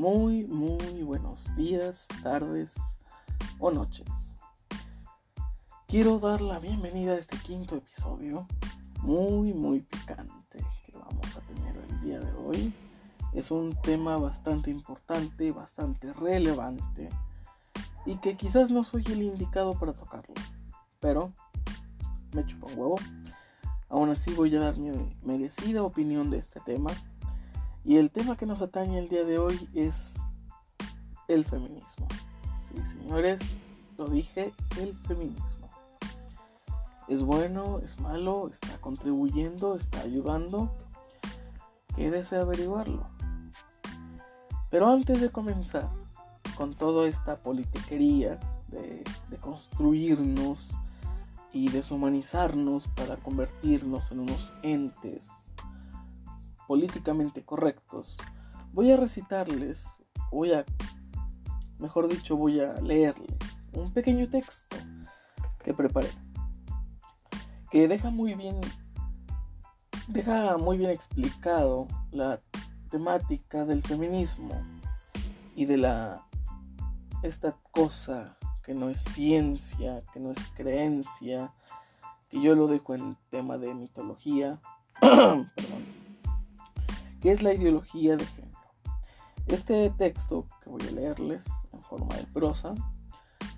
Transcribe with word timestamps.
Muy, 0.00 0.44
muy 0.44 1.02
buenos 1.02 1.54
días, 1.56 2.08
tardes 2.22 2.74
o 3.58 3.70
noches. 3.70 4.34
Quiero 5.88 6.18
dar 6.18 6.40
la 6.40 6.58
bienvenida 6.58 7.12
a 7.12 7.18
este 7.18 7.36
quinto 7.36 7.76
episodio, 7.76 8.46
muy, 9.02 9.52
muy 9.52 9.80
picante, 9.80 10.64
que 10.86 10.96
vamos 10.96 11.36
a 11.36 11.42
tener 11.42 11.76
el 11.76 12.00
día 12.00 12.18
de 12.18 12.32
hoy. 12.32 12.72
Es 13.34 13.50
un 13.50 13.78
tema 13.82 14.16
bastante 14.16 14.70
importante, 14.70 15.52
bastante 15.52 16.14
relevante 16.14 17.10
y 18.06 18.16
que 18.16 18.38
quizás 18.38 18.70
no 18.70 18.84
soy 18.84 19.04
el 19.08 19.22
indicado 19.22 19.78
para 19.78 19.92
tocarlo, 19.92 20.32
pero 20.98 21.30
me 22.32 22.46
chupo 22.46 22.68
un 22.68 22.78
huevo. 22.78 22.96
Aún 23.90 24.08
así 24.08 24.32
voy 24.32 24.56
a 24.56 24.60
dar 24.60 24.78
mi 24.78 24.92
merecida 25.22 25.82
opinión 25.82 26.30
de 26.30 26.38
este 26.38 26.58
tema 26.60 26.90
y 27.84 27.96
el 27.96 28.10
tema 28.10 28.36
que 28.36 28.46
nos 28.46 28.60
atañe 28.62 28.98
el 28.98 29.08
día 29.08 29.24
de 29.24 29.38
hoy 29.38 29.68
es 29.74 30.14
el 31.28 31.44
feminismo. 31.44 32.06
Sí, 32.60 32.74
señores, 32.84 33.40
lo 33.96 34.06
dije, 34.06 34.52
el 34.78 34.94
feminismo. 35.06 35.68
¿Es 37.08 37.22
bueno? 37.22 37.80
¿Es 37.82 37.98
malo? 37.98 38.48
¿Está 38.48 38.76
contribuyendo? 38.80 39.74
¿Está 39.74 40.00
ayudando? 40.00 40.70
Quédese 41.96 42.36
a 42.36 42.42
averiguarlo. 42.42 43.04
Pero 44.70 44.88
antes 44.88 45.20
de 45.20 45.30
comenzar 45.30 45.90
con 46.56 46.74
toda 46.74 47.08
esta 47.08 47.36
politiquería 47.42 48.38
de, 48.68 49.02
de 49.30 49.36
construirnos 49.38 50.76
y 51.52 51.68
deshumanizarnos 51.70 52.86
para 52.88 53.16
convertirnos 53.16 54.12
en 54.12 54.20
unos 54.20 54.52
entes 54.62 55.49
políticamente 56.70 57.44
correctos, 57.44 58.16
voy 58.74 58.92
a 58.92 58.96
recitarles, 58.96 60.04
voy 60.30 60.52
a, 60.52 60.64
mejor 61.80 62.06
dicho, 62.06 62.36
voy 62.36 62.60
a 62.60 62.74
leerles 62.74 63.36
un 63.72 63.92
pequeño 63.92 64.28
texto 64.28 64.76
que 65.64 65.74
preparé, 65.74 66.10
que 67.72 67.88
deja 67.88 68.10
muy 68.10 68.34
bien, 68.34 68.60
deja 70.06 70.58
muy 70.58 70.78
bien 70.78 70.90
explicado 70.90 71.88
la 72.12 72.38
temática 72.88 73.64
del 73.64 73.82
feminismo 73.82 74.54
y 75.56 75.64
de 75.64 75.76
la 75.76 76.24
esta 77.24 77.56
cosa 77.72 78.36
que 78.62 78.74
no 78.74 78.90
es 78.90 79.00
ciencia, 79.00 80.04
que 80.12 80.20
no 80.20 80.30
es 80.30 80.38
creencia, 80.54 81.52
que 82.28 82.40
yo 82.40 82.54
lo 82.54 82.68
dejo 82.68 82.94
en 82.94 83.16
tema 83.28 83.58
de 83.58 83.74
mitología, 83.74 84.60
perdón, 85.00 85.50
¿Qué 87.20 87.32
es 87.32 87.42
la 87.42 87.52
ideología 87.52 88.16
de 88.16 88.24
género? 88.24 88.58
Este 89.46 89.90
texto 89.90 90.46
que 90.62 90.70
voy 90.70 90.80
a 90.88 90.92
leerles 90.92 91.46
en 91.70 91.80
forma 91.82 92.16
de 92.16 92.24
prosa 92.24 92.74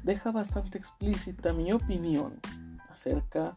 deja 0.02 0.32
bastante 0.32 0.78
explícita 0.78 1.52
mi 1.52 1.72
opinión 1.72 2.40
acerca 2.90 3.56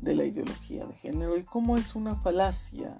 de 0.00 0.14
la 0.14 0.24
ideología 0.24 0.86
de 0.86 0.94
género 0.94 1.36
y 1.36 1.44
cómo 1.44 1.76
es 1.76 1.94
una 1.94 2.16
falacia 2.16 2.98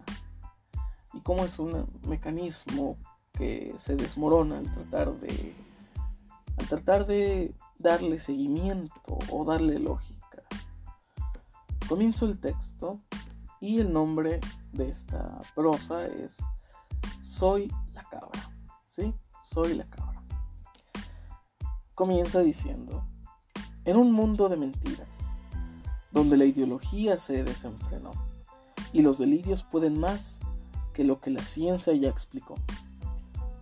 y 1.14 1.20
cómo 1.20 1.42
es 1.44 1.58
un 1.58 1.86
mecanismo 2.06 2.98
que 3.32 3.74
se 3.78 3.96
desmorona 3.96 4.58
al 4.58 4.70
tratar 4.74 5.14
de 5.14 5.54
al 6.58 6.68
tratar 6.68 7.06
de 7.06 7.54
darle 7.78 8.18
seguimiento 8.18 9.18
o 9.30 9.44
darle 9.44 9.78
lógica. 9.78 10.42
Comienzo 11.88 12.26
el 12.26 12.38
texto 12.38 12.98
y 13.64 13.80
el 13.80 13.94
nombre 13.94 14.40
de 14.72 14.90
esta 14.90 15.40
prosa 15.54 16.06
es 16.06 16.36
Soy 17.22 17.72
la 17.94 18.02
cabra. 18.02 18.52
¿Sí? 18.88 19.14
Soy 19.42 19.74
la 19.74 19.88
cabra. 19.88 20.22
Comienza 21.94 22.40
diciendo, 22.40 23.06
en 23.86 23.96
un 23.96 24.12
mundo 24.12 24.50
de 24.50 24.56
mentiras, 24.56 25.38
donde 26.12 26.36
la 26.36 26.44
ideología 26.44 27.16
se 27.16 27.42
desenfrenó 27.42 28.10
y 28.92 29.00
los 29.00 29.16
delirios 29.16 29.64
pueden 29.64 29.98
más 29.98 30.40
que 30.92 31.02
lo 31.02 31.20
que 31.20 31.30
la 31.30 31.42
ciencia 31.42 31.94
ya 31.94 32.10
explicó. 32.10 32.56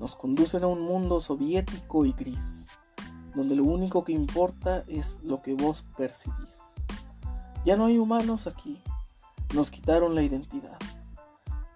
Nos 0.01 0.17
conducen 0.17 0.65
a 0.65 0.67
un 0.67 0.81
mundo 0.81 1.21
soviético 1.21 2.05
y 2.05 2.13
gris, 2.13 2.69
donde 3.37 3.55
lo 3.55 3.65
único 3.65 4.03
que 4.03 4.13
importa 4.13 4.83
es 4.89 5.21
lo 5.23 5.43
que 5.43 5.55
vos 5.55 5.85
percibís. 5.97 6.75
Ya 7.65 7.77
no 7.77 7.87
hay 7.87 7.99
humanos 7.99 8.49
aquí, 8.49 8.83
nos 9.53 9.71
quitaron 9.71 10.15
la 10.15 10.23
identidad, 10.23 10.79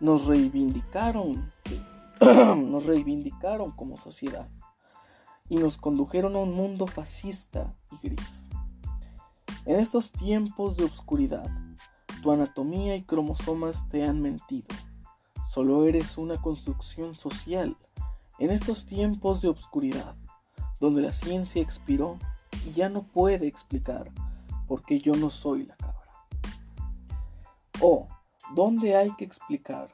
nos 0.00 0.26
reivindicaron, 0.26 1.50
nos 2.20 2.86
reivindicaron 2.86 3.72
como 3.72 3.96
sociedad 3.96 4.48
y 5.48 5.56
nos 5.56 5.76
condujeron 5.76 6.36
a 6.36 6.40
un 6.40 6.54
mundo 6.54 6.86
fascista 6.86 7.74
y 7.92 8.08
gris. 8.08 8.48
En 9.66 9.78
estos 9.80 10.12
tiempos 10.12 10.76
de 10.76 10.84
oscuridad, 10.84 11.50
tu 12.22 12.30
anatomía 12.32 12.96
y 12.96 13.02
cromosomas 13.02 13.88
te 13.88 14.04
han 14.04 14.20
mentido. 14.20 14.68
Solo 15.46 15.86
eres 15.86 16.18
una 16.18 16.40
construcción 16.40 17.14
social 17.14 17.76
en 18.38 18.50
estos 18.50 18.86
tiempos 18.86 19.42
de 19.42 19.48
oscuridad, 19.48 20.16
donde 20.80 21.02
la 21.02 21.12
ciencia 21.12 21.62
expiró 21.62 22.18
y 22.66 22.72
ya 22.72 22.88
no 22.88 23.02
puede 23.02 23.46
explicar 23.46 24.10
por 24.66 24.82
qué 24.82 24.98
yo 24.98 25.14
no 25.14 25.30
soy 25.30 25.66
la 25.66 25.76
cabra. 25.76 25.95
O, 27.80 28.08
¿dónde 28.54 28.96
hay 28.96 29.10
que 29.16 29.24
explicar 29.24 29.90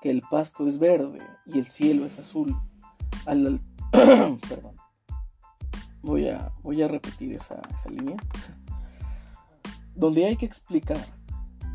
que 0.00 0.10
el 0.10 0.22
pasto 0.22 0.66
es 0.66 0.78
verde 0.78 1.20
y 1.46 1.58
el 1.58 1.66
cielo 1.66 2.06
es 2.06 2.18
azul? 2.18 2.56
Al, 3.26 3.60
perdón. 3.92 4.76
Voy 6.02 6.28
a, 6.28 6.88
repetir 6.88 7.34
esa, 7.34 7.60
esa 7.74 7.88
línea. 7.88 8.16
Donde 9.94 10.26
hay 10.26 10.36
que 10.36 10.46
explicar 10.46 11.04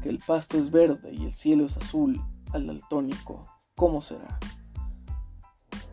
que 0.01 0.09
el 0.09 0.19
pasto 0.19 0.57
es 0.57 0.71
verde 0.71 1.13
y 1.13 1.25
el 1.25 1.33
cielo 1.33 1.65
es 1.65 1.77
azul 1.77 2.21
al 2.53 2.67
daltónico, 2.67 3.47
¿cómo 3.75 4.01
será? 4.01 4.39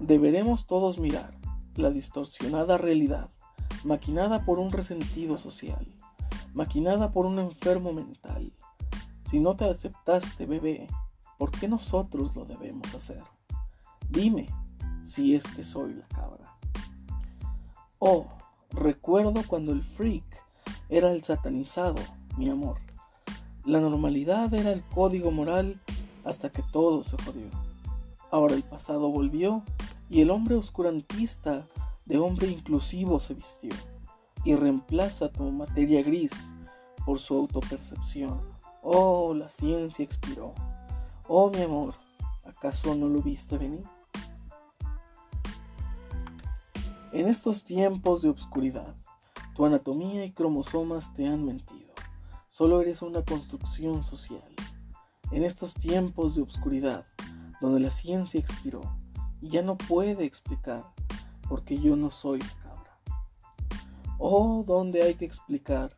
Deberemos 0.01 0.67
todos 0.67 0.99
mirar 0.99 1.37
la 1.77 1.91
distorsionada 1.91 2.79
realidad, 2.79 3.31
maquinada 3.85 4.45
por 4.45 4.59
un 4.59 4.73
resentido 4.73 5.39
social, 5.39 5.87
maquinada 6.53 7.13
por 7.13 7.27
un 7.27 7.39
enfermo 7.39 7.93
mental, 7.93 8.53
si 9.35 9.41
no 9.41 9.57
te 9.57 9.69
aceptaste, 9.69 10.47
bebé, 10.47 10.87
¿por 11.39 11.51
qué 11.51 11.67
nosotros 11.67 12.37
lo 12.37 12.45
debemos 12.45 12.95
hacer? 12.95 13.21
Dime 14.09 14.47
si 15.03 15.35
es 15.35 15.43
que 15.43 15.65
soy 15.65 15.95
la 15.95 16.07
cabra. 16.07 16.57
Oh, 17.99 18.29
recuerdo 18.71 19.43
cuando 19.49 19.73
el 19.73 19.83
freak 19.83 20.23
era 20.89 21.11
el 21.11 21.25
satanizado, 21.25 21.97
mi 22.39 22.49
amor. 22.49 22.77
La 23.65 23.81
normalidad 23.81 24.55
era 24.55 24.71
el 24.71 24.85
código 24.85 25.33
moral 25.33 25.81
hasta 26.25 26.51
que 26.51 26.63
todo 26.71 27.03
se 27.03 27.17
jodió. 27.25 27.51
Ahora 28.31 28.55
el 28.55 28.63
pasado 28.63 29.09
volvió 29.09 29.65
y 30.09 30.21
el 30.21 30.31
hombre 30.31 30.55
oscurantista 30.55 31.67
de 32.05 32.19
hombre 32.19 32.47
inclusivo 32.47 33.19
se 33.19 33.35
vistió 33.35 33.73
y 34.45 34.55
reemplaza 34.55 35.29
tu 35.29 35.43
materia 35.51 36.05
gris 36.05 36.55
por 37.05 37.19
su 37.19 37.35
autopercepción. 37.35 38.54
Oh, 38.87 39.33
la 39.33 39.49
ciencia 39.49 40.05
expiró. 40.05 40.55
Oh, 41.27 41.49
mi 41.49 41.63
amor, 41.63 41.95
¿acaso 42.45 42.95
no 42.95 43.09
lo 43.09 43.23
viste 43.23 43.57
venir? 43.57 43.83
En 47.11 47.27
estos 47.27 47.65
tiempos 47.65 48.21
de 48.21 48.29
obscuridad, 48.29 48.95
tu 49.57 49.65
anatomía 49.65 50.27
y 50.27 50.33
cromosomas 50.33 51.15
te 51.15 51.27
han 51.27 51.47
mentido. 51.47 51.95
Solo 52.49 52.83
eres 52.83 53.01
una 53.01 53.25
construcción 53.25 54.05
social. 54.05 54.45
En 55.31 55.45
estos 55.45 55.73
tiempos 55.73 56.35
de 56.35 56.43
obscuridad, 56.43 57.07
donde 57.63 57.81
la 57.81 57.91
ciencia 57.91 58.39
expiró 58.39 58.83
y 59.41 59.49
ya 59.49 59.63
no 59.63 59.79
puede 59.79 60.27
explicar 60.27 60.85
porque 61.49 61.79
yo 61.79 61.97
no 61.97 62.11
soy 62.11 62.41
cabra. 62.63 62.99
Oh, 64.19 64.63
donde 64.67 65.05
hay 65.05 65.15
que 65.15 65.25
explicar 65.25 65.97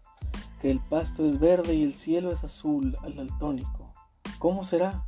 el 0.70 0.80
pasto 0.80 1.24
es 1.24 1.38
verde 1.38 1.74
y 1.74 1.84
el 1.84 1.94
cielo 1.94 2.32
es 2.32 2.42
azul 2.42 2.96
al 3.02 3.14
daltónico. 3.14 3.94
¿Cómo 4.38 4.64
será? 4.64 5.06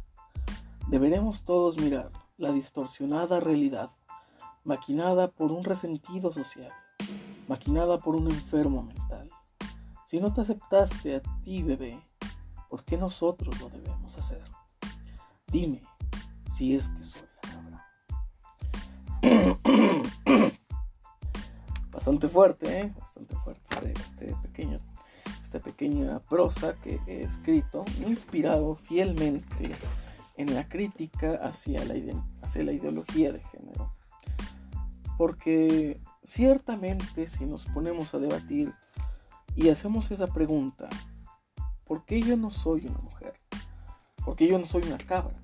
Deberemos 0.87 1.45
todos 1.45 1.79
mirar 1.79 2.13
la 2.37 2.53
distorsionada 2.53 3.41
realidad, 3.41 3.91
maquinada 4.63 5.29
por 5.33 5.51
un 5.51 5.65
resentido 5.65 6.31
social, 6.31 6.71
maquinada 7.49 7.99
por 7.99 8.15
un 8.15 8.29
enfermo 8.29 8.83
mental. 8.83 9.29
Si 10.07 10.21
no 10.21 10.33
te 10.33 10.43
aceptaste 10.43 11.17
a 11.17 11.23
ti, 11.43 11.65
bebé, 11.65 12.01
¿por 12.71 12.85
qué 12.85 12.97
nosotros 12.97 13.61
lo 13.61 13.69
debemos 13.69 14.17
hacer? 14.17 14.45
Dime 15.49 15.83
si 16.53 16.77
es 16.77 16.89
que 16.89 17.03
soy 17.03 17.23
la 17.43 17.51
cabra. 17.51 17.85
Bastante 21.91 22.29
fuerte, 22.29 22.81
¿eh? 22.81 22.95
Bastante 22.97 23.35
fuerte 23.37 23.93
este 23.93 24.37
pequeño 24.37 24.81
esta 25.49 25.61
pequeña 25.61 26.19
prosa 26.19 26.75
que 26.75 27.01
he 27.07 27.23
escrito, 27.23 27.83
inspirado 28.07 28.75
fielmente 28.75 29.75
en 30.37 30.55
la 30.55 30.69
crítica 30.69 31.41
hacia 31.43 31.83
la, 31.87 31.95
hacia 32.43 32.65
la 32.65 32.73
ideología 32.73 33.33
de 33.33 33.41
género. 33.41 33.95
Porque 35.17 36.03
ciertamente 36.23 37.29
si 37.29 37.47
nos 37.47 37.65
ponemos 37.65 38.13
a 38.13 38.19
debatir 38.19 38.75
y 39.57 39.71
hacemos 39.71 40.11
esa 40.11 40.27
pregunta, 40.27 40.91
¿por 41.85 42.05
qué 42.05 42.21
yo 42.21 42.37
no 42.37 42.51
soy 42.51 42.87
una 42.87 42.99
mujer? 42.99 43.33
¿Por 44.23 44.37
qué 44.37 44.49
yo 44.49 44.59
no 44.59 44.67
soy 44.67 44.83
una 44.83 44.99
cabra? 44.99 45.43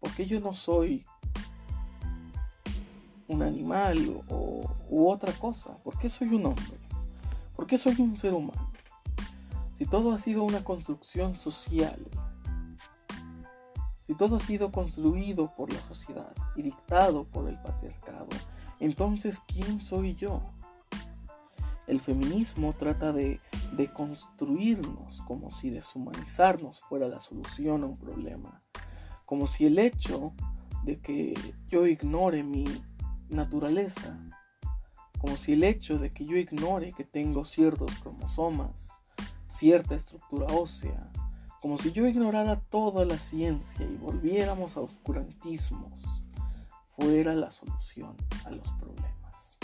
¿Por 0.00 0.14
qué 0.14 0.26
yo 0.26 0.38
no 0.40 0.52
soy 0.52 1.02
un 3.26 3.40
animal 3.42 4.22
o, 4.28 4.70
u 4.90 5.08
otra 5.08 5.32
cosa? 5.32 5.78
¿Por 5.78 5.98
qué 5.98 6.10
soy 6.10 6.28
un 6.28 6.44
hombre? 6.44 6.78
¿Por 7.56 7.66
qué 7.66 7.78
soy 7.78 7.94
un 7.98 8.14
ser 8.14 8.34
humano? 8.34 8.69
Si 9.80 9.86
todo 9.86 10.12
ha 10.12 10.18
sido 10.18 10.44
una 10.44 10.62
construcción 10.62 11.36
social, 11.36 11.96
si 14.02 14.14
todo 14.14 14.36
ha 14.36 14.40
sido 14.40 14.70
construido 14.70 15.54
por 15.54 15.72
la 15.72 15.80
sociedad 15.80 16.34
y 16.54 16.60
dictado 16.60 17.24
por 17.24 17.48
el 17.48 17.58
patriarcado, 17.62 18.28
entonces 18.78 19.40
¿quién 19.46 19.80
soy 19.80 20.14
yo? 20.14 20.42
El 21.86 21.98
feminismo 21.98 22.74
trata 22.74 23.14
de, 23.14 23.40
de 23.72 23.90
construirnos 23.90 25.22
como 25.22 25.50
si 25.50 25.70
deshumanizarnos 25.70 26.82
fuera 26.82 27.08
la 27.08 27.20
solución 27.20 27.82
a 27.82 27.86
un 27.86 27.96
problema, 27.96 28.60
como 29.24 29.46
si 29.46 29.64
el 29.64 29.78
hecho 29.78 30.34
de 30.84 31.00
que 31.00 31.32
yo 31.70 31.86
ignore 31.86 32.42
mi 32.42 32.64
naturaleza, 33.30 34.20
como 35.16 35.38
si 35.38 35.54
el 35.54 35.64
hecho 35.64 35.98
de 35.98 36.12
que 36.12 36.26
yo 36.26 36.36
ignore 36.36 36.92
que 36.92 37.04
tengo 37.04 37.46
ciertos 37.46 37.90
cromosomas, 38.02 38.99
cierta 39.50 39.96
estructura 39.96 40.46
ósea, 40.46 41.10
como 41.60 41.76
si 41.76 41.92
yo 41.92 42.06
ignorara 42.06 42.60
toda 42.70 43.04
la 43.04 43.18
ciencia 43.18 43.84
y 43.84 43.96
volviéramos 43.96 44.76
a 44.76 44.80
oscurantismos, 44.80 46.22
fuera 46.96 47.34
la 47.34 47.50
solución 47.50 48.16
a 48.46 48.50
los 48.50 48.70
problemas. 48.72 49.58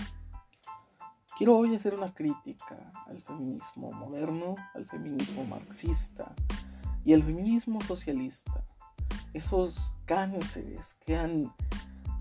Quiero 1.38 1.56
hoy 1.56 1.74
hacer 1.74 1.94
una 1.94 2.12
crítica 2.12 2.92
al 3.06 3.22
feminismo 3.22 3.92
moderno, 3.92 4.56
al 4.74 4.86
feminismo 4.86 5.44
marxista 5.44 6.34
y 7.04 7.12
al 7.12 7.22
feminismo 7.22 7.80
socialista. 7.80 8.64
Esos 9.34 9.94
cánceres 10.04 10.94
que 11.04 11.16
han 11.16 11.54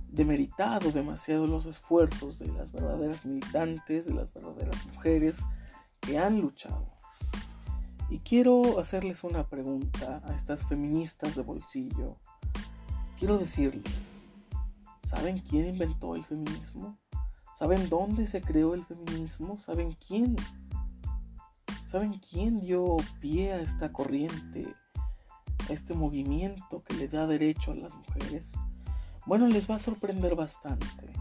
demeritado 0.10 0.92
demasiado 0.92 1.48
los 1.48 1.66
esfuerzos 1.66 2.40
de 2.40 2.48
las 2.48 2.72
verdaderas 2.72 3.26
militantes, 3.26 4.06
de 4.06 4.14
las 4.14 4.34
verdaderas 4.34 4.86
mujeres 4.88 5.40
que 6.02 6.20
han 6.20 6.40
luchado 6.40 6.95
y 8.10 8.20
quiero 8.20 8.80
hacerles 8.80 9.24
una 9.24 9.48
pregunta 9.48 10.22
a 10.26 10.36
estas 10.36 10.66
feministas 10.66 11.36
de 11.36 11.42
bolsillo. 11.42 12.18
Quiero 13.18 13.38
decirles, 13.38 14.28
¿saben 15.02 15.40
quién 15.40 15.68
inventó 15.68 16.16
el 16.16 16.24
feminismo? 16.24 16.98
¿Saben 17.56 17.90
dónde 17.90 18.28
se 18.28 18.42
creó 18.42 18.74
el 18.74 18.86
feminismo? 18.86 19.58
¿Saben 19.58 19.94
quién? 19.94 20.36
¿Saben 21.86 22.14
quién 22.20 22.60
dio 22.60 22.98
pie 23.20 23.54
a 23.54 23.62
esta 23.62 23.92
corriente, 23.92 24.68
a 25.70 25.74
este 25.74 25.94
movimiento 25.94 26.84
que 26.84 26.96
le 26.96 27.08
da 27.08 27.26
derecho 27.26 27.72
a 27.72 27.76
las 27.76 27.96
mujeres? 27.96 28.54
Bueno, 29.26 29.48
les 29.48 29.70
va 29.70 29.76
a 29.76 29.80
sorprender 29.80 30.36
bastante, 30.36 31.12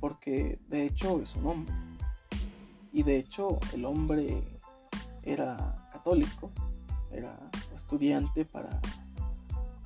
porque 0.00 0.60
de 0.68 0.84
hecho 0.84 1.22
es 1.22 1.34
un 1.36 1.46
hombre. 1.46 1.74
Y 2.92 3.02
de 3.02 3.16
hecho 3.16 3.58
el 3.72 3.86
hombre 3.86 4.53
era 5.24 5.88
católico, 5.92 6.50
era 7.10 7.38
estudiante 7.74 8.44
para 8.44 8.80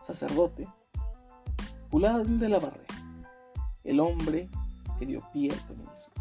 sacerdote. 0.02 0.68
Pulán 1.90 2.38
de 2.38 2.48
la 2.48 2.58
Barrera, 2.58 2.94
el 3.84 4.00
hombre 4.00 4.48
que 4.98 5.06
dio 5.06 5.20
pie 5.32 5.50
al 5.50 5.58
feminismo. 5.58 6.12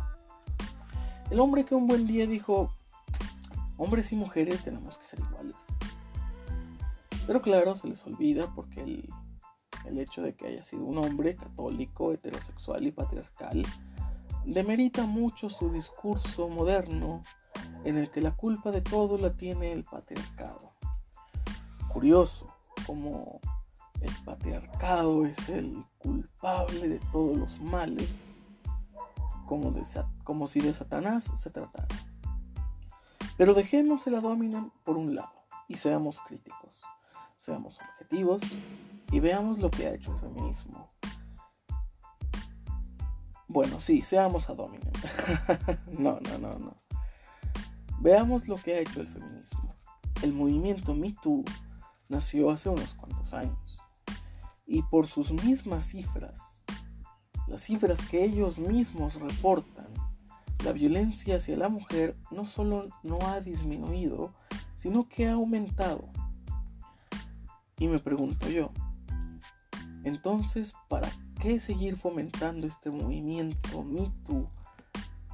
El 1.30 1.40
hombre 1.42 1.66
que 1.66 1.76
un 1.76 1.88
buen 1.88 2.08
día 2.08 2.26
dijo, 2.26 2.72
hombres 3.78 4.12
y 4.14 4.16
mujeres 4.16 4.64
tenemos 4.64 4.98
que 4.98 5.06
ser 5.06 5.20
iguales. 5.20 5.66
Pero 7.26 7.42
claro, 7.42 7.76
se 7.76 7.88
les 7.88 8.06
olvida 8.06 8.48
porque 8.56 8.82
el, 8.82 9.10
el 9.86 10.00
hecho 10.00 10.22
de 10.22 10.36
que 10.36 10.48
haya 10.48 10.64
sido 10.64 10.86
un 10.86 10.98
hombre 10.98 11.36
católico, 11.36 12.14
heterosexual 12.14 12.88
y 12.88 12.92
patriarcal 12.92 13.64
demerita 14.48 15.06
mucho 15.06 15.50
su 15.50 15.72
discurso 15.72 16.48
moderno 16.48 17.22
en 17.84 17.98
el 17.98 18.10
que 18.10 18.22
la 18.22 18.36
culpa 18.36 18.72
de 18.72 18.82
todo 18.82 19.18
la 19.18 19.34
tiene 19.34 19.74
el 19.74 19.84
patriarcado. 19.84 20.72
Curioso 21.90 22.54
como 22.86 23.42
el 24.02 24.14
patriarcado 24.24 25.26
es 25.26 25.50
el 25.50 25.84
culpable 25.98 26.88
de 26.88 27.00
todos 27.12 27.38
los 27.38 27.60
males, 27.60 28.46
como, 29.46 29.74
como 30.24 30.48
si 30.48 30.62
de 30.62 30.72
Satanás 30.72 31.30
se 31.36 31.50
tratara. 31.50 31.88
Pero 33.38 33.54
dejemos 33.54 34.08
el 34.08 34.16
abdomen 34.16 34.72
por 34.84 34.98
un 34.98 35.14
lado 35.14 35.44
y 35.68 35.76
seamos 35.76 36.20
críticos, 36.22 36.84
seamos 37.36 37.80
objetivos 37.80 38.42
y 39.12 39.20
veamos 39.20 39.60
lo 39.60 39.70
que 39.70 39.88
ha 39.88 39.94
hecho 39.94 40.14
el 40.14 40.20
feminismo. 40.20 40.88
Bueno, 43.48 43.80
sí, 43.80 44.02
seamos 44.02 44.50
adóminen. 44.50 44.92
no, 45.98 46.20
no, 46.20 46.38
no, 46.38 46.60
no. 46.60 46.78
Veamos 48.00 48.48
lo 48.48 48.58
que 48.58 48.74
ha 48.74 48.80
hecho 48.80 49.02
el 49.02 49.08
feminismo. 49.08 49.76
El 50.22 50.34
movimiento 50.34 50.94
Me 50.94 51.14
Too 51.14 51.44
nació 52.10 52.50
hace 52.50 52.70
unos 52.70 52.94
cuantos 52.94 53.34
años. 53.34 53.78
Y 54.66 54.82
por 54.84 55.08
sus 55.08 55.32
mismas 55.32 55.86
cifras, 55.86 56.64
las 57.48 57.62
cifras 57.62 58.00
que 58.10 58.24
ellos 58.24 58.60
mismos 58.60 59.16
reportan, 59.16 59.88
la 60.64 60.74
violencia 60.74 61.38
hacia 61.38 61.56
la 61.56 61.70
mujer 61.70 62.18
no 62.32 62.46
solo 62.46 62.88
no 63.04 63.20
ha 63.28 63.40
disminuido, 63.40 64.34
sino 64.76 65.08
que 65.08 65.28
ha 65.28 65.34
aumentado. 65.34 66.10
Y 67.80 67.88
me 67.88 68.00
pregunto 68.00 68.50
yo, 68.50 68.72
entonces, 70.04 70.74
¿para 70.90 71.10
qué 71.40 71.60
seguir 71.60 71.98
fomentando 71.98 72.68
este 72.68 72.90
movimiento 72.90 73.84
Me 73.84 74.12
Too 74.26 74.48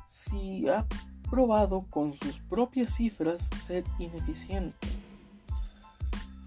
si 0.08 0.68
ha 0.68 0.86
probado 1.30 1.86
con 1.90 2.14
sus 2.14 2.40
propias 2.40 2.96
cifras 2.96 3.50
ser 3.62 3.84
ineficiente. 4.00 4.88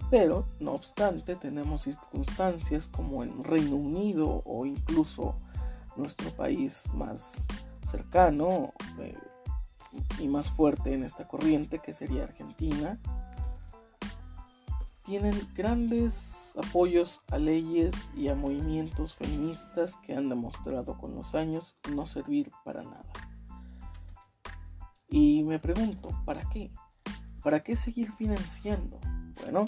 Pero, 0.09 0.47
no 0.59 0.71
obstante, 0.71 1.35
tenemos 1.35 1.81
circunstancias 1.81 2.87
como 2.87 3.23
en 3.23 3.43
Reino 3.43 3.75
Unido 3.75 4.41
o 4.45 4.65
incluso 4.65 5.35
nuestro 5.97 6.29
país 6.31 6.91
más 6.93 7.47
cercano 7.81 8.73
eh, 8.99 9.17
y 10.19 10.27
más 10.27 10.49
fuerte 10.49 10.93
en 10.93 11.03
esta 11.03 11.27
corriente, 11.27 11.79
que 11.79 11.91
sería 11.91 12.23
Argentina, 12.23 12.97
tienen 15.03 15.35
grandes 15.55 16.46
apoyos 16.57 17.21
a 17.31 17.37
leyes 17.37 18.09
y 18.15 18.27
a 18.29 18.35
movimientos 18.35 19.15
feministas 19.15 19.95
que 19.97 20.15
han 20.15 20.29
demostrado 20.29 20.97
con 20.97 21.15
los 21.15 21.35
años 21.35 21.77
no 21.93 22.07
servir 22.07 22.51
para 22.65 22.83
nada. 22.83 23.11
Y 25.09 25.43
me 25.43 25.59
pregunto, 25.59 26.09
¿para 26.25 26.41
qué? 26.49 26.71
¿Para 27.43 27.63
qué 27.63 27.75
seguir 27.75 28.11
financiando? 28.13 28.99
Bueno, 29.41 29.65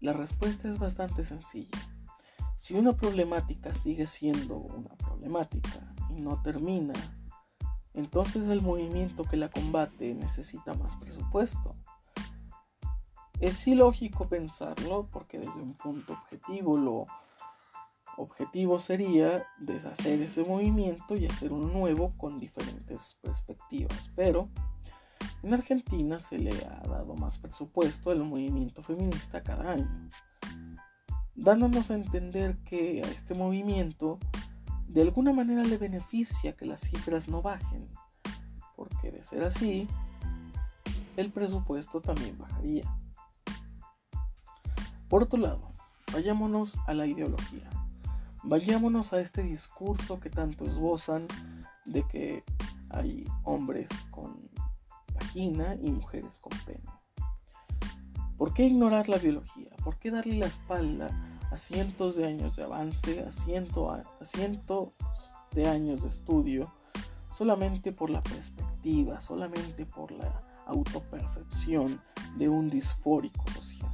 la 0.00 0.12
respuesta 0.12 0.68
es 0.68 0.78
bastante 0.78 1.24
sencilla. 1.24 1.78
Si 2.56 2.74
una 2.74 2.92
problemática 2.92 3.74
sigue 3.74 4.06
siendo 4.06 4.56
una 4.56 4.94
problemática 4.96 5.94
y 6.10 6.20
no 6.20 6.42
termina, 6.42 6.94
entonces 7.94 8.46
el 8.46 8.60
movimiento 8.60 9.24
que 9.24 9.36
la 9.36 9.50
combate 9.50 10.14
necesita 10.14 10.74
más 10.74 10.94
presupuesto. 10.96 11.76
Es 13.42 13.66
ilógico 13.66 14.28
pensarlo 14.28 15.08
porque 15.10 15.36
desde 15.36 15.60
un 15.60 15.74
punto 15.74 16.12
objetivo 16.12 16.78
lo 16.78 17.06
objetivo 18.16 18.78
sería 18.78 19.44
deshacer 19.58 20.22
ese 20.22 20.44
movimiento 20.44 21.16
y 21.16 21.26
hacer 21.26 21.52
uno 21.52 21.66
nuevo 21.66 22.16
con 22.16 22.38
diferentes 22.38 23.18
perspectivas. 23.20 24.12
Pero 24.14 24.48
en 25.42 25.54
Argentina 25.54 26.20
se 26.20 26.38
le 26.38 26.52
ha 26.52 26.88
dado 26.88 27.16
más 27.16 27.36
presupuesto 27.40 28.12
al 28.12 28.22
movimiento 28.22 28.80
feminista 28.80 29.42
cada 29.42 29.72
año, 29.72 30.08
dándonos 31.34 31.90
a 31.90 31.94
entender 31.94 32.58
que 32.58 33.02
a 33.04 33.08
este 33.08 33.34
movimiento 33.34 34.20
de 34.86 35.02
alguna 35.02 35.32
manera 35.32 35.64
le 35.64 35.78
beneficia 35.78 36.52
que 36.52 36.66
las 36.66 36.82
cifras 36.82 37.26
no 37.26 37.42
bajen, 37.42 37.88
porque 38.76 39.10
de 39.10 39.24
ser 39.24 39.42
así, 39.42 39.88
el 41.16 41.32
presupuesto 41.32 42.00
también 42.00 42.38
bajaría. 42.38 42.84
Por 45.12 45.24
otro 45.24 45.38
lado, 45.38 45.74
vayámonos 46.10 46.78
a 46.86 46.94
la 46.94 47.06
ideología. 47.06 47.68
Vayámonos 48.44 49.12
a 49.12 49.20
este 49.20 49.42
discurso 49.42 50.18
que 50.18 50.30
tanto 50.30 50.64
esbozan 50.64 51.26
de 51.84 52.02
que 52.08 52.42
hay 52.88 53.26
hombres 53.44 53.90
con 54.10 54.48
vagina 55.12 55.76
y 55.82 55.90
mujeres 55.90 56.38
con 56.38 56.58
pene. 56.64 56.88
¿Por 58.38 58.54
qué 58.54 58.64
ignorar 58.64 59.10
la 59.10 59.18
biología? 59.18 59.68
¿Por 59.84 59.98
qué 59.98 60.10
darle 60.10 60.36
la 60.36 60.46
espalda 60.46 61.10
a 61.50 61.58
cientos 61.58 62.16
de 62.16 62.24
años 62.24 62.56
de 62.56 62.64
avance, 62.64 63.20
a, 63.20 63.32
cientos 63.32 64.06
de 65.54 65.68
años 65.68 66.04
de 66.04 66.08
estudio, 66.08 66.72
solamente 67.30 67.92
por 67.92 68.08
la 68.08 68.22
perspectiva, 68.22 69.20
solamente 69.20 69.84
por 69.84 70.10
la 70.10 70.42
autopercepción 70.66 72.00
de 72.38 72.48
un 72.48 72.70
disfórico 72.70 73.46
social. 73.50 73.91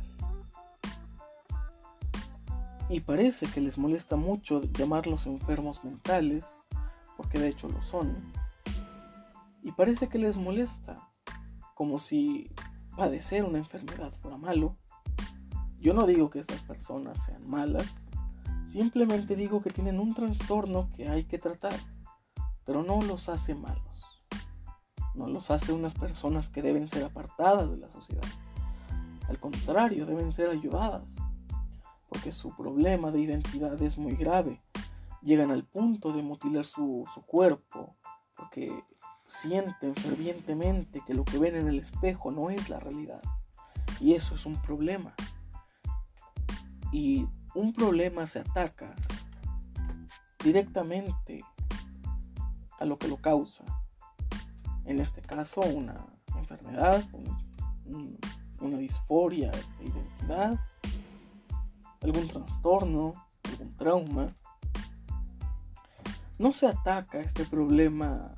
Y 2.91 3.01
parece 3.01 3.47
que 3.47 3.61
les 3.61 3.77
molesta 3.77 4.17
mucho 4.17 4.63
llamarlos 4.73 5.27
enfermos 5.27 5.85
mentales, 5.85 6.67
porque 7.17 7.39
de 7.39 7.49
hecho 7.49 7.69
lo 7.69 7.83
son. 7.83 8.33
Y 9.63 9.73
parece 9.73 10.09
que 10.09 10.19
les 10.19 10.39
molesta, 10.39 10.97
como 11.75 11.99
si 11.99 12.51
padecer 12.97 13.45
una 13.45 13.59
enfermedad 13.59 14.13
fuera 14.23 14.39
malo. 14.39 14.77
Yo 15.79 15.93
no 15.93 16.07
digo 16.07 16.31
que 16.31 16.39
estas 16.39 16.63
personas 16.63 17.23
sean 17.25 17.47
malas, 17.47 17.87
simplemente 18.67 19.37
digo 19.37 19.61
que 19.61 19.71
tienen 19.71 20.01
un 20.01 20.15
trastorno 20.15 20.89
que 20.97 21.09
hay 21.09 21.25
que 21.25 21.39
tratar, 21.39 21.75
pero 22.65 22.83
no 22.83 23.01
los 23.03 23.29
hace 23.29 23.55
malos. 23.55 24.05
No 25.15 25.29
los 25.29 25.51
hace 25.51 25.73
unas 25.73 25.95
personas 25.95 26.49
que 26.49 26.63
deben 26.63 26.89
ser 26.89 27.05
apartadas 27.05 27.71
de 27.71 27.77
la 27.77 27.91
sociedad. 27.91 28.25
Al 29.29 29.39
contrario, 29.39 30.07
deben 30.07 30.33
ser 30.33 30.49
ayudadas, 30.49 31.17
porque 32.09 32.33
su 32.33 32.55
problema 32.55 33.11
de 33.11 33.21
identidad 33.21 33.81
es 33.83 33.99
muy 33.99 34.15
grave. 34.15 34.63
Llegan 35.23 35.51
al 35.51 35.65
punto 35.65 36.13
de 36.13 36.23
mutilar 36.23 36.65
su, 36.65 37.05
su 37.13 37.23
cuerpo, 37.23 37.97
porque 38.37 38.85
sienten 39.27 39.95
fervientemente 39.95 41.03
que 41.07 41.15
lo 41.15 41.25
que 41.25 41.39
ven 41.39 41.55
en 41.55 41.69
el 41.69 41.79
espejo 41.79 42.31
no 42.31 42.51
es 42.51 42.69
la 42.69 42.81
realidad. 42.81 43.23
Y 44.01 44.15
eso 44.15 44.35
es 44.35 44.47
un 44.47 44.57
problema. 44.63 45.15
Y 46.93 47.27
un 47.55 47.73
problema 47.73 48.27
se 48.27 48.41
ataca 48.41 48.95
directamente 50.43 51.43
a 52.79 52.85
lo 52.85 52.99
que 52.99 53.09
lo 53.09 53.17
causa. 53.17 53.65
En 54.87 55.01
este 55.01 55.21
caso, 55.21 55.61
una 55.61 56.07
enfermedad, 56.37 57.05
una 58.61 58.79
disforia 58.79 59.51
de 59.51 59.85
identidad, 59.85 60.59
algún 62.03 62.29
trastorno, 62.29 63.13
algún 63.45 63.77
trauma. 63.77 64.37
No 66.39 66.53
se 66.53 66.67
ataca 66.67 67.21
este 67.21 67.45
problema 67.45 68.33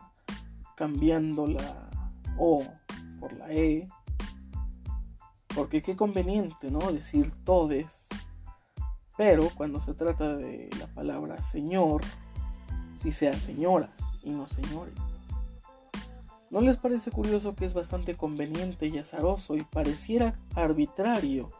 cambiando 0.76 1.46
la 1.46 1.90
O 2.38 2.64
por 3.18 3.32
la 3.34 3.52
E. 3.52 3.86
Porque 5.54 5.82
qué 5.82 5.96
conveniente, 5.96 6.70
¿no? 6.70 6.78
Decir 6.92 7.30
todes. 7.44 8.08
Pero 9.16 9.50
cuando 9.54 9.80
se 9.80 9.92
trata 9.92 10.36
de 10.36 10.70
la 10.78 10.86
palabra 10.86 11.42
señor, 11.42 12.02
si 12.96 13.10
sea 13.10 13.34
señoras 13.34 14.16
y 14.22 14.30
no 14.30 14.48
señores. 14.48 14.94
¿No 16.50 16.60
les 16.60 16.78
parece 16.78 17.10
curioso 17.10 17.54
que 17.54 17.64
es 17.64 17.74
bastante 17.74 18.16
conveniente 18.16 18.86
y 18.86 18.98
azaroso 18.98 19.56
y 19.56 19.62
pareciera 19.62 20.34
arbitrario 20.54 21.52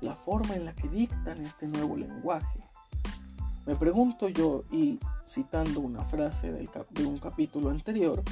la 0.00 0.14
forma 0.14 0.54
en 0.54 0.64
la 0.64 0.74
que 0.74 0.88
dictan 0.88 1.44
este 1.44 1.66
nuevo 1.66 1.96
lenguaje? 1.96 2.60
Me 3.66 3.76
pregunto 3.76 4.28
yo, 4.28 4.64
y 4.70 4.98
citando 5.26 5.80
una 5.80 6.04
frase 6.04 6.52
de 6.52 7.06
un 7.06 7.18
capítulo 7.18 7.70
anterior, 7.70 8.22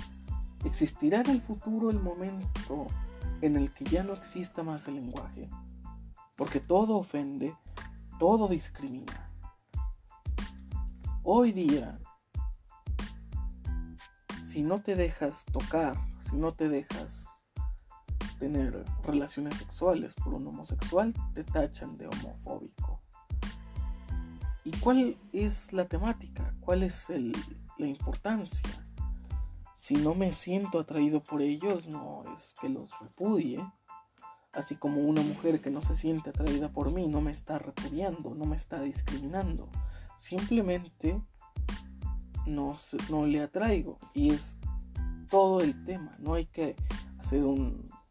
¿Existirá 0.67 1.21
en 1.21 1.31
el 1.31 1.41
futuro 1.41 1.91
el 1.91 2.01
momento 2.01 2.89
en 3.41 3.55
el 3.55 3.71
que 3.71 3.85
ya 3.85 4.03
no 4.03 4.15
exista 4.15 4.65
más 4.65 4.89
el 4.89 4.97
lenguaje? 4.97 5.49
Porque 6.37 6.59
todo 6.59 6.97
ofende, 6.97 7.55
todo 8.19 8.49
discrimina. 8.49 9.31
Hoy 11.23 11.53
día, 11.53 12.01
si 14.43 14.65
no 14.65 14.83
te 14.83 14.97
dejas 14.97 15.45
tocar, 15.45 15.97
si 16.19 16.35
no 16.37 16.53
te 16.53 16.69
dejas 16.69 17.36
tener 18.39 18.85
relaciones 19.03 19.57
sexuales 19.57 20.15
por 20.15 20.35
un 20.35 20.47
homosexual, 20.47 21.13
te 21.33 21.45
tachan 21.45 21.97
de 21.97 22.07
homofóbico. 22.07 23.01
¿Y 24.65 24.73
cuál 24.79 25.17
es 25.33 25.73
la 25.73 25.87
temática? 25.87 26.55
¿Cuál 26.61 26.83
es 26.83 27.09
la 27.79 27.87
importancia? 27.87 28.85
Si 29.75 29.95
no 29.95 30.15
me 30.17 30.33
siento 30.33 30.81
atraído 30.81 31.23
por 31.23 31.41
ellos, 31.41 31.87
no 31.87 32.25
es 32.35 32.55
que 32.61 32.69
los 32.69 32.91
repudie. 32.99 33.65
Así 34.53 34.75
como 34.75 35.03
una 35.03 35.23
mujer 35.23 35.61
que 35.61 35.71
no 35.71 35.83
se 35.83 35.95
siente 35.95 36.31
atraída 36.31 36.73
por 36.73 36.91
mí 36.91 37.07
no 37.07 37.21
me 37.21 37.31
está 37.31 37.61
repudiando, 37.61 38.35
no 38.35 38.47
me 38.47 38.57
está 38.57 38.81
discriminando. 38.81 39.69
Simplemente 40.17 41.23
no, 42.47 42.75
no 43.11 43.27
le 43.27 43.43
atraigo. 43.43 43.99
Y 44.15 44.31
es 44.31 44.57
todo 45.31 45.61
el 45.61 45.85
tema. 45.85 46.17
No 46.19 46.35
hay 46.35 46.47
que 46.47 46.75
hacer 47.19 47.45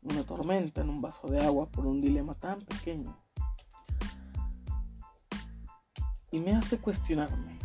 una 0.06 0.24
tormenta 0.24 0.82
en 0.82 0.90
un 0.90 1.02
vaso 1.02 1.28
de 1.28 1.44
agua 1.44 1.68
por 1.68 1.86
un 1.86 2.00
dilema 2.00 2.36
tan 2.36 2.62
pequeño. 2.62 3.18
Y 6.32 6.40
me 6.40 6.56
hace 6.56 6.78
cuestionarme 6.78 7.60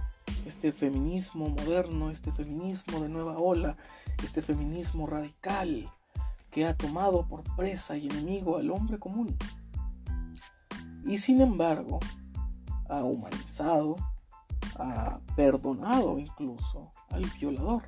este 0.47 0.73
feminismo 0.73 1.49
moderno, 1.49 2.11
este 2.11 2.33
feminismo 2.33 3.01
de 3.01 3.09
nueva 3.09 3.39
ola, 3.39 3.77
este 4.23 4.43
feminismo 4.43 5.07
radical 5.07 5.91
que 6.51 6.67
ha 6.67 6.75
tomado 6.75 7.27
por 7.29 7.43
presa 7.57 7.97
y 7.97 8.07
enemigo 8.07 8.57
al 8.57 8.71
hombre 8.71 8.99
común. 8.99 9.37
Y 11.07 11.19
sin 11.19 11.41
embargo, 11.41 12.01
ha 12.89 13.05
humanizado, 13.05 13.97
ha 14.77 15.21
perdonado 15.37 16.19
incluso 16.19 16.91
al 17.11 17.25
violador, 17.39 17.85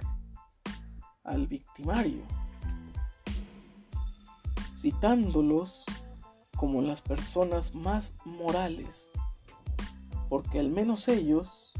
al 1.25 1.47
victimario, 1.47 2.23
citándolos 4.83 5.85
como 6.57 6.83
las 6.83 7.03
personas 7.03 7.73
más 7.73 8.15
morales, 8.25 9.13
porque 10.29 10.59
al 10.59 10.71
menos 10.71 11.07
ellos 11.07 11.73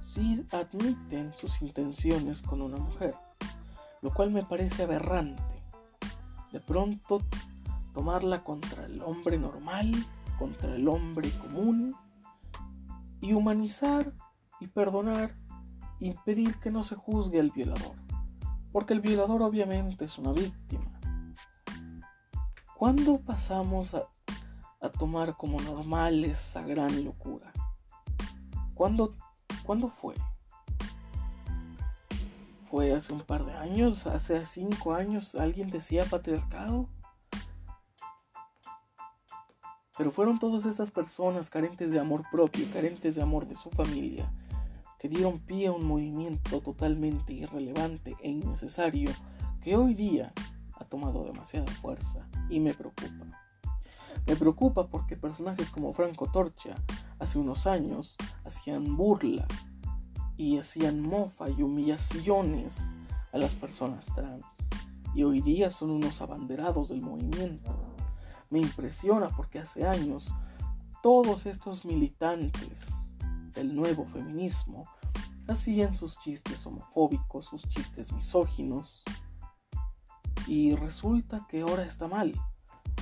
sí 0.00 0.46
admiten 0.52 1.34
sus 1.34 1.60
intenciones 1.60 2.40
con 2.40 2.62
una 2.62 2.78
mujer, 2.78 3.14
lo 4.00 4.10
cual 4.14 4.30
me 4.30 4.42
parece 4.42 4.84
aberrante. 4.84 5.62
De 6.50 6.60
pronto 6.60 7.20
tomarla 7.92 8.42
contra 8.42 8.86
el 8.86 9.02
hombre 9.02 9.36
normal, 9.36 9.92
contra 10.38 10.74
el 10.74 10.88
hombre 10.88 11.30
común, 11.42 11.94
y 13.20 13.34
humanizar 13.34 14.14
y 14.60 14.66
perdonar 14.66 15.36
y 16.00 16.12
pedir 16.24 16.58
que 16.58 16.70
no 16.70 16.84
se 16.84 16.96
juzgue 16.96 17.38
al 17.38 17.50
violador, 17.50 17.96
porque 18.72 18.94
el 18.94 19.02
violador 19.02 19.42
obviamente 19.42 20.06
es 20.06 20.18
una 20.18 20.32
víctima. 20.32 21.01
¿Cuándo 22.82 23.20
pasamos 23.20 23.94
a, 23.94 24.90
tomar 24.98 25.36
como 25.36 25.60
normal 25.60 26.24
esa 26.24 26.62
gran 26.62 27.04
locura? 27.04 27.52
¿Cuándo 28.74 29.14
¿Cuándo 29.64 29.88
fue? 29.88 30.16
¿Fue 32.68 32.92
hace 32.92 33.12
un 33.12 33.20
par 33.20 33.46
de 33.46 33.52
años? 33.52 34.08
¿Hace 34.08 34.44
cinco 34.46 34.94
años 34.94 35.36
alguien 35.36 35.68
decía 35.68 36.04
patriarcado? 36.06 36.88
Pero 39.96 40.10
fueron 40.10 40.40
todas 40.40 40.66
esas 40.66 40.90
personas 40.90 41.50
carentes 41.50 41.92
de 41.92 42.00
amor 42.00 42.24
propio, 42.32 42.66
carentes 42.72 43.14
de 43.14 43.22
amor 43.22 43.46
de 43.46 43.54
su 43.54 43.70
familia, 43.70 44.28
que 44.98 45.08
dieron 45.08 45.38
pie 45.38 45.68
a 45.68 45.72
un 45.72 45.86
movimiento 45.86 46.60
totalmente 46.60 47.32
irrelevante 47.32 48.16
e 48.20 48.28
innecesario 48.28 49.12
que 49.62 49.76
hoy 49.76 49.94
día 49.94 50.32
tomado 50.92 51.24
demasiada 51.24 51.72
fuerza 51.80 52.18
y 52.50 52.60
me 52.60 52.74
preocupa. 52.74 53.24
Me 54.26 54.36
preocupa 54.36 54.88
porque 54.88 55.16
personajes 55.16 55.70
como 55.70 55.94
Franco 55.94 56.26
Torcha 56.30 56.74
hace 57.18 57.38
unos 57.38 57.66
años 57.66 58.18
hacían 58.44 58.94
burla 58.94 59.46
y 60.36 60.58
hacían 60.58 61.00
mofa 61.00 61.48
y 61.48 61.62
humillaciones 61.62 62.90
a 63.32 63.38
las 63.38 63.54
personas 63.54 64.12
trans 64.14 64.68
y 65.14 65.22
hoy 65.22 65.40
día 65.40 65.70
son 65.70 65.92
unos 65.92 66.20
abanderados 66.20 66.90
del 66.90 67.00
movimiento. 67.00 67.72
Me 68.50 68.58
impresiona 68.58 69.28
porque 69.28 69.60
hace 69.60 69.86
años 69.86 70.34
todos 71.02 71.46
estos 71.46 71.86
militantes 71.86 73.14
del 73.54 73.74
nuevo 73.74 74.04
feminismo 74.04 74.84
hacían 75.48 75.94
sus 75.94 76.18
chistes 76.18 76.66
homofóbicos, 76.66 77.46
sus 77.46 77.66
chistes 77.66 78.12
misóginos 78.12 79.04
y 80.46 80.74
resulta 80.74 81.46
que 81.48 81.62
ahora 81.62 81.84
está 81.84 82.08
mal. 82.08 82.34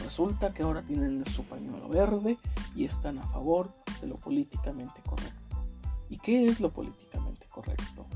Resulta 0.03 0.53
que 0.53 0.63
ahora 0.63 0.83
tienen 0.83 1.25
su 1.27 1.45
pañuelo 1.45 1.89
verde 1.89 2.39
y 2.75 2.85
están 2.85 3.19
a 3.19 3.27
favor 3.27 3.73
de 4.01 4.09
lo 4.09 4.17
políticamente 4.17 5.01
correcto. 5.03 5.57
¿Y 6.09 6.19
qué 6.19 6.47
es 6.47 6.61
lo 6.61 6.71
políticamente 6.71 7.47
correcto? 7.49 8.07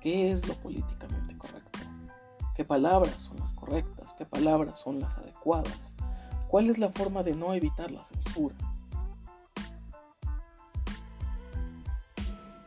¿Qué 0.00 0.32
es 0.32 0.46
lo 0.46 0.54
políticamente 0.54 1.36
correcto? 1.38 1.78
¿Qué 2.54 2.64
palabras 2.64 3.14
son 3.14 3.38
las 3.40 3.54
correctas? 3.54 4.14
¿Qué 4.14 4.26
palabras 4.26 4.78
son 4.78 5.00
las 5.00 5.16
adecuadas? 5.16 5.96
¿Cuál 6.48 6.70
es 6.70 6.78
la 6.78 6.90
forma 6.90 7.22
de 7.22 7.34
no 7.34 7.54
evitar 7.54 7.90
la 7.90 8.04
censura? 8.04 8.54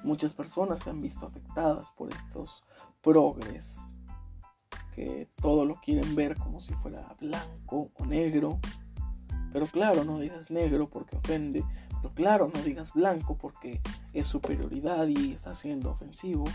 Muchas 0.03 0.33
personas 0.33 0.83
se 0.83 0.89
han 0.89 1.01
visto 1.01 1.25
afectadas 1.25 1.91
por 1.91 2.11
estos 2.13 2.63
progres 3.01 3.96
que 4.97 5.29
todo 5.39 5.63
lo 5.63 5.75
quieren 5.75 6.15
ver 6.15 6.35
como 6.35 6.59
si 6.59 6.73
fuera 6.73 7.15
blanco 7.21 7.91
o 7.99 8.05
negro. 8.07 8.59
Pero 9.53 9.67
claro, 9.67 10.03
no 10.03 10.19
digas 10.19 10.49
negro 10.49 10.89
porque 10.89 11.17
ofende. 11.17 11.63
Pero 12.01 12.15
claro, 12.15 12.51
no 12.51 12.59
digas 12.63 12.93
blanco 12.93 13.37
porque 13.37 13.79
es 14.13 14.25
superioridad 14.25 15.07
y 15.07 15.33
está 15.33 15.53
siendo 15.53 15.91
ofensivo. 15.91 16.45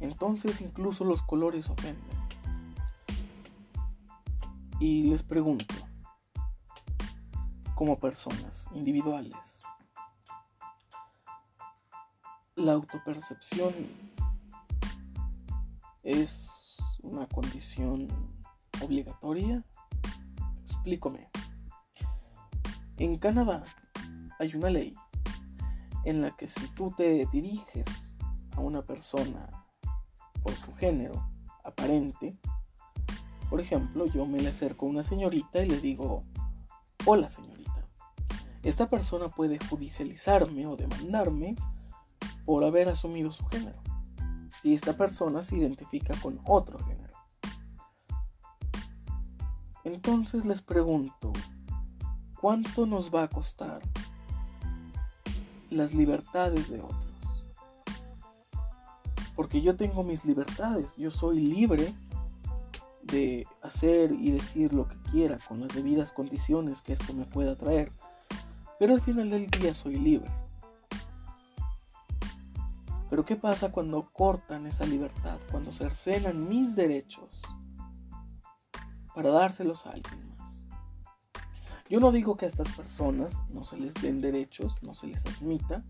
Entonces 0.00 0.62
incluso 0.62 1.04
los 1.04 1.20
colores 1.20 1.68
ofenden. 1.68 2.18
Y 4.80 5.02
les 5.10 5.22
pregunto, 5.22 5.74
como 7.74 7.98
personas 7.98 8.66
individuales, 8.72 9.58
la 12.56 12.72
autopercepción 12.72 13.74
es 16.02 16.57
una 17.02 17.26
condición 17.26 18.08
obligatoria? 18.82 19.64
Explícame. 20.64 21.28
En 22.96 23.18
Canadá 23.18 23.62
hay 24.38 24.54
una 24.54 24.70
ley 24.70 24.94
en 26.04 26.22
la 26.22 26.36
que 26.36 26.48
si 26.48 26.66
tú 26.68 26.92
te 26.96 27.26
diriges 27.32 28.16
a 28.56 28.60
una 28.60 28.82
persona 28.82 29.48
por 30.42 30.52
su 30.52 30.74
género 30.74 31.28
aparente, 31.64 32.36
por 33.50 33.60
ejemplo, 33.60 34.06
yo 34.06 34.26
me 34.26 34.40
le 34.40 34.48
acerco 34.48 34.86
a 34.86 34.90
una 34.90 35.02
señorita 35.02 35.62
y 35.62 35.68
le 35.68 35.80
digo, 35.80 36.22
hola 37.06 37.28
señorita, 37.28 37.86
esta 38.62 38.88
persona 38.88 39.28
puede 39.28 39.58
judicializarme 39.58 40.66
o 40.66 40.76
demandarme 40.76 41.54
por 42.44 42.64
haber 42.64 42.88
asumido 42.88 43.30
su 43.32 43.46
género 43.46 43.87
si 44.60 44.74
esta 44.74 44.96
persona 44.96 45.42
se 45.42 45.56
identifica 45.56 46.14
con 46.20 46.40
otro 46.44 46.78
género. 46.80 47.16
Entonces 49.84 50.44
les 50.44 50.62
pregunto, 50.62 51.32
¿cuánto 52.40 52.86
nos 52.86 53.14
va 53.14 53.24
a 53.24 53.28
costar 53.28 53.80
las 55.70 55.94
libertades 55.94 56.68
de 56.70 56.80
otros? 56.80 57.04
Porque 59.36 59.62
yo 59.62 59.76
tengo 59.76 60.02
mis 60.02 60.24
libertades, 60.24 60.92
yo 60.96 61.10
soy 61.10 61.40
libre 61.40 61.94
de 63.04 63.46
hacer 63.62 64.12
y 64.12 64.32
decir 64.32 64.74
lo 64.74 64.88
que 64.88 64.96
quiera 65.10 65.38
con 65.48 65.60
las 65.60 65.68
debidas 65.68 66.12
condiciones 66.12 66.82
que 66.82 66.94
esto 66.94 67.14
me 67.14 67.24
pueda 67.24 67.56
traer. 67.56 67.92
Pero 68.78 68.94
al 68.94 69.00
final 69.00 69.30
del 69.30 69.48
día 69.48 69.72
soy 69.72 69.96
libre. 69.96 70.28
Pero 73.10 73.24
¿qué 73.24 73.36
pasa 73.36 73.72
cuando 73.72 74.10
cortan 74.12 74.66
esa 74.66 74.84
libertad? 74.84 75.38
Cuando 75.50 75.72
cercenan 75.72 76.48
mis 76.48 76.76
derechos 76.76 77.40
para 79.14 79.30
dárselos 79.30 79.86
a 79.86 79.90
alguien 79.90 80.28
más. 80.36 80.64
Yo 81.88 82.00
no 82.00 82.12
digo 82.12 82.36
que 82.36 82.44
a 82.44 82.48
estas 82.48 82.68
personas 82.76 83.40
no 83.48 83.64
se 83.64 83.78
les 83.78 83.94
den 83.94 84.20
derechos, 84.20 84.74
no 84.82 84.92
se 84.92 85.06
les 85.06 85.24
admita. 85.24 85.82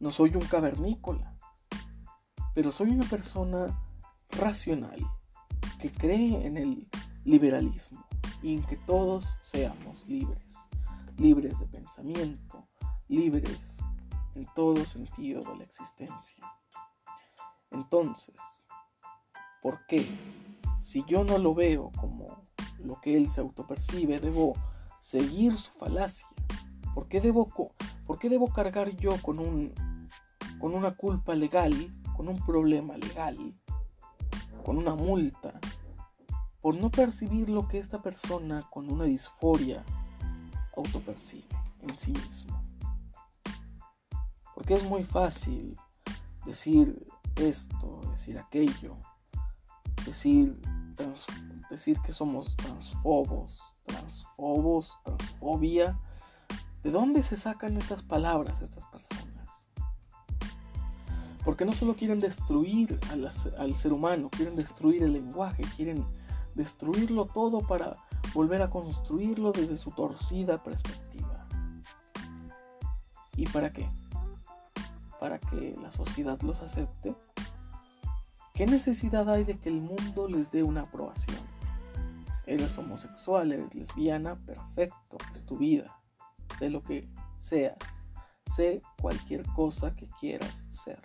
No 0.00 0.10
soy 0.10 0.34
un 0.34 0.42
cavernícola, 0.42 1.36
pero 2.54 2.72
soy 2.72 2.90
una 2.90 3.04
persona 3.04 3.66
racional 4.30 4.98
que 5.80 5.92
cree 5.92 6.44
en 6.44 6.56
el 6.56 6.88
liberalismo 7.24 8.04
y 8.42 8.54
en 8.54 8.64
que 8.64 8.76
todos 8.76 9.36
seamos 9.40 10.08
libres, 10.08 10.56
libres 11.16 11.60
de 11.60 11.66
pensamiento, 11.66 12.66
libres 13.06 13.78
en 14.34 14.46
todo 14.54 14.84
sentido 14.84 15.40
de 15.40 15.56
la 15.56 15.64
existencia. 15.64 16.44
Entonces, 17.70 18.36
¿por 19.62 19.86
qué? 19.86 20.06
Si 20.80 21.04
yo 21.06 21.24
no 21.24 21.38
lo 21.38 21.54
veo 21.54 21.90
como 21.98 22.42
lo 22.78 23.00
que 23.00 23.16
él 23.16 23.30
se 23.30 23.40
autopercibe, 23.40 24.18
debo 24.18 24.54
seguir 25.00 25.56
su 25.56 25.72
falacia. 25.72 26.26
¿Por 26.94 27.08
qué 27.08 27.20
debo, 27.20 27.48
por 28.06 28.18
qué 28.18 28.28
debo 28.28 28.52
cargar 28.52 28.90
yo 28.96 29.16
con, 29.22 29.38
un, 29.38 29.72
con 30.58 30.74
una 30.74 30.94
culpa 30.94 31.34
legal, 31.34 31.72
con 32.16 32.28
un 32.28 32.36
problema 32.44 32.96
legal, 32.96 33.54
con 34.64 34.76
una 34.76 34.94
multa, 34.94 35.58
por 36.60 36.74
no 36.76 36.90
percibir 36.90 37.48
lo 37.48 37.66
que 37.66 37.78
esta 37.78 38.02
persona 38.02 38.68
con 38.70 38.90
una 38.90 39.04
disforia 39.04 39.84
autopercibe 40.76 41.48
en 41.80 41.96
sí 41.96 42.12
mismo? 42.12 42.61
Porque 44.54 44.74
es 44.74 44.84
muy 44.84 45.04
fácil 45.04 45.76
decir 46.44 47.04
esto, 47.36 48.00
decir 48.10 48.38
aquello, 48.38 48.96
decir, 50.04 50.60
decir 51.70 51.98
que 52.00 52.12
somos 52.12 52.56
transfobos, 52.56 53.74
transfobos, 53.86 54.98
transfobia. 55.04 55.98
¿De 56.82 56.90
dónde 56.90 57.22
se 57.22 57.36
sacan 57.36 57.76
estas 57.76 58.02
palabras 58.02 58.60
estas 58.60 58.84
personas? 58.86 59.66
Porque 61.44 61.64
no 61.64 61.72
solo 61.72 61.96
quieren 61.96 62.20
destruir 62.20 62.98
al 63.58 63.74
ser 63.74 63.92
humano, 63.92 64.30
quieren 64.30 64.56
destruir 64.56 65.02
el 65.02 65.12
lenguaje, 65.12 65.64
quieren 65.76 66.04
destruirlo 66.54 67.26
todo 67.26 67.60
para 67.60 67.96
volver 68.34 68.62
a 68.62 68.70
construirlo 68.70 69.52
desde 69.52 69.76
su 69.76 69.90
torcida 69.90 70.62
perspectiva. 70.62 71.46
¿Y 73.36 73.46
para 73.46 73.72
qué? 73.72 73.88
Para 75.22 75.38
que 75.38 75.76
la 75.80 75.92
sociedad 75.92 76.40
los 76.42 76.62
acepte? 76.62 77.14
¿Qué 78.54 78.66
necesidad 78.66 79.30
hay 79.30 79.44
de 79.44 79.56
que 79.56 79.68
el 79.68 79.80
mundo 79.80 80.26
les 80.26 80.50
dé 80.50 80.64
una 80.64 80.80
aprobación? 80.80 81.38
Eres 82.44 82.76
homosexual, 82.76 83.52
eres 83.52 83.72
lesbiana, 83.72 84.34
perfecto, 84.34 85.18
es 85.32 85.46
tu 85.46 85.58
vida. 85.58 85.96
Sé 86.58 86.70
lo 86.70 86.82
que 86.82 87.08
seas, 87.38 88.08
sé 88.46 88.82
cualquier 89.00 89.44
cosa 89.54 89.94
que 89.94 90.08
quieras 90.18 90.64
ser. 90.70 91.00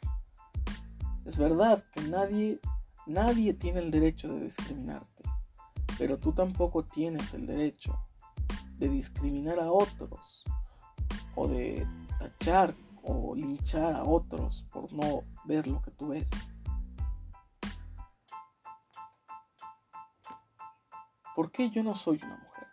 Es 1.24 1.38
verdad 1.38 1.84
que 1.94 2.02
nadie, 2.02 2.60
nadie 3.06 3.54
tiene 3.54 3.82
el 3.82 3.92
derecho 3.92 4.30
de 4.30 4.46
discriminarte, 4.46 5.26
pero 6.00 6.18
tú 6.18 6.32
tampoco 6.32 6.84
tienes 6.84 7.36
el 7.36 7.46
derecho 7.46 7.96
de 8.80 8.90
discriminar 8.90 9.60
a 9.60 9.72
otros 9.72 10.44
o 11.36 11.48
de 11.48 11.86
tachar 12.18 12.74
o 13.08 13.36
linchar 13.36 13.96
a 13.96 14.04
otros 14.04 14.66
por 14.72 14.92
no 14.94 15.24
ver 15.46 15.68
lo 15.68 15.82
que 15.82 15.92
tú 15.92 16.10
ves. 16.10 16.30
¿Por 21.36 21.52
qué 21.52 21.70
yo 21.70 21.84
no 21.84 21.96
soy 21.96 22.20
una 22.24 22.38
mujer? 22.38 22.68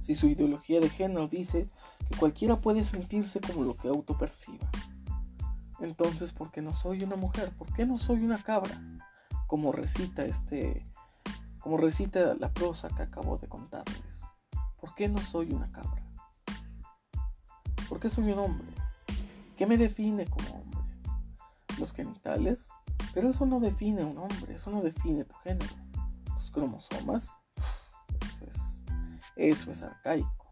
Si 0.00 0.14
su 0.14 0.28
ideología 0.28 0.80
de 0.80 0.90
género 0.90 1.28
dice 1.28 1.70
que 2.10 2.18
cualquiera 2.18 2.60
puede 2.60 2.84
sentirse 2.84 3.40
como 3.40 3.64
lo 3.64 3.74
que 3.76 3.88
autoperciba. 3.88 4.68
Entonces, 5.80 6.32
¿por 6.32 6.50
qué 6.50 6.62
no 6.62 6.74
soy 6.74 7.02
una 7.02 7.16
mujer? 7.16 7.50
¿Por 7.56 7.72
qué 7.72 7.86
no 7.86 7.96
soy 7.96 8.24
una 8.24 8.42
cabra? 8.42 8.80
Como 9.46 9.72
recita 9.72 10.24
este 10.24 10.86
como 11.60 11.78
recita 11.78 12.34
la 12.34 12.52
prosa 12.52 12.88
que 12.88 13.04
acabo 13.04 13.38
de 13.38 13.48
contarles. 13.48 14.36
¿Por 14.78 14.94
qué 14.94 15.08
no 15.08 15.18
soy 15.18 15.50
una 15.50 15.66
cabra? 15.68 16.03
¿Por 17.88 18.00
qué 18.00 18.08
soy 18.08 18.32
un 18.32 18.38
hombre? 18.38 18.66
¿Qué 19.56 19.66
me 19.66 19.76
define 19.76 20.26
como 20.26 20.48
hombre? 20.50 20.80
Los 21.78 21.92
genitales. 21.92 22.68
Pero 23.12 23.30
eso 23.30 23.46
no 23.46 23.60
define 23.60 24.02
a 24.02 24.06
un 24.06 24.18
hombre, 24.18 24.54
eso 24.54 24.70
no 24.70 24.82
define 24.82 25.24
tu 25.24 25.34
género. 25.36 25.74
Tus 26.36 26.50
cromosomas. 26.50 27.36
Eso 28.20 28.46
es, 28.46 28.82
eso 29.36 29.70
es 29.70 29.82
arcaico. 29.82 30.48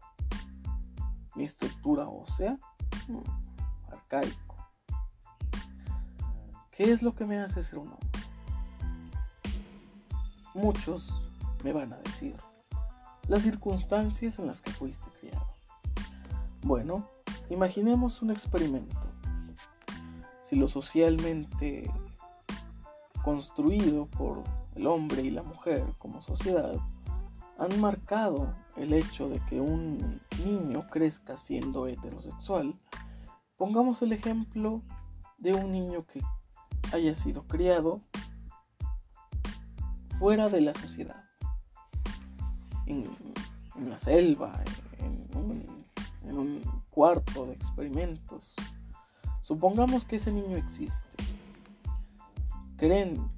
Mi 1.35 1.43
estructura 1.43 2.07
ósea. 2.07 2.57
Mm, 3.07 3.91
arcaico. 3.91 4.55
¿Qué 6.71 6.91
es 6.91 7.03
lo 7.03 7.13
que 7.13 7.25
me 7.25 7.39
hace 7.39 7.61
ser 7.61 7.79
un 7.79 7.89
hombre? 7.89 8.09
Muchos 10.53 11.13
me 11.63 11.73
van 11.73 11.93
a 11.93 11.97
decir 11.97 12.35
las 13.27 13.41
circunstancias 13.41 14.39
en 14.39 14.47
las 14.47 14.61
que 14.61 14.71
fuiste 14.71 15.09
criado. 15.19 15.55
Bueno, 16.61 17.09
Imaginemos 17.49 18.21
un 18.21 18.31
experimento. 18.31 19.07
Si 20.41 20.55
lo 20.55 20.67
socialmente 20.67 21.89
construido 23.23 24.05
por 24.07 24.43
el 24.75 24.87
hombre 24.87 25.21
y 25.23 25.31
la 25.31 25.43
mujer 25.43 25.85
como 25.97 26.21
sociedad 26.21 26.75
han 27.57 27.79
marcado 27.79 28.53
el 28.75 28.93
hecho 28.93 29.29
de 29.29 29.39
que 29.45 29.61
un 29.61 30.19
niño 30.43 30.87
crezca 30.89 31.37
siendo 31.37 31.87
heterosexual, 31.87 32.75
pongamos 33.57 34.01
el 34.01 34.11
ejemplo 34.11 34.81
de 35.37 35.53
un 35.53 35.71
niño 35.71 36.05
que 36.05 36.21
haya 36.91 37.15
sido 37.15 37.47
criado 37.47 37.99
fuera 40.19 40.49
de 40.49 40.61
la 40.61 40.73
sociedad, 40.73 41.23
en, 42.85 43.09
la 43.89 43.99
selva, 43.99 44.61
en 44.65 44.92
un 46.23 46.61
cuarto 46.89 47.45
de 47.45 47.53
experimentos 47.53 48.55
Supongamos 49.43 50.05
que 50.05 50.15
ese 50.15 50.31
niño 50.31 50.55
existe. 50.55 51.09
¿Creen 52.77 53.29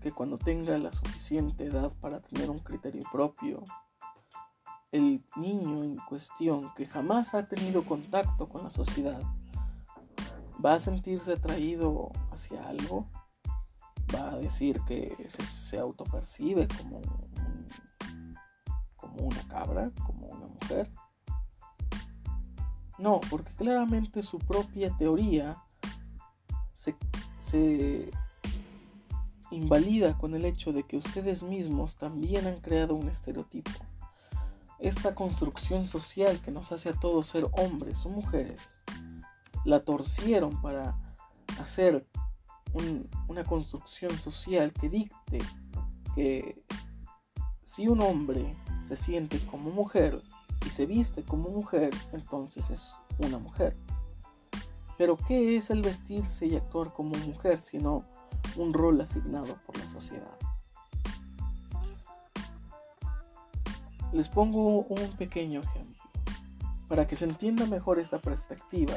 que 0.00 0.10
cuando 0.10 0.36
tenga 0.36 0.76
la 0.78 0.92
suficiente 0.92 1.64
edad 1.64 1.92
para 2.00 2.18
tener 2.18 2.50
un 2.50 2.58
criterio 2.58 3.04
propio, 3.12 3.62
el 4.90 5.24
niño 5.36 5.84
en 5.84 5.96
cuestión 6.08 6.74
que 6.74 6.86
jamás 6.86 7.34
ha 7.34 7.46
tenido 7.46 7.84
contacto 7.84 8.48
con 8.48 8.64
la 8.64 8.72
sociedad 8.72 9.22
va 10.64 10.74
a 10.74 10.78
sentirse 10.80 11.34
atraído 11.34 12.10
hacia 12.32 12.60
algo? 12.68 13.06
¿Va 14.12 14.32
a 14.32 14.36
decir 14.38 14.80
que 14.88 15.14
se, 15.28 15.78
autopercibe 15.78 16.66
como, 16.66 17.00
como 18.96 19.22
una 19.22 19.46
cabra, 19.46 19.92
como 20.04 20.26
una 20.26 20.48
mujer? 20.48 20.90
No, 22.98 23.20
porque 23.30 23.52
claramente 23.52 24.22
su 24.22 24.38
propia 24.38 24.90
teoría 24.96 25.56
se, 26.74 28.10
invalida 29.50 30.18
con 30.18 30.34
el 30.34 30.44
hecho 30.44 30.72
de 30.72 30.82
que 30.82 30.96
ustedes 30.96 31.42
mismos 31.42 31.96
también 31.96 32.46
han 32.46 32.60
creado 32.60 32.94
un 32.94 33.08
estereotipo. 33.08 33.70
Esta 34.78 35.14
construcción 35.14 35.86
social 35.88 36.40
que 36.40 36.50
nos 36.50 36.70
hace 36.72 36.90
a 36.90 36.92
todos 36.92 37.28
ser 37.28 37.46
hombres 37.52 38.04
o 38.04 38.10
mujeres, 38.10 38.82
la 39.64 39.80
torcieron 39.80 40.60
para 40.60 40.96
hacer 41.60 42.06
una 43.28 43.44
construcción 43.44 44.16
social 44.18 44.72
que 44.72 44.88
dicte 44.88 45.38
que 46.14 46.62
si 47.64 47.88
un 47.88 48.02
hombre 48.02 48.54
se 48.82 48.96
siente 48.96 49.38
como 49.46 49.70
mujer, 49.70 50.22
y 50.64 50.70
se 50.70 50.86
viste 50.86 51.22
como 51.24 51.50
mujer, 51.50 51.90
entonces 52.12 52.70
es 52.70 52.96
una 53.18 53.38
mujer. 53.38 53.76
Pero 54.96 55.16
¿qué 55.16 55.56
es 55.56 55.70
el 55.70 55.82
vestirse 55.82 56.46
y 56.46 56.56
actuar 56.56 56.92
como 56.92 57.16
mujer 57.18 57.62
sino 57.62 58.04
un 58.56 58.72
rol 58.72 59.00
asignado 59.00 59.56
por 59.64 59.76
la 59.78 59.86
sociedad? 59.86 60.36
Les 64.12 64.28
pongo 64.28 64.80
un 64.80 65.10
pequeño 65.16 65.60
ejemplo 65.60 66.04
para 66.88 67.06
que 67.06 67.16
se 67.16 67.26
entienda 67.26 67.66
mejor 67.66 67.98
esta 67.98 68.18
perspectiva 68.18 68.94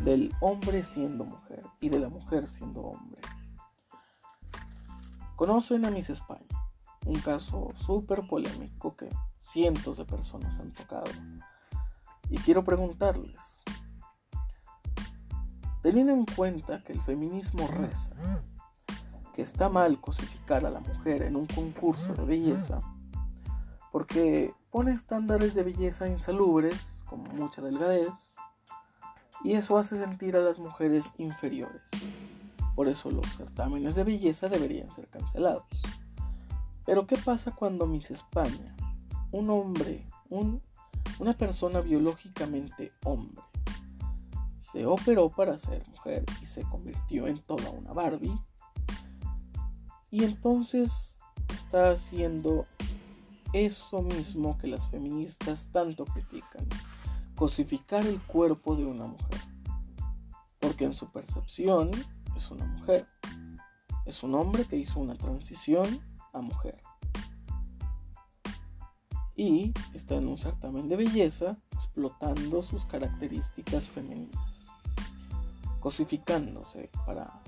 del 0.00 0.34
hombre 0.40 0.82
siendo 0.82 1.24
mujer 1.24 1.62
y 1.80 1.88
de 1.88 1.98
la 1.98 2.08
mujer 2.08 2.46
siendo 2.46 2.82
hombre. 2.82 3.20
Conocen 5.36 5.84
a 5.86 5.90
Miss 5.90 6.10
España, 6.10 6.46
un 7.06 7.18
caso 7.20 7.72
súper 7.74 8.26
polémico 8.28 8.94
que 8.96 9.08
cientos 9.42 9.98
de 9.98 10.04
personas 10.04 10.58
han 10.58 10.72
tocado. 10.72 11.10
Y 12.30 12.38
quiero 12.38 12.64
preguntarles, 12.64 13.62
teniendo 15.82 16.12
en 16.12 16.24
cuenta 16.24 16.82
que 16.82 16.92
el 16.92 17.02
feminismo 17.02 17.66
reza, 17.66 18.12
que 19.34 19.42
está 19.42 19.68
mal 19.68 20.00
cosificar 20.00 20.64
a 20.64 20.70
la 20.70 20.80
mujer 20.80 21.22
en 21.22 21.36
un 21.36 21.46
concurso 21.46 22.14
de 22.14 22.24
belleza, 22.24 22.80
porque 23.90 24.54
pone 24.70 24.92
estándares 24.92 25.54
de 25.54 25.64
belleza 25.64 26.08
insalubres, 26.08 27.04
como 27.06 27.24
mucha 27.34 27.60
delgadez, 27.60 28.34
y 29.44 29.54
eso 29.54 29.76
hace 29.76 29.96
sentir 29.96 30.36
a 30.36 30.40
las 30.40 30.58
mujeres 30.58 31.12
inferiores. 31.18 31.90
Por 32.74 32.88
eso 32.88 33.10
los 33.10 33.26
certámenes 33.36 33.96
de 33.96 34.04
belleza 34.04 34.48
deberían 34.48 34.90
ser 34.94 35.08
cancelados. 35.08 35.66
Pero 36.86 37.06
¿qué 37.06 37.16
pasa 37.16 37.50
cuando 37.50 37.86
Miss 37.86 38.10
España 38.10 38.74
un 39.32 39.48
hombre, 39.48 40.06
una 41.18 41.32
persona 41.32 41.80
biológicamente 41.80 42.92
hombre, 43.04 43.42
se 44.60 44.84
operó 44.84 45.30
para 45.30 45.58
ser 45.58 45.86
mujer 45.88 46.24
y 46.42 46.46
se 46.46 46.62
convirtió 46.62 47.26
en 47.26 47.38
toda 47.38 47.70
una 47.70 47.92
Barbie. 47.92 48.38
Y 50.10 50.24
entonces 50.24 51.16
está 51.50 51.92
haciendo 51.92 52.66
eso 53.54 54.02
mismo 54.02 54.56
que 54.58 54.66
las 54.66 54.88
feministas 54.88 55.68
tanto 55.72 56.04
critican, 56.04 56.66
cosificar 57.34 58.04
el 58.06 58.20
cuerpo 58.20 58.76
de 58.76 58.84
una 58.84 59.06
mujer. 59.06 59.40
Porque 60.60 60.84
en 60.84 60.94
su 60.94 61.10
percepción 61.10 61.90
es 62.36 62.50
una 62.50 62.66
mujer. 62.66 63.06
Es 64.04 64.22
un 64.22 64.34
hombre 64.34 64.64
que 64.66 64.76
hizo 64.76 65.00
una 65.00 65.16
transición 65.16 66.00
a 66.34 66.40
mujer 66.40 66.80
y 69.36 69.72
está 69.94 70.16
en 70.16 70.28
un 70.28 70.38
certamen 70.38 70.88
de 70.88 70.96
belleza 70.96 71.56
explotando 71.72 72.62
sus 72.62 72.84
características 72.84 73.88
femeninas, 73.88 74.66
cosificándose 75.80 76.90
para 77.06 77.40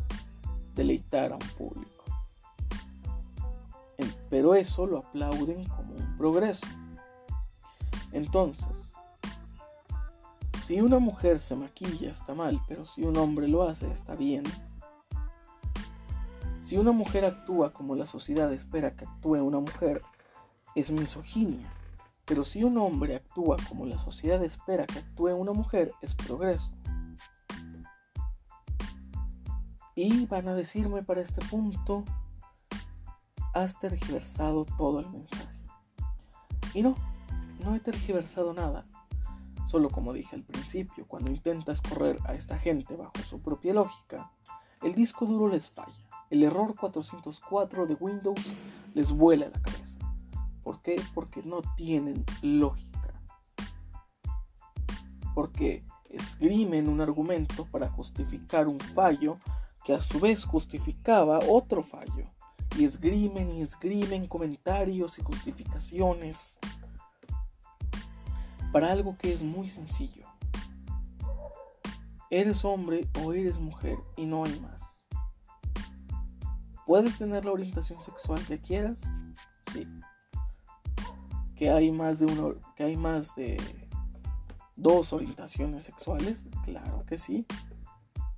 deleitar 0.75 1.33
a 1.33 1.37
un 1.37 1.49
público. 1.59 2.05
Pero 4.31 4.55
eso 4.55 4.87
lo 4.87 4.99
aplauden 4.99 5.65
como 5.69 5.95
un 5.95 6.17
progreso. 6.17 6.67
Entonces, 8.13 8.93
si 10.65 10.81
una 10.81 10.99
mujer 10.99 11.39
se 11.39 11.55
maquilla 11.55 12.11
está 12.11 12.35
mal, 12.35 12.61
pero 12.67 12.85
si 12.85 13.03
un 13.03 13.17
hombre 13.17 13.49
lo 13.49 13.63
hace 13.63 13.91
está 13.93 14.15
bien. 14.15 14.45
Si 16.61 16.79
una 16.79 16.93
mujer 16.93 17.27
actúa 17.27 17.73
como 17.73 17.95
la 17.95 18.07
sociedad 18.07 18.53
espera 18.53 18.97
que 18.97 19.05
actúe 19.05 19.37
una 19.43 19.61
mujer, 19.61 20.03
es 20.75 20.91
misoginia. 20.91 21.73
Pero 22.25 22.45
si 22.45 22.65
un 22.65 22.79
hombre 22.79 23.17
actúa 23.17 23.57
como 23.69 23.85
la 23.87 23.99
sociedad 23.99 24.43
espera 24.43 24.87
que 24.87 25.01
actúe 25.01 25.35
una 25.35 25.53
mujer, 25.53 25.93
es 26.01 26.15
progreso. 26.15 26.71
Y 29.95 30.27
van 30.27 30.49
a 30.49 30.55
decirme 30.55 31.03
para 31.03 31.21
este 31.21 31.45
punto, 31.47 32.05
has 33.53 33.79
tergiversado 33.79 34.65
todo 34.65 35.01
el 35.01 35.11
mensaje. 35.11 35.55
Y 36.73 36.83
no, 36.83 36.97
no 37.63 37.75
he 37.75 37.81
tergiversado 37.81 38.53
nada. 38.53 38.87
Solo 39.67 39.89
como 39.89 40.13
dije 40.13 40.35
al 40.35 40.43
principio, 40.43 41.07
cuando 41.07 41.31
intentas 41.31 41.81
correr 41.81 42.19
a 42.25 42.35
esta 42.35 42.59
gente 42.59 42.97
bajo 42.97 43.19
su 43.29 43.41
propia 43.41 43.75
lógica, 43.75 44.31
el 44.83 44.95
disco 44.95 45.27
duro 45.27 45.49
les 45.49 45.71
falla. 45.71 46.05
El 46.31 46.43
error 46.43 46.75
404 46.75 47.87
de 47.87 47.95
Windows 47.95 48.41
les 48.95 49.13
vuela 49.13 49.49
la 49.49 49.63
cabeza. 49.63 49.84
¿Por 50.65 50.81
qué? 50.81 51.01
Porque 51.13 51.43
no 51.43 51.61
tienen 51.77 52.25
lógica. 52.41 53.13
Porque 55.35 55.85
esgrimen 56.09 56.89
un 56.89 57.03
argumento 57.03 57.67
para 57.67 57.91
justificar 57.91 58.67
un 58.67 58.81
fallo 58.81 59.39
que 59.85 59.95
a 59.95 60.01
su 60.01 60.19
vez 60.19 60.45
justificaba 60.45 61.39
otro 61.47 61.83
fallo. 61.83 62.33
Y 62.79 62.85
esgrimen 62.85 63.53
y 63.53 63.63
esgrimen 63.63 64.27
comentarios 64.27 65.19
y 65.19 65.23
justificaciones 65.23 66.59
para 68.73 68.91
algo 68.91 69.17
que 69.19 69.33
es 69.33 69.43
muy 69.43 69.69
sencillo. 69.69 70.27
Eres 72.31 72.65
hombre 72.65 73.07
o 73.23 73.35
eres 73.35 73.59
mujer 73.59 73.99
y 74.17 74.25
no 74.25 74.45
hay 74.45 74.59
más. 74.61 75.05
¿Puedes 76.87 77.19
tener 77.19 77.45
la 77.45 77.53
orientación 77.53 78.03
sexual 78.03 78.45
que 78.47 78.59
quieras? 78.61 79.03
Sí 79.73 79.87
que 81.57 81.71
hay 81.71 81.91
más 81.91 82.19
de 82.19 82.27
uno, 82.27 82.55
que 82.77 82.85
hay 82.85 82.97
más 82.97 83.35
de 83.37 83.57
dos 84.77 85.13
orientaciones 85.13 85.85
sexuales, 85.85 86.47
claro 86.65 87.05
que 87.07 87.19
sí. 87.19 87.47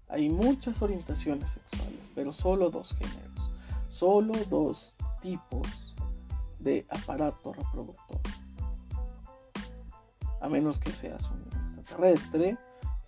Hay 0.09 0.29
muchas 0.29 0.83
orientaciones 0.83 1.53
sexuales, 1.53 2.11
pero 2.15 2.33
solo 2.33 2.71
dos 2.71 2.95
géneros, 2.95 3.51
solo 3.89 4.35
dos 4.51 4.95
tipos 5.21 5.95
de 6.61 6.87
aparato 6.91 7.53
reproductor. 7.53 8.21
A 10.41 10.49
menos 10.49 10.79
que 10.79 10.93
seas 10.93 11.29
un 11.31 11.61
extraterrestre 11.61 12.57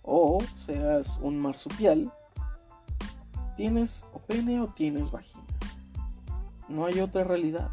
o 0.01 0.39
seas 0.55 1.19
un 1.21 1.39
marsupial, 1.39 2.11
tienes 3.55 4.05
o 4.13 4.19
pene 4.19 4.59
o 4.59 4.67
tienes 4.67 5.11
vagina. 5.11 5.45
No 6.67 6.85
hay 6.85 6.99
otra 6.99 7.23
realidad. 7.23 7.71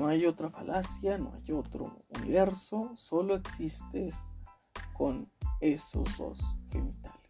No 0.00 0.08
hay 0.08 0.24
otra 0.24 0.48
falacia, 0.48 1.18
no 1.18 1.30
hay 1.34 1.52
otro 1.52 1.94
universo, 2.16 2.90
solo 2.96 3.34
existes 3.34 4.16
con 4.94 5.30
esos 5.60 6.16
dos 6.16 6.40
genitales. 6.72 7.20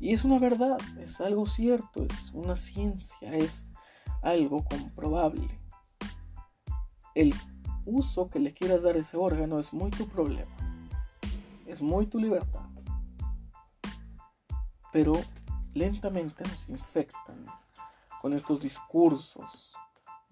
Y 0.00 0.12
es 0.12 0.24
una 0.24 0.40
verdad, 0.40 0.78
es 0.98 1.20
algo 1.20 1.46
cierto, 1.46 2.04
es 2.04 2.32
una 2.32 2.56
ciencia, 2.56 3.32
es 3.32 3.68
algo 4.22 4.64
comprobable. 4.64 5.56
El 7.14 7.32
uso 7.86 8.28
que 8.28 8.40
le 8.40 8.52
quieras 8.52 8.82
dar 8.82 8.96
a 8.96 9.02
ese 9.02 9.16
órgano 9.16 9.60
es 9.60 9.72
muy 9.72 9.90
tu 9.90 10.08
problema, 10.08 10.90
es 11.64 11.80
muy 11.80 12.06
tu 12.08 12.18
libertad. 12.18 12.68
Pero 14.92 15.12
lentamente 15.74 16.42
nos 16.42 16.68
infectan 16.68 17.46
con 18.20 18.32
estos 18.32 18.60
discursos 18.60 19.71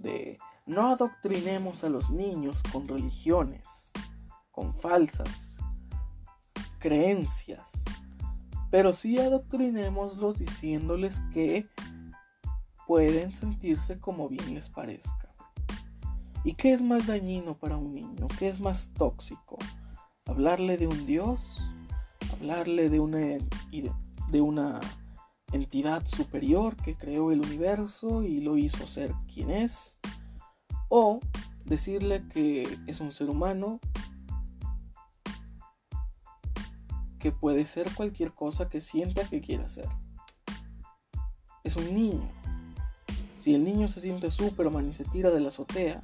de 0.00 0.38
no 0.66 0.88
adoctrinemos 0.92 1.84
a 1.84 1.88
los 1.88 2.10
niños 2.10 2.62
con 2.72 2.88
religiones, 2.88 3.92
con 4.50 4.74
falsas 4.74 5.58
creencias, 6.78 7.84
pero 8.70 8.92
sí 8.92 9.18
adoctrinémoslos 9.18 10.38
diciéndoles 10.38 11.20
que 11.32 11.66
pueden 12.86 13.34
sentirse 13.34 13.98
como 13.98 14.28
bien 14.28 14.54
les 14.54 14.68
parezca. 14.68 15.34
¿Y 16.42 16.54
qué 16.54 16.72
es 16.72 16.80
más 16.80 17.06
dañino 17.06 17.54
para 17.54 17.76
un 17.76 17.94
niño? 17.94 18.26
¿Qué 18.38 18.48
es 18.48 18.60
más 18.60 18.90
tóxico? 18.94 19.58
¿Hablarle 20.26 20.78
de 20.78 20.86
un 20.86 21.06
Dios? 21.06 21.60
¿Hablarle 22.32 22.88
de 22.88 22.98
una, 22.98 23.18
de 23.18 24.40
una 24.40 24.80
entidad 25.52 26.06
superior 26.06 26.76
que 26.76 26.96
creó 26.96 27.32
el 27.32 27.40
universo 27.40 28.22
y 28.22 28.40
lo 28.40 28.56
hizo 28.56 28.86
ser 28.86 29.12
quien 29.32 29.50
es? 29.50 29.98
¿O 30.88 31.20
decirle 31.64 32.26
que 32.28 32.78
es 32.86 33.00
un 33.00 33.12
ser 33.12 33.30
humano 33.30 33.80
que 37.18 37.32
puede 37.32 37.66
ser 37.66 37.92
cualquier 37.94 38.32
cosa 38.32 38.68
que 38.68 38.80
sienta 38.80 39.28
que 39.28 39.40
quiera 39.40 39.68
ser? 39.68 39.88
Es 41.64 41.76
un 41.76 41.94
niño. 41.94 42.28
Si 43.36 43.54
el 43.54 43.64
niño 43.64 43.88
se 43.88 44.00
siente 44.00 44.30
Superman 44.30 44.88
y 44.88 44.94
se 44.94 45.04
tira 45.04 45.30
de 45.30 45.40
la 45.40 45.48
azotea, 45.48 46.02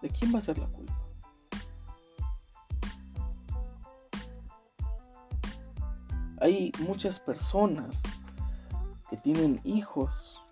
¿de 0.00 0.08
quién 0.10 0.34
va 0.34 0.38
a 0.38 0.42
ser 0.42 0.58
la 0.58 0.66
culpa? 0.66 0.98
Hay 6.40 6.72
muchas 6.80 7.20
personas 7.20 8.02
que 9.12 9.18
tienen 9.18 9.60
hijos 9.62 10.42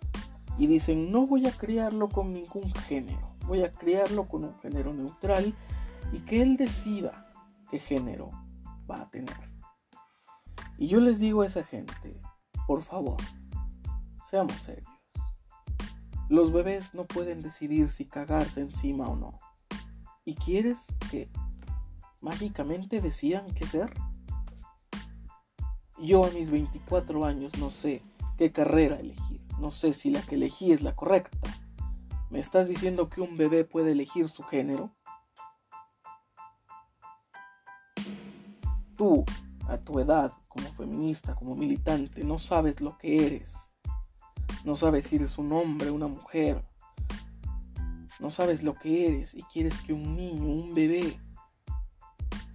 y 0.59 0.67
dicen, 0.67 1.11
no 1.11 1.25
voy 1.25 1.47
a 1.47 1.51
criarlo 1.51 2.09
con 2.09 2.31
ningún 2.31 2.71
género, 2.87 3.35
voy 3.47 3.63
a 3.63 3.73
criarlo 3.73 4.27
con 4.27 4.43
un 4.43 4.55
género 4.57 4.93
neutral 4.93 5.51
y 6.13 6.19
que 6.19 6.43
él 6.43 6.57
decida 6.57 7.33
qué 7.71 7.79
género 7.79 8.29
va 8.87 9.01
a 9.01 9.09
tener. 9.09 9.35
Y 10.77 10.85
yo 10.85 10.99
les 10.99 11.17
digo 11.17 11.41
a 11.41 11.47
esa 11.47 11.63
gente, 11.63 12.21
por 12.67 12.83
favor, 12.83 13.17
seamos 14.23 14.53
serios. 14.61 14.87
Los 16.29 16.53
bebés 16.53 16.93
no 16.93 17.05
pueden 17.05 17.41
decidir 17.41 17.89
si 17.89 18.05
cagarse 18.05 18.61
encima 18.61 19.07
o 19.07 19.15
no. 19.15 19.39
¿Y 20.23 20.35
quieres 20.35 20.85
que 21.09 21.31
mágicamente 22.21 23.01
decidan 23.01 23.47
qué 23.55 23.65
ser? 23.65 23.91
Yo 25.97 26.25
a 26.25 26.29
mis 26.29 26.51
24 26.51 27.25
años 27.25 27.57
no 27.57 27.71
sé 27.71 28.03
qué 28.41 28.51
carrera 28.51 28.99
elegir. 28.99 29.39
No 29.59 29.69
sé 29.69 29.93
si 29.93 30.09
la 30.09 30.19
que 30.23 30.33
elegí 30.33 30.71
es 30.71 30.81
la 30.81 30.95
correcta. 30.95 31.37
¿Me 32.31 32.39
estás 32.39 32.67
diciendo 32.67 33.07
que 33.07 33.21
un 33.21 33.37
bebé 33.37 33.65
puede 33.65 33.91
elegir 33.91 34.29
su 34.29 34.41
género? 34.41 34.95
Tú, 38.97 39.23
a 39.67 39.77
tu 39.77 39.99
edad, 39.99 40.33
como 40.47 40.73
feminista, 40.73 41.35
como 41.35 41.53
militante, 41.53 42.23
no 42.23 42.39
sabes 42.39 42.81
lo 42.81 42.97
que 42.97 43.27
eres. 43.27 43.71
No 44.65 44.75
sabes 44.75 45.05
si 45.05 45.17
eres 45.17 45.37
un 45.37 45.53
hombre, 45.53 45.91
una 45.91 46.07
mujer. 46.07 46.65
No 48.19 48.31
sabes 48.31 48.63
lo 48.63 48.73
que 48.73 49.05
eres 49.07 49.35
y 49.35 49.43
quieres 49.43 49.77
que 49.81 49.93
un 49.93 50.15
niño, 50.15 50.47
un 50.47 50.73
bebé, 50.73 51.19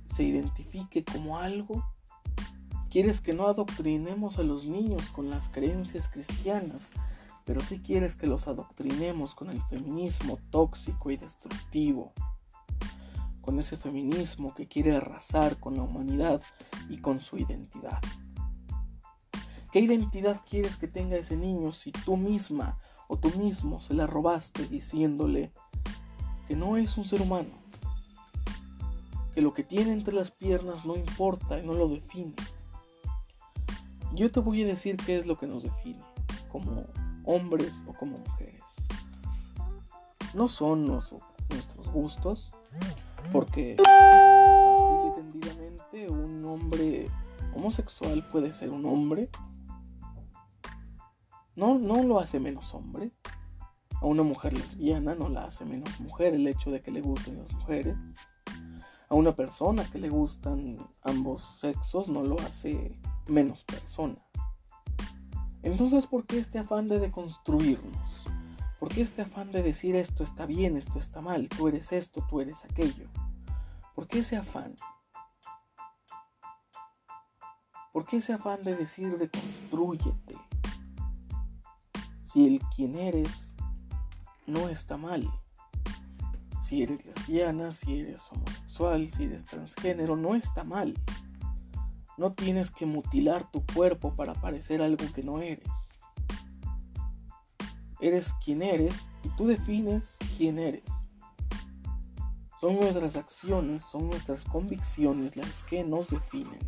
se 0.09 0.25
identifique 0.25 1.05
como 1.05 1.38
algo. 1.38 1.96
Quieres 2.97 3.21
que 3.21 3.35
no 3.35 3.47
adoctrinemos 3.47 4.39
a 4.39 4.43
los 4.43 4.65
niños 4.65 5.11
con 5.11 5.29
las 5.29 5.51
creencias 5.51 6.09
cristianas, 6.09 6.95
pero 7.45 7.61
sí 7.61 7.81
quieres 7.81 8.17
que 8.17 8.27
los 8.27 8.49
adoctrinemos 8.49 9.35
con 9.35 9.51
el 9.51 9.61
feminismo 9.65 10.39
tóxico 10.49 11.11
y 11.11 11.19
destructivo. 11.19 12.15
Con 13.43 13.61
ese 13.61 13.77
feminismo 13.77 14.55
que 14.55 14.67
quiere 14.67 14.97
arrasar 14.97 15.61
con 15.61 15.77
la 15.77 15.83
humanidad 15.83 16.41
y 16.89 16.97
con 16.97 17.21
su 17.21 17.37
identidad. 17.37 18.01
¿Qué 19.71 19.81
identidad 19.81 20.41
quieres 20.49 20.79
que 20.79 20.89
tenga 20.89 21.19
ese 21.19 21.37
niño 21.37 21.73
si 21.73 21.93
tú 21.93 22.17
misma 22.17 22.79
o 23.09 23.19
tú 23.19 23.29
mismo 23.39 23.83
se 23.83 23.93
la 23.93 24.07
robaste 24.07 24.67
diciéndole 24.69 25.53
que 26.49 26.57
no 26.57 26.79
es 26.79 26.97
un 26.97 27.05
ser 27.05 27.21
humano? 27.21 27.59
Que 29.35 29.43
lo 29.43 29.53
que 29.53 29.65
tiene 29.65 29.93
entre 29.93 30.15
las 30.15 30.31
piernas 30.31 30.87
no 30.87 30.97
importa 30.97 31.59
y 31.61 31.63
no 31.63 31.75
lo 31.75 31.91
define. 31.91 32.35
Yo 34.17 34.33
te 34.33 34.41
voy 34.41 34.63
a 34.63 34.67
decir 34.67 34.97
qué 34.97 35.17
es 35.17 35.27
lo 35.27 35.39
que 35.39 35.47
nos 35.47 35.63
define 35.63 36.03
como 36.51 36.85
hombres 37.25 37.85
o 37.87 37.93
como 37.93 38.19
mujeres. 38.19 38.65
No 40.35 40.49
son 40.49 40.87
nuestros 40.87 41.23
gustos, 41.93 42.53
porque 43.31 43.77
así 43.79 45.21
tendidamente 45.21 46.09
un 46.11 46.45
hombre 46.45 47.07
homosexual 47.55 48.27
puede 48.33 48.53
ser 48.53 48.71
un 48.71 48.87
hombre 48.87 49.31
no, 51.57 51.79
no 51.79 52.03
lo 52.03 52.21
hace 52.21 52.39
menos 52.39 52.75
hombre. 52.75 53.11
A 54.03 54.07
una 54.07 54.23
mujer 54.23 54.53
lesbiana 54.53 55.15
no 55.15 55.31
la 55.31 55.45
hace 55.45 55.65
menos 55.65 56.01
mujer 56.01 56.35
el 56.35 56.47
hecho 56.47 56.71
de 56.71 56.83
que 56.83 56.91
le 56.91 57.01
gusten 57.01 57.39
las 57.39 57.51
mujeres. 57.53 57.97
A 59.09 59.15
una 59.15 59.35
persona 59.35 59.85
que 59.91 59.99
le 59.99 60.11
gustan 60.11 60.77
ambos 61.03 61.61
sexos 61.61 62.11
no 62.11 62.23
lo 62.23 62.39
hace 62.41 62.99
menos 63.27 63.65
persona. 63.65 64.17
Entonces, 65.62 66.07
¿por 66.07 66.27
qué 66.27 66.39
este 66.39 66.59
afán 66.59 66.89
de 66.89 66.99
deconstruirnos? 66.99 68.27
¿Por 68.79 68.89
qué 68.89 69.03
este 69.03 69.23
afán 69.23 69.53
de 69.53 69.62
decir 69.62 69.97
esto 69.97 70.23
está 70.23 70.47
bien, 70.47 70.77
esto 70.77 70.99
está 70.99 71.21
mal, 71.21 71.49
tú 71.49 71.69
eres 71.69 71.93
esto, 71.93 72.25
tú 72.29 72.41
eres 72.41 72.65
aquello? 72.65 73.09
¿Por 73.95 74.07
qué 74.07 74.21
ese 74.21 74.37
afán? 74.37 74.75
¿Por 77.93 78.05
qué 78.05 78.19
ese 78.19 78.35
afán 78.35 78.62
de 78.62 78.77
decir 78.77 79.17
deconstrúyete? 79.17 80.37
si 82.37 82.47
el 82.47 82.61
quien 82.75 82.97
eres 82.97 83.57
no 84.47 84.69
está 84.69 84.99
mal. 84.99 85.27
Si 86.61 86.83
eres 86.83 87.07
lesbiana, 87.07 87.73
si 87.73 88.01
eres 88.01 88.31
homosexual, 88.31 89.09
si 89.09 89.25
eres 89.25 89.47
transgénero, 89.47 90.17
no 90.17 90.35
está 90.35 90.62
mal. 90.62 90.93
No 92.19 92.33
tienes 92.33 92.71
que 92.71 92.87
mutilar 92.87 93.51
tu 93.51 93.65
cuerpo 93.67 94.15
para 94.15 94.33
parecer 94.33 94.81
algo 94.81 95.05
que 95.15 95.23
no 95.23 95.41
eres. 95.41 95.99
Eres 98.01 98.35
quien 98.45 98.63
eres 98.63 99.11
y 99.23 99.29
tú 99.31 99.47
defines 99.47 100.19
quién 100.37 100.59
eres. 100.59 100.85
Son 102.61 102.77
nuestras 102.77 103.17
acciones, 103.17 103.85
son 103.85 104.09
nuestras 104.09 104.45
convicciones 104.45 105.37
las 105.37 105.63
que 105.63 105.85
nos 105.85 106.09
definen. 106.09 106.59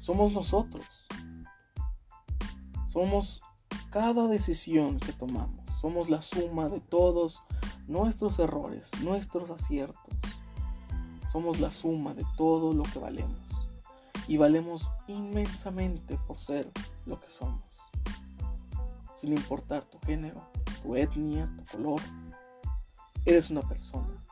Somos 0.00 0.32
nosotros. 0.32 0.86
Somos 2.86 3.40
cada 3.90 4.28
decisión 4.28 5.00
que 5.00 5.12
tomamos. 5.12 5.64
Somos 5.80 6.10
la 6.10 6.22
suma 6.22 6.68
de 6.68 6.80
todos 6.80 7.42
nuestros 7.88 8.38
errores, 8.38 8.90
nuestros 9.02 9.50
aciertos. 9.50 10.14
Somos 11.32 11.60
la 11.60 11.70
suma 11.70 12.14
de 12.14 12.24
todo 12.36 12.72
lo 12.72 12.82
que 12.84 12.98
valemos. 12.98 13.40
Y 14.28 14.36
valemos 14.36 14.88
inmensamente 15.08 16.18
por 16.26 16.38
ser 16.38 16.70
lo 17.06 17.18
que 17.18 17.30
somos. 17.30 17.80
Sin 19.16 19.32
importar 19.32 19.84
tu 19.84 19.98
género, 20.00 20.42
tu 20.82 20.94
etnia, 20.94 21.50
tu 21.56 21.76
color. 21.76 22.00
Eres 23.24 23.50
una 23.50 23.62
persona. 23.62 24.22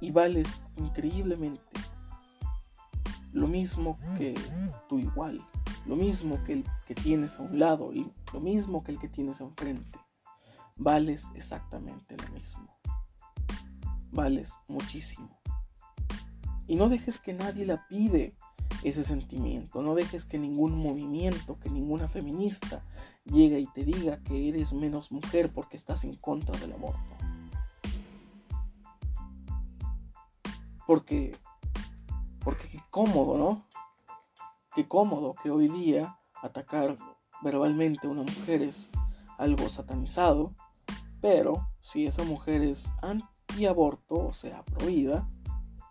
Y 0.00 0.10
vales 0.10 0.64
increíblemente 0.76 1.66
lo 3.32 3.46
mismo 3.46 3.98
que 4.16 4.34
tu 4.88 4.98
igual 4.98 5.44
lo 5.88 5.96
mismo 5.96 6.42
que 6.44 6.52
el 6.52 6.64
que 6.86 6.94
tienes 6.94 7.38
a 7.38 7.42
un 7.42 7.58
lado 7.58 7.94
y 7.94 8.12
lo 8.34 8.40
mismo 8.40 8.84
que 8.84 8.92
el 8.92 8.98
que 8.98 9.08
tienes 9.08 9.40
enfrente. 9.40 9.98
Vales 10.76 11.30
exactamente 11.34 12.14
lo 12.14 12.28
mismo. 12.34 12.68
Vales 14.12 14.54
muchísimo. 14.68 15.37
Y 16.68 16.76
no 16.76 16.88
dejes 16.88 17.18
que 17.18 17.32
nadie 17.32 17.64
la 17.64 17.88
pide 17.88 18.36
ese 18.84 19.02
sentimiento. 19.02 19.82
No 19.82 19.94
dejes 19.94 20.24
que 20.24 20.38
ningún 20.38 20.76
movimiento, 20.76 21.58
que 21.58 21.70
ninguna 21.70 22.08
feminista 22.08 22.84
llegue 23.24 23.58
y 23.58 23.66
te 23.66 23.84
diga 23.84 24.22
que 24.22 24.50
eres 24.50 24.72
menos 24.72 25.10
mujer 25.10 25.52
porque 25.52 25.76
estás 25.76 26.04
en 26.04 26.14
contra 26.16 26.56
del 26.58 26.72
aborto. 26.72 27.10
Porque, 30.86 31.36
porque 32.44 32.68
qué 32.68 32.80
cómodo, 32.90 33.38
¿no? 33.38 33.66
Qué 34.74 34.86
cómodo 34.86 35.34
que 35.42 35.50
hoy 35.50 35.68
día 35.68 36.18
atacar 36.42 36.98
verbalmente 37.42 38.06
a 38.06 38.10
una 38.10 38.22
mujer 38.22 38.62
es 38.62 38.90
algo 39.38 39.68
satanizado, 39.68 40.54
pero 41.20 41.68
si 41.80 42.06
esa 42.06 42.24
mujer 42.24 42.62
es 42.62 42.92
antiaborto, 43.02 44.28
o 44.28 44.32
sea, 44.32 44.64
prohibida, 44.64 45.28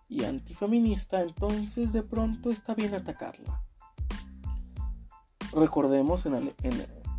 y 0.10 0.24
antifeminista, 0.24 1.22
entonces 1.22 1.94
de 1.94 2.04
pronto 2.04 2.52
está 2.52 2.74
bien 2.74 2.96
atacarla. 2.96 3.62
Recordemos 5.54 6.26
en, 6.26 6.54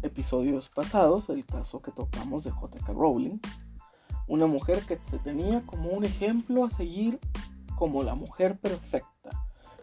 episodios 0.03 0.69
pasados 0.69 1.29
el 1.29 1.45
caso 1.45 1.81
que 1.81 1.91
tocamos 1.91 2.45
de 2.45 2.51
JK 2.51 2.89
Rowling, 2.89 3.39
una 4.29 4.47
mujer 4.47 4.85
que 4.87 4.99
se 5.11 5.19
tenía 5.19 5.63
como 5.67 5.91
un 5.91 6.05
ejemplo 6.05 6.65
a 6.65 6.71
seguir 6.71 7.19
como 7.77 8.03
la 8.03 8.15
mujer 8.15 8.59
perfecta, 8.59 9.31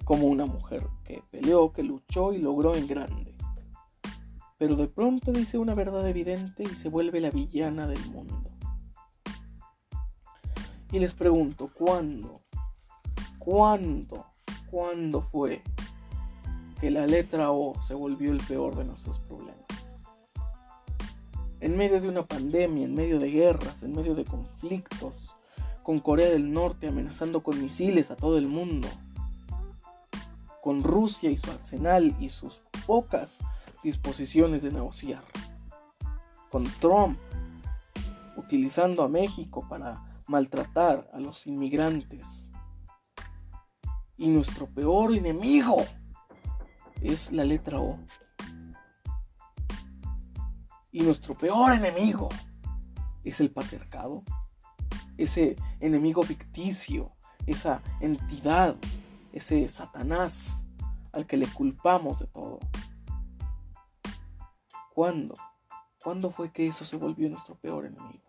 como 0.06 0.28
una 0.28 0.46
mujer 0.46 0.88
que 1.04 1.24
peleó, 1.32 1.74
que 1.74 1.84
luchó 1.84 2.34
y 2.34 2.38
logró 2.38 2.76
en 2.76 2.88
grande. 2.88 3.36
Pero 4.58 4.76
de 4.76 4.88
pronto 4.88 5.32
dice 5.32 5.58
una 5.58 5.74
verdad 5.74 6.08
evidente 6.08 6.64
y 6.64 6.76
se 6.76 6.88
vuelve 6.88 7.20
la 7.20 7.30
villana 7.30 7.88
del 7.88 8.10
mundo. 8.12 8.52
Y 10.92 11.00
les 11.00 11.14
pregunto, 11.14 11.70
¿cuándo? 11.74 12.45
¿Cuándo? 13.46 14.26
¿Cuándo 14.72 15.22
fue 15.22 15.62
que 16.82 16.90
la 16.90 17.06
letra 17.06 17.52
O 17.52 17.80
se 17.84 17.94
volvió 17.94 18.32
el 18.32 18.40
peor 18.40 18.76
de 18.76 18.86
nuestros 18.86 19.20
problemas? 19.20 19.62
En 21.60 21.78
medio 21.78 22.02
de 22.02 22.10
una 22.10 22.26
pandemia, 22.26 22.86
en 22.86 22.96
medio 22.96 23.20
de 23.20 23.30
guerras, 23.30 23.84
en 23.84 23.94
medio 23.94 24.16
de 24.16 24.26
conflictos, 24.26 25.36
con 25.84 26.00
Corea 26.00 26.28
del 26.28 26.52
Norte 26.52 26.88
amenazando 26.88 27.44
con 27.44 27.62
misiles 27.62 28.10
a 28.10 28.16
todo 28.16 28.40
el 28.40 28.48
mundo, 28.48 28.88
con 30.64 30.84
Rusia 30.84 31.30
y 31.30 31.38
su 31.38 31.52
arsenal 31.52 32.16
y 32.20 32.30
sus 32.30 32.62
pocas 32.88 33.44
disposiciones 33.84 34.64
de 34.64 34.72
negociar, 34.72 35.24
con 36.50 36.64
Trump 36.80 37.20
utilizando 38.38 39.04
a 39.04 39.08
México 39.08 39.68
para 39.70 40.04
maltratar 40.26 41.08
a 41.14 41.20
los 41.20 41.46
inmigrantes. 41.46 42.50
Y 44.18 44.28
nuestro 44.30 44.68
peor 44.68 45.14
enemigo 45.14 45.84
es 47.02 47.32
la 47.32 47.44
letra 47.44 47.80
O. 47.80 48.00
Y 50.92 51.02
nuestro 51.02 51.38
peor 51.38 51.74
enemigo 51.74 52.30
es 53.24 53.42
el 53.42 53.52
patriarcado. 53.52 54.24
Ese 55.18 55.56
enemigo 55.80 56.24
ficticio, 56.24 57.12
esa 57.46 57.82
entidad, 58.00 58.76
ese 59.34 59.68
Satanás 59.68 60.68
al 61.12 61.26
que 61.26 61.38
le 61.38 61.48
culpamos 61.48 62.20
de 62.20 62.28
todo. 62.28 62.60
¿Cuándo? 64.94 65.34
¿Cuándo 66.02 66.30
fue 66.32 66.52
que 66.52 66.68
eso 66.68 66.86
se 66.86 66.98
volvió 66.98 67.30
nuestro 67.30 67.56
peor 67.56 67.86
enemigo? 67.86 68.24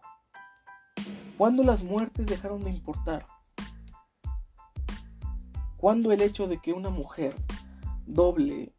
¿Cuándo 1.37 1.63
las 1.63 1.85
muertes 1.85 2.27
dejaron 2.27 2.65
de 2.65 2.71
importar? 2.71 3.27
¿Cuándo 5.77 6.11
el 6.11 6.23
hecho 6.23 6.47
de 6.47 6.59
que 6.59 6.73
una 6.73 6.89
mujer 6.89 7.35
doble 8.07 8.73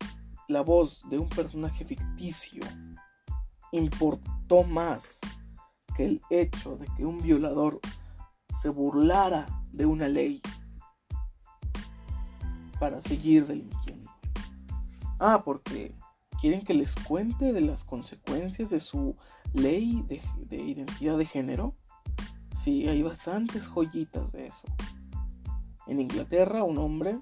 la 0.48 0.62
voz 0.62 1.08
de 1.10 1.20
un 1.20 1.30
personaje 1.30 1.86
ficticio 1.86 2.64
importó 3.72 4.64
más 4.64 5.20
que 5.96 6.06
el 6.06 6.22
hecho 6.30 6.76
de 6.78 6.88
que 6.96 7.06
un 7.06 7.22
violador 7.22 7.80
se 8.62 8.70
burlara 8.70 9.46
de 9.72 9.86
una 9.86 10.08
ley 10.08 10.42
para 12.80 13.00
seguir 13.00 13.46
delinquiendo? 13.46 14.10
Ah, 15.20 15.44
porque 15.44 15.94
quieren 16.42 16.64
que 16.64 16.74
les 16.74 16.96
cuente 16.96 17.54
de 17.54 17.62
las 17.62 17.84
consecuencias 17.84 18.72
de 18.72 18.80
su 18.80 19.16
ley 19.54 20.04
de, 20.08 20.22
de 20.48 20.58
identidad 20.58 21.18
de 21.18 21.26
género. 21.26 21.76
Sí, 22.56 22.88
hay 22.88 23.04
bastantes 23.04 23.68
joyitas 23.68 24.32
de 24.32 24.48
eso. 24.48 24.68
En 25.88 26.00
Inglaterra, 26.02 26.64
un 26.64 26.78
hombre 26.78 27.20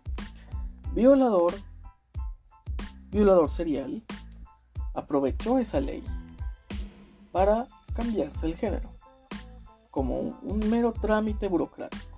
violador, 0.93 1.54
violador 3.12 3.49
serial, 3.49 4.01
aprovechó 4.93 5.60
esa 5.60 5.80
ley 5.80 6.04
para 7.32 7.67
cambiarse 7.93 8.45
el 8.45 8.56
género, 8.56 8.89
como 9.91 10.19
un, 10.19 10.69
mero 10.69 10.93
trámite 10.93 11.47
burocrático, 11.47 12.17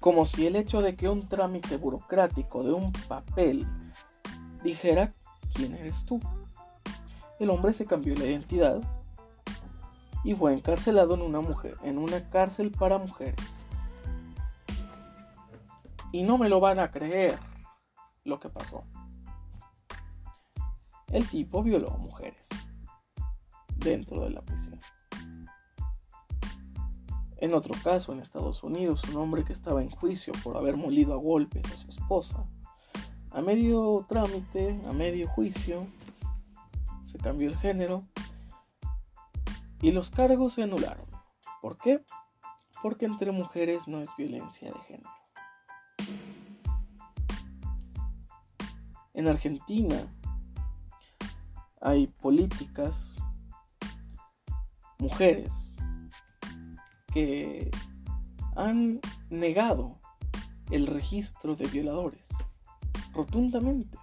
como 0.00 0.24
si 0.24 0.46
el 0.46 0.56
hecho 0.56 0.82
de 0.82 0.96
que 0.96 1.08
un 1.08 1.28
trámite 1.28 1.76
burocrático 1.76 2.62
de 2.62 2.72
un 2.72 2.92
papel 3.08 3.66
dijera 4.62 5.12
quién 5.52 5.74
eres 5.74 6.04
tú. 6.04 6.20
El 7.38 7.50
hombre 7.50 7.72
se 7.72 7.86
cambió 7.86 8.14
la 8.14 8.24
identidad 8.24 8.80
y 10.24 10.34
fue 10.34 10.54
encarcelado 10.54 11.14
en 11.14 11.22
una 11.22 11.40
mujer, 11.40 11.76
en 11.82 11.98
una 11.98 12.20
cárcel 12.30 12.70
para 12.70 12.98
mujeres. 12.98 13.58
Y 16.12 16.22
no 16.22 16.38
me 16.38 16.48
lo 16.48 16.60
van 16.60 16.78
a 16.78 16.90
creer 16.90 17.38
lo 18.24 18.40
que 18.40 18.48
pasó. 18.48 18.84
El 21.12 21.28
tipo 21.28 21.62
violó 21.62 21.92
a 21.92 21.98
mujeres 21.98 22.48
dentro 23.76 24.22
de 24.24 24.30
la 24.30 24.42
prisión. 24.42 24.80
En 27.38 27.52
otro 27.52 27.74
caso, 27.84 28.12
en 28.12 28.20
Estados 28.20 28.62
Unidos, 28.62 29.04
un 29.04 29.16
hombre 29.16 29.44
que 29.44 29.52
estaba 29.52 29.82
en 29.82 29.90
juicio 29.90 30.32
por 30.42 30.56
haber 30.56 30.76
molido 30.76 31.12
a 31.12 31.18
golpes 31.18 31.64
a 31.70 31.76
su 31.76 31.90
esposa, 31.90 32.44
a 33.30 33.42
medio 33.42 34.06
trámite, 34.08 34.80
a 34.88 34.92
medio 34.92 35.28
juicio, 35.28 35.86
se 37.04 37.18
cambió 37.18 37.48
el 37.48 37.58
género 37.58 38.04
y 39.82 39.92
los 39.92 40.10
cargos 40.10 40.54
se 40.54 40.62
anularon. 40.62 41.06
¿Por 41.60 41.76
qué? 41.76 42.02
Porque 42.82 43.04
entre 43.04 43.30
mujeres 43.32 43.86
no 43.86 44.00
es 44.00 44.08
violencia 44.16 44.72
de 44.72 44.80
género. 44.80 45.10
En 49.16 49.28
Argentina 49.28 49.96
hay 51.80 52.06
políticas, 52.06 53.16
mujeres, 54.98 55.74
que 57.14 57.70
han 58.56 59.00
negado 59.30 59.98
el 60.70 60.86
registro 60.86 61.56
de 61.56 61.66
violadores 61.68 62.28
rotundamente, 63.14 63.98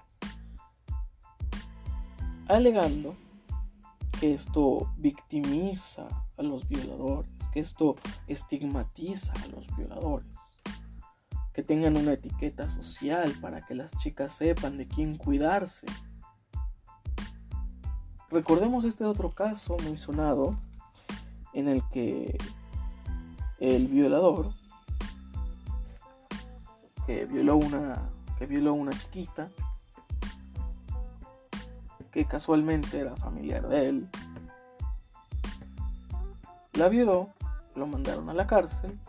alegando 2.47 3.15
que 4.19 4.33
esto 4.33 4.91
victimiza 4.97 6.07
a 6.37 6.41
los 6.41 6.67
violadores, 6.67 7.31
que 7.53 7.59
esto 7.59 7.97
estigmatiza 8.25 9.31
a 9.43 9.47
los 9.49 9.67
violadores, 9.77 10.52
que 11.53 11.63
tengan 11.63 11.97
una 11.97 12.13
etiqueta 12.13 12.69
social 12.69 13.33
para 13.41 13.65
que 13.65 13.75
las 13.75 13.91
chicas 13.91 14.33
sepan 14.33 14.77
de 14.77 14.87
quién 14.87 15.17
cuidarse. 15.17 15.85
Recordemos 18.29 18.85
este 18.85 19.05
otro 19.05 19.29
caso 19.29 19.77
muy 19.83 19.97
sonado 19.97 20.59
en 21.53 21.67
el 21.67 21.83
que 21.89 22.37
el 23.59 23.87
violador 23.87 24.51
que 27.05 27.25
violó 27.25 27.57
una 27.57 28.09
que 28.39 28.47
violó 28.47 28.73
una 28.73 28.91
chiquita 28.91 29.49
que 32.13 32.25
casualmente 32.25 32.99
era 32.99 33.15
familiar 33.15 33.67
de 33.67 33.89
él. 33.89 34.09
La 36.73 36.87
violó, 36.87 37.29
lo 37.75 37.87
mandaron 37.87 38.29
a 38.29 38.33
la 38.33 38.45
cárcel. 38.45 38.99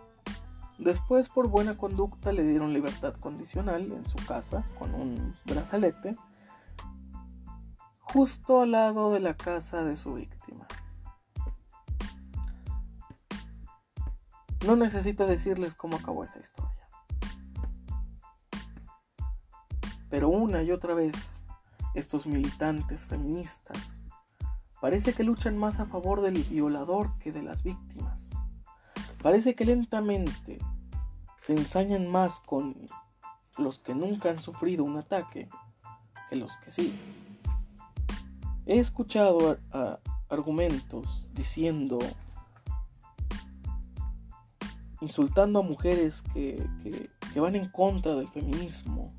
Después, 0.85 1.31
por 1.31 1.49
buena 1.49 1.79
conducta, 1.79 2.31
le 2.31 2.42
dieron 2.42 2.75
libertad 2.75 3.14
condicional 3.14 3.90
en 3.90 4.07
su 4.07 4.18
casa 4.27 4.66
con 4.79 4.94
un 4.94 5.35
brazalete, 5.47 6.14
justo 8.01 8.61
al 8.61 8.73
lado 8.73 9.11
de 9.11 9.20
la 9.20 9.35
casa 9.35 9.83
de 9.83 9.97
su 9.97 10.12
víctima. 10.12 10.66
No 14.67 14.77
necesito 14.77 15.27
decirles 15.27 15.75
cómo 15.75 15.96
acabó 15.96 16.23
esa 16.23 16.38
historia. 16.38 16.87
Pero 20.11 20.29
una 20.29 20.63
y 20.63 20.71
otra 20.71 20.92
vez 20.92 21.44
estos 21.94 22.27
militantes 22.27 23.06
feministas 23.06 24.04
parece 24.83 25.15
que 25.15 25.25
luchan 25.25 25.56
más 25.56 25.81
a 25.81 25.87
favor 25.87 26.21
del 26.21 26.44
violador 26.44 27.17
que 27.21 27.33
de 27.33 27.42
las 27.42 27.63
víctimas. 27.63 28.44
Parece 29.25 29.54
que 29.54 29.64
lentamente 29.64 30.58
se 31.38 31.54
ensañan 31.54 32.08
más 32.10 32.40
con 32.40 32.77
los 33.56 33.79
que 33.79 33.94
nunca 33.94 34.29
han 34.29 34.42
sufrido 34.42 34.85
un 34.85 34.98
ataque 34.98 35.48
que 36.29 36.37
los 36.37 36.58
que 36.58 36.70
sí. 36.70 36.94
He 38.66 38.79
escuchado 38.79 39.56
argumentos 40.29 41.31
diciendo, 41.33 42.00
insultando 45.00 45.60
a 45.60 45.62
mujeres 45.62 46.20
que, 46.35 46.62
que 47.33 47.40
van 47.40 47.54
en 47.54 47.70
contra 47.70 48.14
del 48.16 48.29
feminismo, 48.29 49.14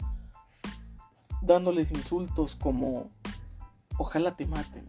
dándoles 1.41 1.89
insultos 1.89 2.55
como 2.55 3.09
ojalá 3.97 4.35
te 4.35 4.45
maten, 4.45 4.85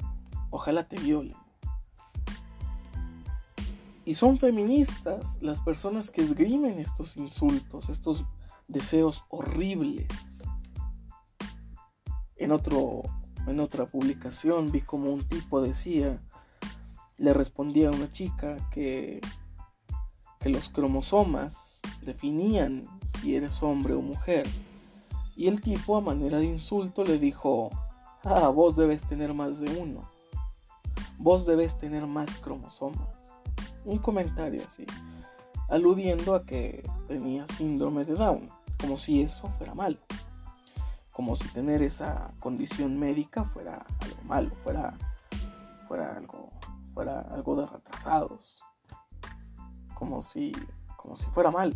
ojalá 0.51 0.87
te 0.87 1.01
violen. 1.01 1.46
Y 4.07 4.15
son 4.15 4.39
feministas 4.39 5.37
las 5.43 5.59
personas 5.59 6.11
que 6.11 6.23
esgrimen 6.23 6.79
estos 6.79 7.17
insultos, 7.17 7.89
estos 7.89 8.25
deseos 8.69 9.25
horribles. 9.31 10.39
En, 12.37 12.53
otro, 12.53 13.03
en 13.49 13.59
otra 13.59 13.85
publicación 13.85 14.71
vi 14.71 14.83
como 14.83 15.13
un 15.13 15.27
tipo 15.27 15.61
decía, 15.61 16.23
le 17.17 17.35
respondía 17.35 17.89
a 17.89 17.97
una 17.97 18.09
chica 18.09 18.57
que, 18.71 19.21
que 20.39 20.51
los 20.51 20.69
cromosomas 20.69 21.81
definían 22.03 22.85
si 23.05 23.35
eres 23.35 23.61
hombre 23.61 23.95
o 23.95 24.03
mujer. 24.03 24.47
Y 25.35 25.49
el 25.49 25.61
tipo 25.61 25.97
a 25.97 26.01
manera 26.01 26.39
de 26.39 26.45
insulto 26.45 27.03
le 27.03 27.19
dijo, 27.19 27.71
ah, 28.23 28.51
vos 28.51 28.77
debes 28.77 29.03
tener 29.03 29.35
más 29.35 29.59
de 29.59 29.69
uno. 29.81 30.09
Vos 31.19 31.45
debes 31.45 31.77
tener 31.77 32.07
más 32.07 32.31
cromosomas. 32.37 33.16
Un 33.87 33.99
comentario 33.99 34.63
así, 34.67 34.85
aludiendo 35.71 36.35
a 36.35 36.45
que 36.45 36.87
tenía 37.09 37.47
síndrome 37.47 38.05
de 38.05 38.15
Down, 38.15 38.51
como 38.79 38.99
si 38.99 39.23
eso 39.23 39.49
fuera 39.57 39.75
malo. 39.75 39.97
Como 41.13 41.35
si 41.35 41.49
tener 41.49 41.83
esa 41.83 42.35
condición 42.41 42.99
médica 42.99 43.45
fuera 43.45 43.87
algo 44.01 44.23
malo, 44.25 44.51
fuera, 44.63 44.93
fuera 45.89 46.15
algo 46.15 46.51
fuera 46.97 47.21
algo 47.31 47.57
de 47.57 47.67
retrasados, 47.67 48.59
como 49.93 50.23
si, 50.23 50.51
como 50.97 51.15
si 51.15 51.27
fuera 51.27 51.51
malo. 51.51 51.75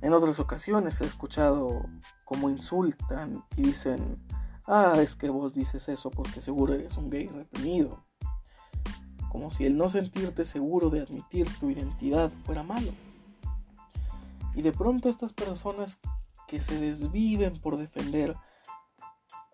En 0.00 0.12
otras 0.12 0.40
ocasiones 0.40 1.00
he 1.00 1.04
escuchado 1.04 1.86
como 2.24 2.50
insultan 2.50 3.44
y 3.56 3.62
dicen, 3.62 4.16
ah, 4.66 4.94
es 4.98 5.14
que 5.14 5.30
vos 5.30 5.54
dices 5.54 5.88
eso 5.88 6.10
porque 6.10 6.40
seguro 6.40 6.74
eres 6.74 6.96
un 6.96 7.08
gay 7.10 7.28
reprimido. 7.28 8.04
Como 9.34 9.50
si 9.50 9.66
el 9.66 9.76
no 9.76 9.88
sentirte 9.88 10.44
seguro 10.44 10.90
de 10.90 11.00
admitir 11.00 11.48
tu 11.58 11.68
identidad 11.68 12.30
fuera 12.44 12.62
malo. 12.62 12.92
Y 14.54 14.62
de 14.62 14.70
pronto 14.70 15.08
estas 15.08 15.32
personas 15.32 15.98
que 16.46 16.60
se 16.60 16.78
desviven 16.78 17.58
por 17.58 17.76
defender 17.76 18.36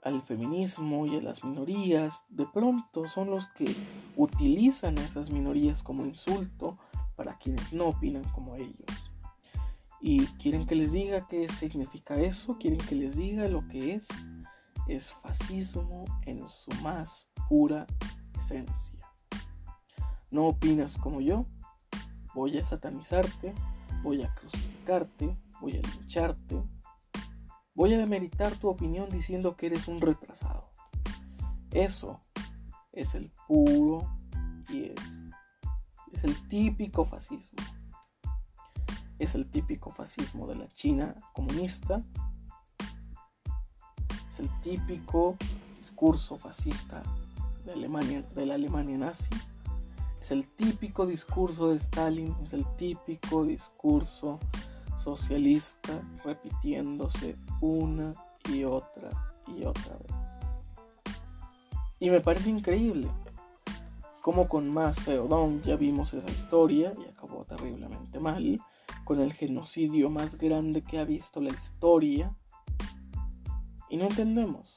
al 0.02 0.20
feminismo 0.20 1.06
y 1.06 1.16
a 1.16 1.22
las 1.22 1.42
minorías, 1.44 2.26
de 2.28 2.44
pronto 2.44 3.08
son 3.08 3.30
los 3.30 3.48
que 3.48 3.74
utilizan 4.16 4.98
a 4.98 5.02
esas 5.02 5.30
minorías 5.30 5.82
como 5.82 6.04
insulto 6.04 6.76
para 7.16 7.38
quienes 7.38 7.72
no 7.72 7.86
opinan 7.86 8.24
como 8.34 8.56
ellos. 8.56 9.10
Y 9.98 10.26
quieren 10.42 10.66
que 10.66 10.74
les 10.74 10.92
diga 10.92 11.26
qué 11.26 11.48
significa 11.48 12.16
eso, 12.16 12.58
quieren 12.58 12.80
que 12.80 12.96
les 12.96 13.16
diga 13.16 13.48
lo 13.48 13.66
que 13.66 13.94
es. 13.94 14.08
Es 14.88 15.10
fascismo 15.10 16.04
en 16.26 16.46
su 16.46 16.70
más 16.82 17.30
pura 17.48 17.86
esencia. 18.36 18.99
No 20.30 20.46
opinas 20.46 20.96
como 20.96 21.20
yo, 21.20 21.46
voy 22.34 22.58
a 22.58 22.64
satanizarte, 22.64 23.54
voy 24.02 24.22
a 24.22 24.34
crucificarte, 24.34 25.36
voy 25.60 25.78
a 25.78 25.80
lincharte, 25.80 26.62
Voy 27.80 27.94
a 27.94 27.98
demeritar 27.98 28.54
tu 28.56 28.68
opinión 28.68 29.08
diciendo 29.08 29.56
que 29.56 29.64
eres 29.64 29.88
un 29.88 30.02
retrasado. 30.02 30.70
Eso 31.70 32.20
es 32.92 33.14
el 33.14 33.32
puro 33.48 34.06
y 34.68 34.90
es, 34.90 35.22
es 36.12 36.24
el 36.24 36.48
típico 36.48 37.06
fascismo. 37.06 37.58
Es 39.18 39.34
el 39.34 39.50
típico 39.50 39.90
fascismo 39.92 40.46
de 40.46 40.56
la 40.56 40.68
China 40.68 41.14
comunista. 41.32 42.02
Es 44.28 44.40
el 44.40 44.50
típico 44.60 45.36
discurso 45.78 46.36
fascista 46.36 47.02
de, 47.64 47.72
Alemania, 47.72 48.20
de 48.34 48.44
la 48.44 48.56
Alemania 48.56 48.98
nazi. 48.98 49.30
Es 50.20 50.30
el 50.30 50.46
típico 50.46 51.06
discurso 51.06 51.70
de 51.70 51.76
Stalin. 51.76 52.34
Es 52.42 52.52
el 52.52 52.66
típico 52.76 53.44
discurso 53.44 54.38
socialista 55.02 56.00
repitiéndose 56.24 57.36
una 57.60 58.12
y 58.52 58.64
otra 58.64 59.08
y 59.46 59.64
otra 59.64 59.96
vez. 59.96 61.14
Y 61.98 62.10
me 62.10 62.20
parece 62.20 62.50
increíble 62.50 63.08
como 64.20 64.48
con 64.48 64.72
Mao 64.72 64.92
Zedong 64.92 65.62
ya 65.62 65.76
vimos 65.76 66.12
esa 66.12 66.30
historia 66.30 66.92
y 66.98 67.08
acabó 67.08 67.44
terriblemente 67.44 68.20
mal, 68.20 68.60
con 69.04 69.20
el 69.20 69.32
genocidio 69.32 70.10
más 70.10 70.36
grande 70.36 70.82
que 70.82 70.98
ha 70.98 71.04
visto 71.04 71.40
la 71.40 71.50
historia. 71.50 72.34
Y 73.88 73.96
no 73.96 74.04
entendemos. 74.04 74.74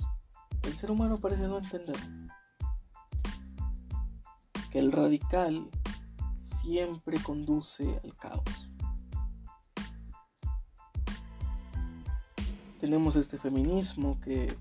El 0.63 0.73
ser 0.73 0.91
humano 0.91 1.17
parece 1.17 1.47
no 1.47 1.57
entender 1.57 1.97
que 4.73 4.79
el 4.79 4.91
radical 4.91 5.69
siempre 6.41 7.17
conduce 7.23 8.01
al 8.03 8.13
caos. 8.15 8.73
tenemos 12.83 13.15
este 13.15 13.37
feminismo 13.37 14.19
que 14.19 14.57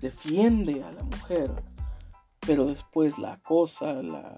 defiende 0.00 0.84
a 0.84 0.92
la 0.92 1.02
mujer, 1.02 1.50
pero 2.38 2.66
después 2.66 3.18
la 3.18 3.32
acosa, 3.32 3.92
la 4.04 4.36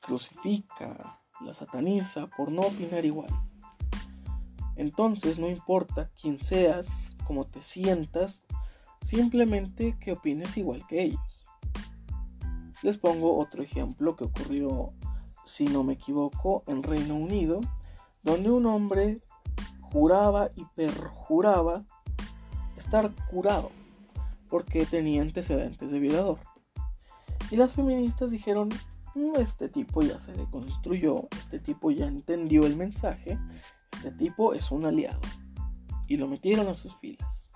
crucifica, 0.00 1.20
la 1.42 1.52
sataniza 1.52 2.26
por 2.28 2.50
no 2.50 2.62
opinar 2.62 3.04
igual. 3.04 3.28
Entonces 4.76 5.38
no 5.38 5.50
importa 5.50 6.10
quién 6.18 6.40
seas, 6.40 6.88
cómo 7.26 7.44
te 7.44 7.60
sientas, 7.60 8.44
simplemente 9.02 9.98
que 10.00 10.12
opines 10.12 10.56
igual 10.56 10.86
que 10.86 11.02
ellos. 11.02 11.33
Les 12.84 12.98
pongo 12.98 13.38
otro 13.38 13.62
ejemplo 13.62 14.14
que 14.14 14.24
ocurrió, 14.24 14.92
si 15.46 15.64
no 15.64 15.82
me 15.82 15.94
equivoco, 15.94 16.64
en 16.66 16.82
Reino 16.82 17.14
Unido, 17.14 17.62
donde 18.22 18.50
un 18.50 18.66
hombre 18.66 19.22
juraba 19.80 20.50
y 20.54 20.66
perjuraba 20.76 21.86
estar 22.76 23.10
curado 23.30 23.70
porque 24.50 24.84
tenía 24.84 25.22
antecedentes 25.22 25.90
de 25.90 25.98
violador. 25.98 26.40
Y 27.50 27.56
las 27.56 27.72
feministas 27.72 28.30
dijeron, 28.30 28.68
mm, 29.14 29.36
este 29.36 29.70
tipo 29.70 30.02
ya 30.02 30.20
se 30.20 30.32
deconstruyó, 30.32 31.26
este 31.38 31.60
tipo 31.60 31.90
ya 31.90 32.06
entendió 32.06 32.66
el 32.66 32.76
mensaje, 32.76 33.38
este 33.96 34.10
tipo 34.10 34.52
es 34.52 34.70
un 34.70 34.84
aliado. 34.84 35.22
Y 36.06 36.18
lo 36.18 36.28
metieron 36.28 36.68
a 36.68 36.76
sus 36.76 36.94
filas. 36.96 37.48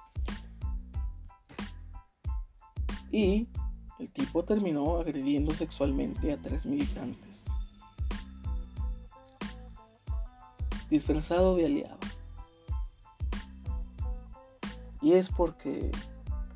Y 3.12 3.50
el 3.98 4.10
tipo 4.10 4.44
terminó 4.44 4.98
agrediendo 4.98 5.52
sexualmente 5.52 6.32
a 6.32 6.38
tres 6.38 6.64
militantes. 6.66 7.44
Disfrazado 10.88 11.56
de 11.56 11.66
aliado. 11.66 11.98
Y 15.00 15.12
es 15.12 15.28
porque 15.28 15.90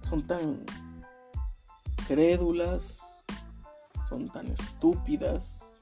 son 0.03 0.27
tan 0.27 0.65
crédulas, 2.07 3.01
son 4.09 4.29
tan 4.29 4.47
estúpidas, 4.49 5.79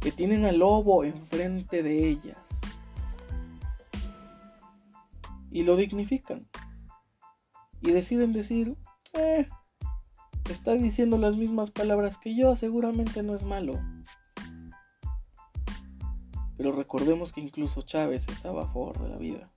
que 0.00 0.12
tienen 0.12 0.44
al 0.44 0.58
lobo 0.58 1.04
enfrente 1.04 1.82
de 1.82 2.08
ellas. 2.08 2.60
Y 5.50 5.62
lo 5.62 5.76
dignifican. 5.76 6.46
Y 7.80 7.92
deciden 7.92 8.32
decir, 8.32 8.76
eh, 9.14 9.48
está 10.52 10.74
diciendo 10.74 11.18
las 11.18 11.36
mismas 11.36 11.70
palabras 11.70 12.18
que 12.18 12.36
yo, 12.36 12.54
seguramente 12.54 13.22
no 13.22 13.34
es 13.34 13.44
malo. 13.44 13.80
Pero 16.56 16.72
recordemos 16.72 17.32
que 17.32 17.40
incluso 17.40 17.82
Chávez 17.82 18.28
estaba 18.28 18.62
a 18.62 18.66
favor 18.66 18.98
de 19.00 19.08
la 19.08 19.16
vida. 19.16 19.50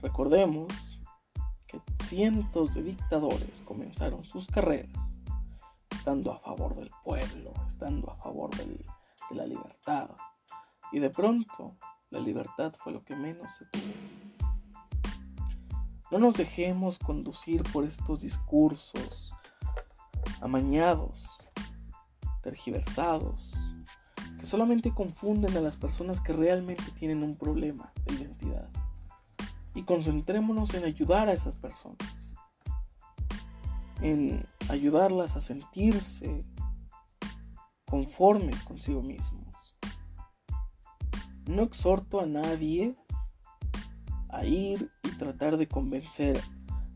Recordemos 0.00 0.68
que 1.66 1.80
cientos 2.04 2.74
de 2.74 2.82
dictadores 2.82 3.62
comenzaron 3.62 4.24
sus 4.24 4.46
carreras 4.46 5.14
estando 6.04 6.32
a 6.32 6.38
favor 6.38 6.74
del 6.76 6.90
pueblo, 7.02 7.54
estando 7.66 8.10
a 8.10 8.16
favor 8.16 8.50
de 8.56 8.84
la 9.30 9.46
libertad. 9.46 10.10
Y 10.92 10.98
de 10.98 11.08
pronto 11.08 11.78
la 12.10 12.20
libertad 12.20 12.74
fue 12.78 12.92
lo 12.92 13.02
que 13.02 13.16
menos 13.16 13.54
se 13.54 13.64
tuvo. 13.66 14.23
No 16.10 16.18
nos 16.18 16.34
dejemos 16.34 16.98
conducir 16.98 17.62
por 17.72 17.84
estos 17.84 18.20
discursos 18.20 19.32
amañados, 20.40 21.28
tergiversados, 22.42 23.54
que 24.38 24.46
solamente 24.46 24.92
confunden 24.92 25.56
a 25.56 25.60
las 25.60 25.76
personas 25.76 26.20
que 26.20 26.32
realmente 26.32 26.84
tienen 26.98 27.22
un 27.22 27.36
problema 27.36 27.92
de 28.04 28.14
identidad 28.14 28.68
y 29.74 29.82
concentrémonos 29.82 30.74
en 30.74 30.84
ayudar 30.84 31.28
a 31.28 31.32
esas 31.32 31.56
personas, 31.56 32.36
en 34.00 34.46
ayudarlas 34.68 35.36
a 35.36 35.40
sentirse 35.40 36.42
conformes 37.86 38.62
consigo 38.62 39.02
mismos. 39.02 39.76
No 41.46 41.62
exhorto 41.62 42.20
a 42.20 42.26
nadie 42.26 42.96
a 44.34 44.44
ir 44.44 44.90
y 45.02 45.10
tratar 45.10 45.56
de 45.56 45.68
convencer 45.68 46.40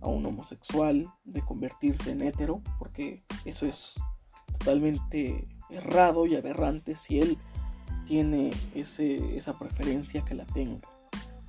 a 0.01 0.09
un 0.09 0.27
homosexual 0.27 1.09
de 1.25 1.43
convertirse 1.43 2.13
en 2.13 2.23
hetero, 2.23 2.63
porque 2.79 3.23
eso 3.45 3.67
es 3.67 3.95
totalmente 4.59 5.49
errado 5.71 6.27
y 6.27 6.37
aberrante 6.37 6.97
si 6.97 7.21
él 7.21 7.39
tiene 8.07 8.51
ese, 8.75 9.37
esa 9.37 9.59
preferencia 9.59 10.25
que 10.25 10.35
la 10.35 10.47
tenga. 10.47 10.89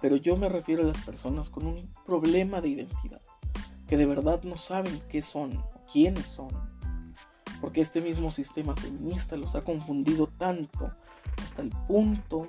Pero 0.02 0.16
yo 0.16 0.38
me 0.38 0.50
refiero 0.50 0.84
a 0.84 0.88
las 0.88 1.04
personas 1.06 1.50
con 1.50 1.66
un 1.66 1.90
problema 2.06 2.62
de 2.62 2.70
identidad, 2.70 3.22
que 3.88 3.98
de 3.98 4.06
verdad 4.06 4.44
no 4.44 4.58
saben 4.58 5.00
qué 5.10 5.22
son 5.22 5.58
o 5.58 5.84
quiénes 5.92 6.26
son, 6.26 6.50
porque 7.62 7.82
este 7.82 8.02
mismo 8.02 8.32
sistema 8.32 8.76
feminista 8.76 9.36
los 9.36 9.56
ha 9.56 9.64
confundido 9.64 10.28
tanto 10.28 10.92
hasta 11.38 11.62
el 11.62 11.70
punto 11.88 12.48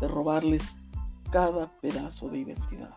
de 0.00 0.08
robarles 0.08 0.72
cada 1.30 1.70
pedazo 1.80 2.28
de 2.28 2.38
identidad. 2.38 2.96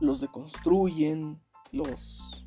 Los 0.00 0.20
deconstruyen, 0.20 1.40
los, 1.70 2.46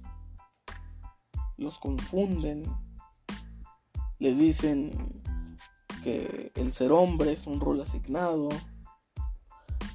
los 1.58 1.80
confunden, 1.80 2.64
les 4.20 4.38
dicen 4.38 5.22
que 6.04 6.52
el 6.56 6.74
ser 6.74 6.92
hombre 6.92 7.34
es 7.34 7.48
un 7.48 7.60
rol 7.60 7.82
asignado, 7.82 8.50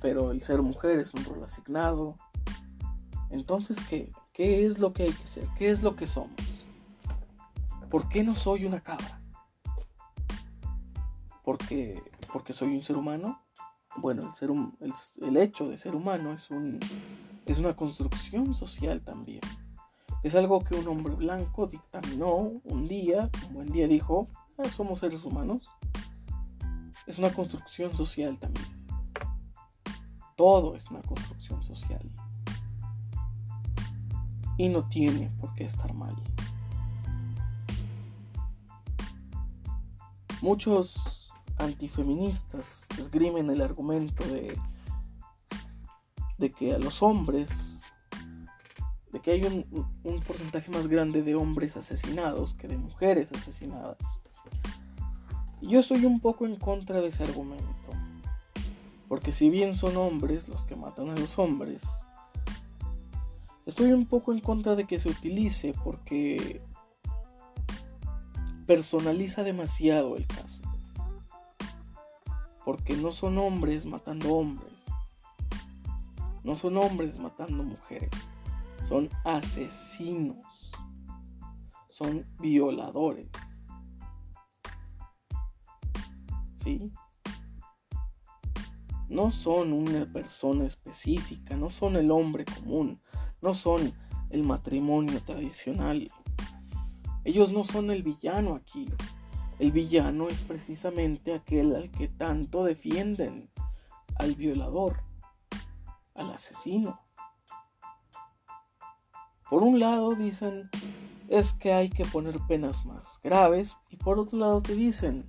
pero 0.00 0.30
el 0.30 0.40
ser 0.42 0.62
mujer 0.62 0.98
es 0.98 1.14
un 1.14 1.24
rol 1.24 1.44
asignado. 1.44 2.14
Entonces, 3.30 3.76
¿qué? 3.88 4.12
¿Qué 4.32 4.64
es 4.64 4.78
lo 4.78 4.92
que 4.92 5.04
hay 5.04 5.12
que 5.12 5.26
ser? 5.26 5.46
¿Qué 5.56 5.70
es 5.70 5.82
lo 5.82 5.96
que 5.96 6.06
somos? 6.06 6.64
¿Por 7.90 8.08
qué 8.08 8.22
no 8.22 8.34
soy 8.34 8.64
una 8.64 8.80
cabra? 8.80 9.20
¿Porque, 11.44 12.02
porque 12.32 12.52
soy 12.52 12.74
un 12.74 12.82
ser 12.82 12.96
humano? 12.96 13.40
Bueno, 13.96 14.22
el, 14.22 14.34
ser, 14.34 14.50
el, 15.20 15.36
hecho 15.36 15.68
de 15.68 15.76
ser 15.76 15.94
humano 15.94 16.32
es, 16.32 16.50
un, 16.50 16.78
es 17.46 17.58
una 17.58 17.74
construcción 17.74 18.54
social 18.54 19.02
también. 19.02 19.40
Es 20.22 20.34
algo 20.34 20.60
que 20.60 20.76
un 20.76 20.86
hombre 20.86 21.14
blanco 21.14 21.66
dictaminó 21.66 22.60
un 22.64 22.86
día, 22.86 23.30
un 23.48 23.54
buen 23.54 23.72
día 23.72 23.88
dijo, 23.88 24.28
ah, 24.58 24.68
somos 24.68 25.00
seres 25.00 25.24
humanos. 25.24 25.68
Es 27.06 27.18
una 27.18 27.32
construcción 27.32 27.96
social 27.96 28.38
también. 28.38 28.66
Todo 30.36 30.76
es 30.76 30.88
una 30.90 31.02
construcción 31.02 31.62
social. 31.62 32.08
Y 34.56 34.68
no 34.68 34.88
tiene 34.88 35.30
por 35.40 35.54
qué 35.54 35.64
estar 35.64 35.92
mal. 35.94 36.14
Muchos 40.42 41.19
antifeministas 41.60 42.86
esgrimen 42.98 43.50
el 43.50 43.60
argumento 43.60 44.24
de, 44.24 44.58
de 46.38 46.50
que 46.50 46.74
a 46.74 46.78
los 46.78 47.02
hombres 47.02 47.80
de 49.12 49.20
que 49.20 49.32
hay 49.32 49.44
un, 49.44 50.20
porcentaje 50.26 50.70
más 50.70 50.86
grande 50.86 51.22
de 51.22 51.34
hombres 51.34 51.76
asesinados 51.76 52.54
que 52.54 52.68
de 52.68 52.78
mujeres 52.78 53.32
asesinadas. 53.32 53.98
Yo 55.60 55.80
estoy 55.80 56.04
un 56.06 56.20
poco 56.20 56.46
en 56.46 56.56
contra 56.56 57.00
de 57.00 57.08
ese 57.08 57.24
argumento. 57.24 57.66
Porque 59.08 59.32
si 59.32 59.50
bien 59.50 59.74
son 59.74 59.96
hombres 59.96 60.48
los 60.48 60.64
que 60.64 60.76
matan 60.76 61.10
a 61.10 61.16
los 61.16 61.38
hombres, 61.38 61.82
estoy 63.66 63.92
un 63.92 64.06
poco 64.06 64.32
en 64.32 64.38
contra 64.38 64.76
de 64.76 64.84
que 64.84 65.00
se 65.00 65.08
utilice 65.08 65.74
porque 65.82 66.62
personaliza 68.66 69.42
demasiado 69.42 70.16
el 70.16 70.28
caso. 70.28 70.62
Porque 72.64 72.96
no 72.96 73.12
son 73.12 73.38
hombres 73.38 73.86
matando 73.86 74.34
hombres. 74.34 74.72
No 76.44 76.56
son 76.56 76.76
hombres 76.76 77.18
matando 77.18 77.62
mujeres 77.62 78.10
son 78.90 79.08
asesinos, 79.24 80.72
son 81.88 82.26
violadores. 82.38 83.28
¿Sí? 86.56 86.92
No 89.08 89.30
son 89.30 89.72
una 89.72 90.12
persona 90.12 90.66
específica, 90.66 91.56
no 91.56 91.70
son 91.70 91.96
el 91.96 92.10
hombre 92.10 92.44
común, 92.44 93.00
no 93.40 93.54
son 93.54 93.92
el 94.30 94.42
matrimonio 94.44 95.20
tradicional. 95.22 96.10
Ellos 97.24 97.52
no 97.52 97.64
son 97.64 97.90
el 97.90 98.02
villano 98.02 98.54
aquí. 98.54 98.86
El 99.60 99.72
villano 99.72 100.28
es 100.28 100.40
precisamente 100.40 101.34
aquel 101.34 101.76
al 101.76 101.90
que 101.90 102.08
tanto 102.08 102.64
defienden, 102.64 103.50
al 104.14 104.34
violador, 104.34 105.02
al 106.14 106.30
asesino. 106.30 106.98
Por 109.50 109.62
un 109.62 109.78
lado 109.78 110.14
dicen 110.14 110.70
es 111.28 111.52
que 111.52 111.74
hay 111.74 111.90
que 111.90 112.06
poner 112.06 112.38
penas 112.48 112.86
más 112.86 113.20
graves 113.22 113.76
y 113.90 113.96
por 113.96 114.18
otro 114.18 114.38
lado 114.38 114.62
te 114.62 114.74
dicen 114.74 115.26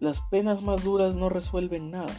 las 0.00 0.22
penas 0.22 0.62
más 0.62 0.82
duras 0.82 1.14
no 1.14 1.28
resuelven 1.28 1.90
nada. 1.90 2.14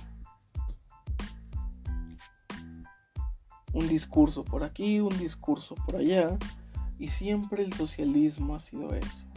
Un 3.73 3.87
discurso 3.87 4.45
por 4.45 4.63
aquí, 4.63 4.99
un 4.99 5.17
discurso 5.17 5.73
por 5.73 5.95
allá 5.95 6.37
y 6.99 7.07
siempre 7.07 7.63
el 7.63 7.73
socialismo 7.73 8.55
ha 8.55 8.59
sido 8.59 8.93
eso. 8.93 9.32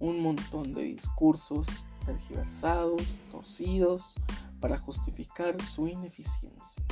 Un 0.00 0.22
montón 0.22 0.74
de 0.74 0.82
discursos 0.82 1.66
tergiversados, 2.06 3.02
torcidos, 3.30 4.14
para 4.60 4.78
justificar 4.78 5.60
su 5.62 5.86
ineficiencia. 5.88 6.82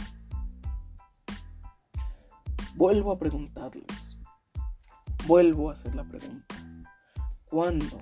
Vuelvo 2.74 3.12
a 3.12 3.18
preguntarles. 3.18 4.16
Vuelvo 5.26 5.70
a 5.70 5.74
hacer 5.74 5.94
la 5.94 6.04
pregunta. 6.04 6.54
¿Cuándo? 7.46 7.98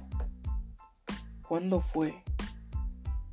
¿Cuándo 1.46 1.80
fue 1.80 2.22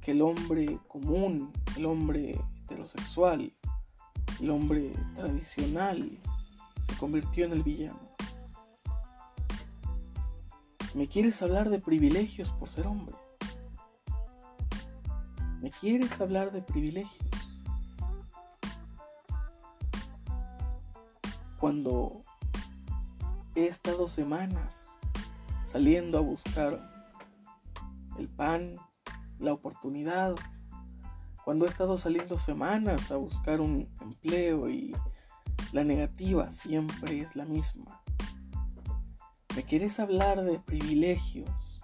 que 0.01 0.11
el 0.11 0.21
hombre 0.21 0.79
común, 0.87 1.51
el 1.75 1.85
hombre 1.85 2.39
heterosexual, 2.63 3.53
el 4.39 4.49
hombre 4.49 4.93
tradicional 5.15 6.19
se 6.83 6.95
convirtió 6.97 7.45
en 7.45 7.53
el 7.53 7.63
villano? 7.63 8.10
¿Me 10.93 11.07
quieres 11.07 11.41
hablar 11.41 11.69
de 11.69 11.79
privilegios 11.79 12.51
por 12.51 12.69
ser 12.69 12.87
hombre? 12.87 13.15
¿Me 15.61 15.71
quieres 15.71 16.19
hablar 16.19 16.51
de 16.51 16.61
privilegios? 16.61 17.31
cuando 21.61 22.23
he 23.53 23.67
estado 23.67 24.09
semanas 24.09 24.99
saliendo 25.63 26.17
a 26.17 26.21
buscar 26.21 26.89
el 28.17 28.27
pan, 28.27 28.73
la 29.37 29.53
oportunidad, 29.53 30.33
cuando 31.45 31.65
he 31.65 31.69
estado 31.69 31.99
saliendo 31.99 32.39
semanas 32.39 33.11
a 33.11 33.17
buscar 33.17 33.61
un 33.61 33.87
empleo 34.01 34.71
y 34.71 34.91
la 35.71 35.83
negativa 35.83 36.49
siempre 36.49 37.21
es 37.21 37.35
la 37.35 37.45
misma. 37.45 38.01
¿Me 39.55 39.63
quieres 39.63 39.99
hablar 39.99 40.43
de 40.43 40.59
privilegios? 40.59 41.81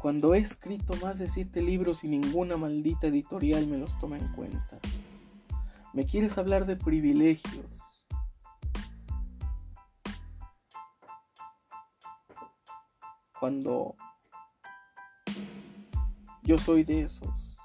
Cuando 0.00 0.34
he 0.34 0.38
escrito 0.38 0.94
más 1.02 1.18
de 1.18 1.28
siete 1.28 1.62
libros 1.62 2.04
y 2.04 2.08
ninguna 2.08 2.56
maldita 2.56 3.06
editorial 3.06 3.66
me 3.66 3.78
los 3.78 3.98
toma 3.98 4.18
en 4.18 4.28
cuenta. 4.32 4.78
¿Me 5.92 6.06
quieres 6.06 6.38
hablar 6.38 6.66
de 6.66 6.76
privilegios? 6.76 7.82
cuando 13.42 13.96
yo 16.44 16.56
soy 16.58 16.84
de 16.84 17.02
esos 17.02 17.58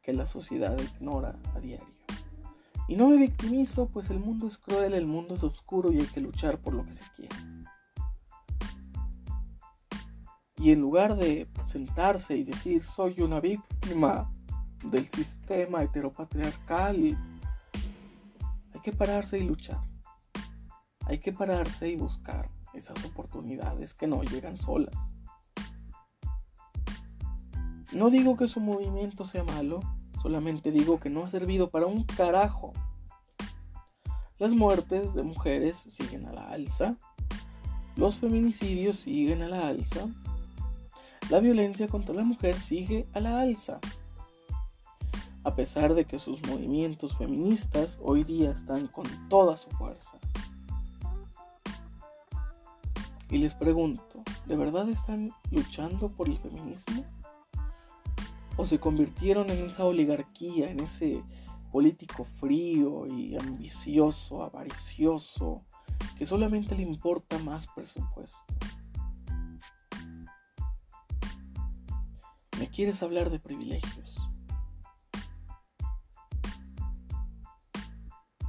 que 0.00 0.12
la 0.12 0.28
sociedad 0.28 0.78
ignora 0.78 1.36
a 1.56 1.58
diario. 1.58 1.88
Y 2.86 2.94
no 2.94 3.08
me 3.08 3.16
victimizo, 3.16 3.88
pues 3.88 4.10
el 4.10 4.20
mundo 4.20 4.46
es 4.46 4.58
cruel, 4.58 4.94
el 4.94 5.08
mundo 5.08 5.34
es 5.34 5.42
oscuro 5.42 5.90
y 5.90 5.98
hay 5.98 6.06
que 6.06 6.20
luchar 6.20 6.58
por 6.58 6.74
lo 6.74 6.86
que 6.86 6.92
se 6.92 7.02
quiere. 7.16 7.34
Y 10.62 10.70
en 10.70 10.80
lugar 10.80 11.16
de 11.16 11.48
sentarse 11.66 12.36
y 12.36 12.44
decir 12.44 12.84
soy 12.84 13.20
una 13.20 13.40
víctima 13.40 14.30
del 14.84 15.08
sistema 15.08 15.82
heteropatriarcal, 15.82 17.18
hay 18.72 18.80
que 18.80 18.92
pararse 18.92 19.40
y 19.40 19.42
luchar. 19.42 19.80
Hay 21.06 21.18
que 21.18 21.32
pararse 21.32 21.88
y 21.88 21.96
buscar 21.96 22.48
esas 22.74 23.04
oportunidades 23.04 23.92
que 23.92 24.06
no 24.06 24.22
llegan 24.22 24.56
solas. 24.56 24.94
No 27.92 28.08
digo 28.08 28.36
que 28.36 28.46
su 28.46 28.60
movimiento 28.60 29.26
sea 29.26 29.42
malo, 29.42 29.80
solamente 30.22 30.70
digo 30.70 31.00
que 31.00 31.10
no 31.10 31.24
ha 31.24 31.30
servido 31.30 31.70
para 31.70 31.86
un 31.86 32.04
carajo. 32.04 32.72
Las 34.38 34.54
muertes 34.54 35.12
de 35.12 35.24
mujeres 35.24 35.78
siguen 35.78 36.24
a 36.26 36.32
la 36.32 36.50
alza, 36.50 36.96
los 37.96 38.14
feminicidios 38.14 38.98
siguen 38.98 39.42
a 39.42 39.48
la 39.48 39.66
alza, 39.66 40.06
la 41.32 41.40
violencia 41.40 41.88
contra 41.88 42.14
la 42.14 42.24
mujer 42.24 42.54
sigue 42.60 43.06
a 43.14 43.20
la 43.20 43.40
alza. 43.40 43.80
A 45.44 45.56
pesar 45.56 45.94
de 45.94 46.04
que 46.04 46.18
sus 46.18 46.46
movimientos 46.46 47.16
feministas 47.16 47.98
hoy 48.02 48.22
día 48.22 48.50
están 48.50 48.86
con 48.86 49.06
toda 49.30 49.56
su 49.56 49.70
fuerza. 49.70 50.18
Y 53.30 53.38
les 53.38 53.54
pregunto, 53.54 54.22
¿de 54.44 54.56
verdad 54.56 54.90
están 54.90 55.32
luchando 55.50 56.10
por 56.10 56.28
el 56.28 56.36
feminismo? 56.36 57.02
¿O 58.58 58.66
se 58.66 58.78
convirtieron 58.78 59.48
en 59.48 59.70
esa 59.70 59.86
oligarquía, 59.86 60.70
en 60.70 60.80
ese 60.80 61.22
político 61.72 62.24
frío 62.24 63.06
y 63.06 63.36
ambicioso, 63.36 64.42
avaricioso, 64.42 65.62
que 66.18 66.26
solamente 66.26 66.74
le 66.74 66.82
importa 66.82 67.38
más 67.38 67.66
presupuesto? 67.74 68.52
Me 72.62 72.70
quieres 72.70 73.02
hablar 73.02 73.28
de 73.28 73.40
privilegios. 73.40 74.16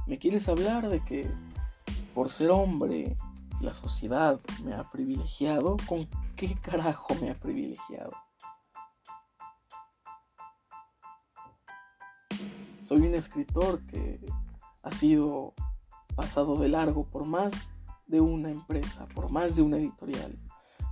Me 0.06 0.20
quieres 0.20 0.48
hablar 0.48 0.88
de 0.88 1.04
que 1.04 1.28
por 2.14 2.28
ser 2.28 2.52
hombre 2.52 3.16
la 3.60 3.74
sociedad 3.74 4.38
me 4.62 4.72
ha 4.72 4.88
privilegiado. 4.88 5.76
¿Con 5.88 6.08
qué 6.36 6.54
carajo 6.62 7.12
me 7.20 7.30
ha 7.30 7.34
privilegiado? 7.34 8.12
Soy 12.82 13.00
un 13.00 13.16
escritor 13.16 13.84
que 13.86 14.20
ha 14.84 14.92
sido 14.92 15.54
pasado 16.14 16.56
de 16.56 16.68
largo 16.68 17.04
por 17.10 17.24
más 17.24 17.52
de 18.06 18.20
una 18.20 18.52
empresa, 18.52 19.08
por 19.12 19.28
más 19.28 19.56
de 19.56 19.62
una 19.62 19.78
editorial, 19.78 20.38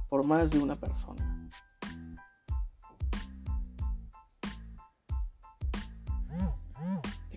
por 0.08 0.24
más 0.24 0.50
de 0.50 0.58
una 0.58 0.74
persona. 0.74 1.42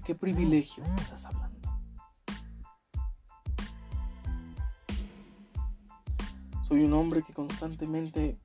Qué 0.05 0.13
privilegio 0.13 0.83
estás 0.97 1.25
hablando? 1.25 1.55
Soy 6.67 6.83
un 6.83 6.93
hombre 6.93 7.23
que 7.23 7.33
constantemente 7.33 8.39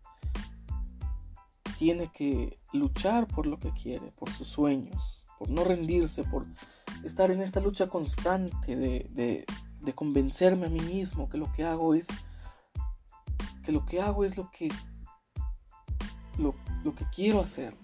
tiene 1.78 2.08
que 2.08 2.58
luchar 2.72 3.26
por 3.28 3.46
lo 3.46 3.58
que 3.58 3.70
quiere, 3.72 4.10
por 4.12 4.30
sus 4.30 4.48
sueños, 4.48 5.24
por 5.38 5.50
no 5.50 5.64
rendirse, 5.64 6.24
por 6.24 6.46
estar 7.04 7.30
en 7.30 7.40
esta 7.42 7.60
lucha 7.60 7.86
constante 7.88 8.76
de, 8.76 9.44
convencerme 9.94 10.66
a 10.66 10.70
mí 10.70 10.80
mismo 10.80 11.28
que 11.28 11.36
lo 11.36 11.50
que 11.52 11.64
hago 11.64 11.94
es 11.94 12.06
que 13.64 13.72
lo 13.72 13.84
que 13.84 14.00
hago 14.00 14.24
es 14.24 14.36
lo 14.36 14.50
que 14.50 14.68
lo, 16.38 16.54
lo, 16.84 16.94
que 16.94 17.04
quiero 17.14 17.40
hacer 17.40 17.76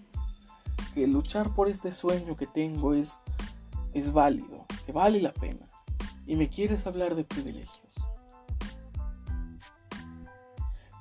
que 0.95 1.05
luchar 1.05 1.53
por 1.53 1.69
este 1.69 1.91
sueño 1.91 2.35
que 2.35 2.47
tengo 2.47 2.93
es 2.93 3.19
es 3.93 4.11
válido 4.11 4.65
que 4.85 4.91
vale 4.91 5.21
la 5.21 5.33
pena 5.33 5.67
y 6.25 6.35
me 6.35 6.49
quieres 6.49 6.87
hablar 6.87 7.15
de 7.15 7.23
privilegios 7.23 7.95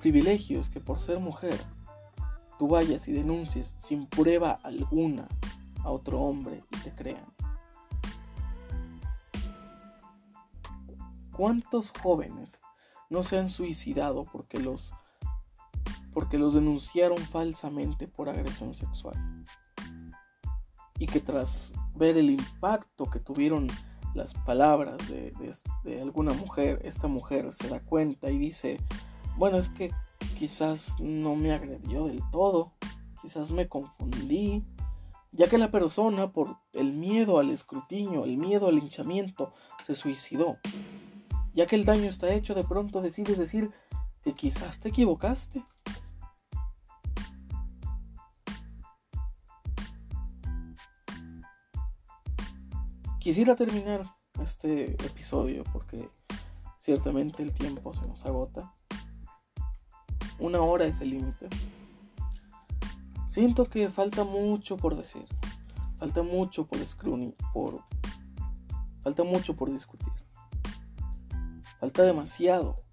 privilegios 0.00 0.68
que 0.70 0.80
por 0.80 1.00
ser 1.00 1.18
mujer 1.18 1.58
tú 2.58 2.68
vayas 2.68 3.08
y 3.08 3.12
denuncies 3.12 3.74
sin 3.78 4.06
prueba 4.06 4.58
alguna 4.62 5.26
a 5.82 5.90
otro 5.90 6.20
hombre 6.20 6.62
y 6.72 6.76
te 6.78 6.90
crean 6.94 7.36
¿Cuántos 11.36 11.92
jóvenes 12.02 12.62
no 13.10 13.22
se 13.22 13.38
han 13.38 13.50
suicidado 13.50 14.24
porque 14.24 14.58
los, 14.58 14.94
porque 16.14 16.38
los 16.38 16.54
denunciaron 16.54 17.18
falsamente 17.18 18.08
por 18.08 18.30
agresión 18.30 18.74
sexual? 18.74 19.44
Y 20.98 21.06
que 21.06 21.20
tras 21.20 21.72
ver 21.94 22.16
el 22.16 22.30
impacto 22.30 23.04
que 23.04 23.20
tuvieron 23.20 23.66
las 24.14 24.32
palabras 24.34 24.96
de, 25.08 25.32
de 25.84 26.00
alguna 26.00 26.32
mujer, 26.32 26.80
esta 26.84 27.06
mujer 27.06 27.52
se 27.52 27.68
da 27.68 27.80
cuenta 27.80 28.30
y 28.30 28.38
dice, 28.38 28.78
bueno, 29.36 29.58
es 29.58 29.68
que 29.68 29.90
quizás 30.38 30.96
no 31.00 31.34
me 31.34 31.52
agredió 31.52 32.06
del 32.06 32.22
todo, 32.30 32.72
quizás 33.20 33.50
me 33.50 33.68
confundí, 33.68 34.64
ya 35.32 35.48
que 35.48 35.58
la 35.58 35.70
persona 35.70 36.32
por 36.32 36.56
el 36.72 36.92
miedo 36.92 37.38
al 37.38 37.50
escrutinio, 37.50 38.24
el 38.24 38.38
miedo 38.38 38.68
al 38.68 38.78
hinchamiento, 38.78 39.52
se 39.84 39.94
suicidó. 39.94 40.56
Ya 41.54 41.66
que 41.66 41.76
el 41.76 41.84
daño 41.84 42.08
está 42.08 42.32
hecho, 42.32 42.54
de 42.54 42.64
pronto 42.64 43.02
decides 43.02 43.38
decir 43.38 43.70
que 44.22 44.32
quizás 44.32 44.80
te 44.80 44.88
equivocaste. 44.88 45.62
Quisiera 53.26 53.56
terminar 53.56 54.14
este 54.40 54.92
episodio 55.04 55.64
porque 55.72 56.08
ciertamente 56.78 57.42
el 57.42 57.52
tiempo 57.52 57.92
se 57.92 58.06
nos 58.06 58.24
agota. 58.24 58.72
Una 60.38 60.60
hora 60.60 60.84
es 60.84 61.00
el 61.00 61.10
límite. 61.10 61.48
Siento 63.28 63.64
que 63.64 63.90
falta 63.90 64.22
mucho 64.22 64.76
por 64.76 64.96
decir. 64.96 65.26
Falta 65.98 66.22
mucho 66.22 66.68
por 66.68 66.78
escrutinio, 66.78 67.34
por 67.52 67.82
falta 69.02 69.24
mucho 69.24 69.56
por 69.56 69.72
discutir. 69.72 70.12
Falta 71.80 72.04
demasiado 72.04 72.84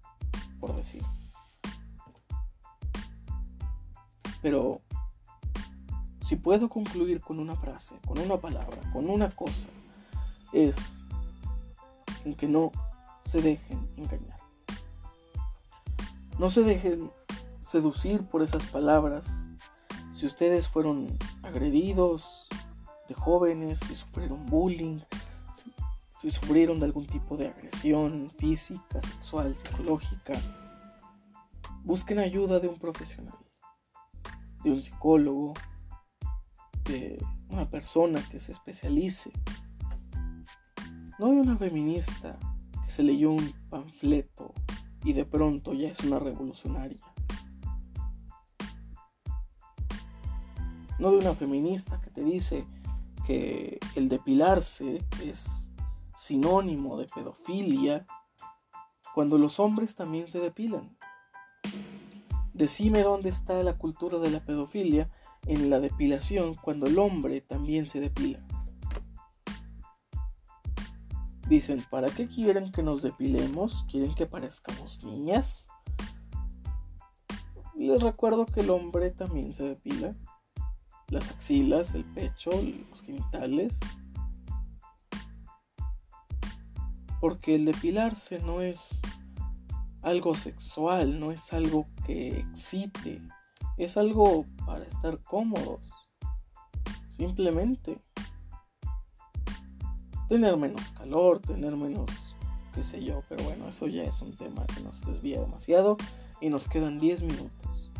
por 0.58 0.74
decir. 0.74 1.04
Pero 4.42 4.82
si 6.26 6.34
puedo 6.34 6.68
concluir 6.68 7.20
con 7.20 7.38
una 7.38 7.54
frase, 7.54 8.00
con 8.04 8.18
una 8.18 8.40
palabra, 8.40 8.82
con 8.92 9.08
una 9.08 9.30
cosa, 9.30 9.68
es 10.54 11.02
en 12.24 12.34
que 12.34 12.48
no 12.48 12.72
se 13.22 13.42
dejen 13.42 13.86
engañar. 13.96 14.38
No 16.38 16.48
se 16.48 16.62
dejen 16.62 17.10
seducir 17.60 18.24
por 18.26 18.42
esas 18.42 18.64
palabras. 18.66 19.46
Si 20.12 20.26
ustedes 20.26 20.68
fueron 20.68 21.18
agredidos 21.42 22.48
de 23.08 23.14
jóvenes, 23.14 23.80
si 23.80 23.94
sufrieron 23.94 24.46
bullying, 24.46 25.00
si 26.20 26.30
sufrieron 26.30 26.80
de 26.80 26.86
algún 26.86 27.06
tipo 27.06 27.36
de 27.36 27.48
agresión 27.48 28.30
física, 28.38 29.02
sexual, 29.02 29.54
psicológica, 29.56 30.32
busquen 31.82 32.18
ayuda 32.18 32.60
de 32.60 32.68
un 32.68 32.78
profesional, 32.78 33.38
de 34.62 34.70
un 34.70 34.80
psicólogo, 34.80 35.52
de 36.84 37.22
una 37.50 37.68
persona 37.68 38.22
que 38.30 38.40
se 38.40 38.52
especialice, 38.52 39.32
no 41.18 41.26
de 41.26 41.40
una 41.40 41.56
feminista 41.56 42.38
que 42.84 42.90
se 42.90 43.02
leyó 43.02 43.30
un 43.30 43.52
panfleto 43.70 44.52
y 45.04 45.12
de 45.12 45.24
pronto 45.24 45.72
ya 45.74 45.88
es 45.88 46.00
una 46.00 46.18
revolucionaria. 46.18 47.00
No 50.98 51.10
de 51.10 51.18
una 51.18 51.34
feminista 51.34 52.00
que 52.00 52.10
te 52.10 52.24
dice 52.24 52.66
que 53.26 53.78
el 53.94 54.08
depilarse 54.08 55.04
es 55.22 55.70
sinónimo 56.16 56.96
de 56.96 57.06
pedofilia 57.06 58.06
cuando 59.14 59.38
los 59.38 59.60
hombres 59.60 59.94
también 59.94 60.28
se 60.28 60.40
depilan. 60.40 60.96
Decime 62.52 63.02
dónde 63.02 63.28
está 63.28 63.62
la 63.62 63.76
cultura 63.76 64.18
de 64.18 64.30
la 64.30 64.44
pedofilia 64.44 65.10
en 65.46 65.70
la 65.70 65.80
depilación 65.80 66.54
cuando 66.54 66.86
el 66.86 66.98
hombre 66.98 67.40
también 67.40 67.86
se 67.86 68.00
depila. 68.00 68.44
Dicen, 71.48 71.84
¿para 71.90 72.08
qué 72.08 72.26
quieren 72.26 72.72
que 72.72 72.82
nos 72.82 73.02
depilemos? 73.02 73.84
¿Quieren 73.90 74.14
que 74.14 74.26
parezcamos 74.26 75.04
niñas? 75.04 75.68
Les 77.76 78.02
recuerdo 78.02 78.46
que 78.46 78.60
el 78.60 78.70
hombre 78.70 79.10
también 79.10 79.52
se 79.54 79.64
depila. 79.64 80.14
Las 81.08 81.30
axilas, 81.30 81.94
el 81.94 82.04
pecho, 82.04 82.50
los 82.90 83.02
genitales, 83.02 83.78
Porque 87.24 87.54
el 87.54 87.64
depilarse 87.64 88.38
no 88.40 88.60
es 88.60 89.00
algo 90.02 90.34
sexual, 90.34 91.18
no 91.18 91.32
es 91.32 91.54
algo 91.54 91.86
que 92.04 92.40
excite, 92.40 93.22
es 93.78 93.96
algo 93.96 94.44
para 94.66 94.84
estar 94.84 95.22
cómodos. 95.22 95.90
Simplemente 97.08 97.98
tener 100.34 100.56
menos 100.56 100.90
calor, 100.98 101.38
tener 101.38 101.76
menos, 101.76 102.34
qué 102.74 102.82
sé 102.82 103.04
yo, 103.04 103.22
pero 103.28 103.44
bueno, 103.44 103.68
eso 103.68 103.86
ya 103.86 104.02
es 104.02 104.20
un 104.20 104.34
tema 104.34 104.66
que 104.66 104.80
nos 104.80 105.00
desvía 105.02 105.40
demasiado 105.40 105.96
y 106.40 106.50
nos 106.50 106.66
quedan 106.66 106.98
10 106.98 107.22
minutos. 107.22 107.92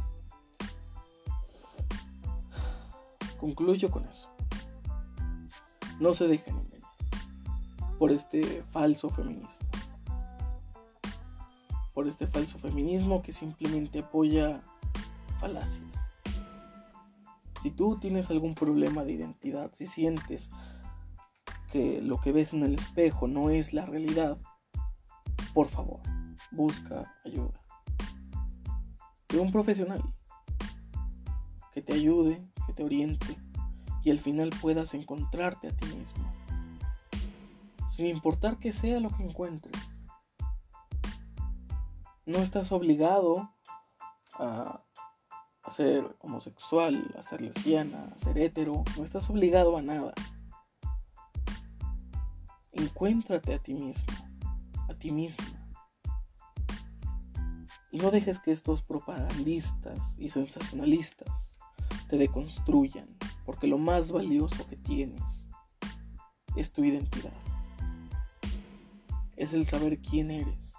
Concluyo 3.39 3.89
con 3.89 4.05
eso. 4.07 4.29
No 6.01 6.13
se 6.13 6.27
dejen 6.27 6.61
por 8.01 8.11
este 8.11 8.65
falso 8.73 9.11
feminismo. 9.11 9.69
Por 11.93 12.09
este 12.09 12.27
falso 12.27 12.59
feminismo 12.59 13.23
que 13.23 13.33
simplemente 13.33 14.01
apoya 14.01 14.61
falacias. 15.39 16.09
Si 17.63 17.71
tú 17.71 17.97
tienes 18.01 18.29
algún 18.29 18.57
problema 18.57 19.05
de 19.05 19.13
identidad, 19.13 19.71
si 19.73 19.87
sientes 19.87 20.51
lo 21.75 22.21
que 22.21 22.33
ves 22.33 22.53
en 22.53 22.63
el 22.63 22.75
espejo 22.75 23.29
no 23.29 23.51
es 23.51 23.73
la 23.73 23.85
realidad, 23.87 24.39
por 25.53 25.69
favor, 25.69 26.01
busca 26.51 27.13
ayuda. 27.25 27.61
De 29.29 29.39
un 29.39 29.51
profesional 29.51 30.03
que 31.73 31.83
te 31.83 31.95
ayude, 31.95 32.41
que 32.67 32.73
te 32.73 32.85
oriente 32.85 33.37
y 34.03 34.11
al 34.11 34.19
final 34.19 34.51
puedas 34.61 34.95
encontrarte 34.95 35.69
a 35.69 35.77
ti 35.77 35.87
mismo 35.87 36.31
sin 37.95 38.07
importar 38.07 38.59
que 38.59 38.73
sea 38.73 38.99
lo 38.99 39.09
que 39.11 39.23
encuentres. 39.23 40.03
No 42.27 42.39
estás 42.39 42.73
obligado 42.73 43.53
a, 44.37 44.83
a 45.63 45.71
ser 45.71 46.17
homosexual, 46.19 47.15
a 47.17 47.23
ser 47.23 47.41
lesbiana, 47.41 48.13
a 48.13 48.19
ser 48.19 48.37
hetero, 48.39 48.83
no 48.97 49.05
estás 49.05 49.31
obligado 49.31 49.77
a 49.77 49.83
nada. 49.83 50.13
Encuéntrate 52.75 53.55
a 53.55 53.59
ti 53.59 53.75
mismo, 53.75 54.13
a 54.89 54.95
ti 54.95 55.11
misma. 55.11 55.45
Y 57.93 57.99
no 57.99 58.11
dejes 58.11 58.41
que 58.41 58.51
estos 58.51 58.83
propagandistas 58.83 59.99
y 60.19 60.29
sensacionalistas 60.29 61.57
te 62.09 62.17
deconstruyan, 62.17 63.07
porque 63.45 63.69
lo 63.69 63.79
más 63.79 64.11
valioso 64.11 64.67
que 64.67 64.77
tienes 64.77 65.49
es 66.57 66.73
tu 66.73 66.85
identidad. 66.85 67.33
Es 69.37 69.53
el 69.53 69.67
saber 69.67 70.01
quién 70.01 70.31
eres. 70.31 70.75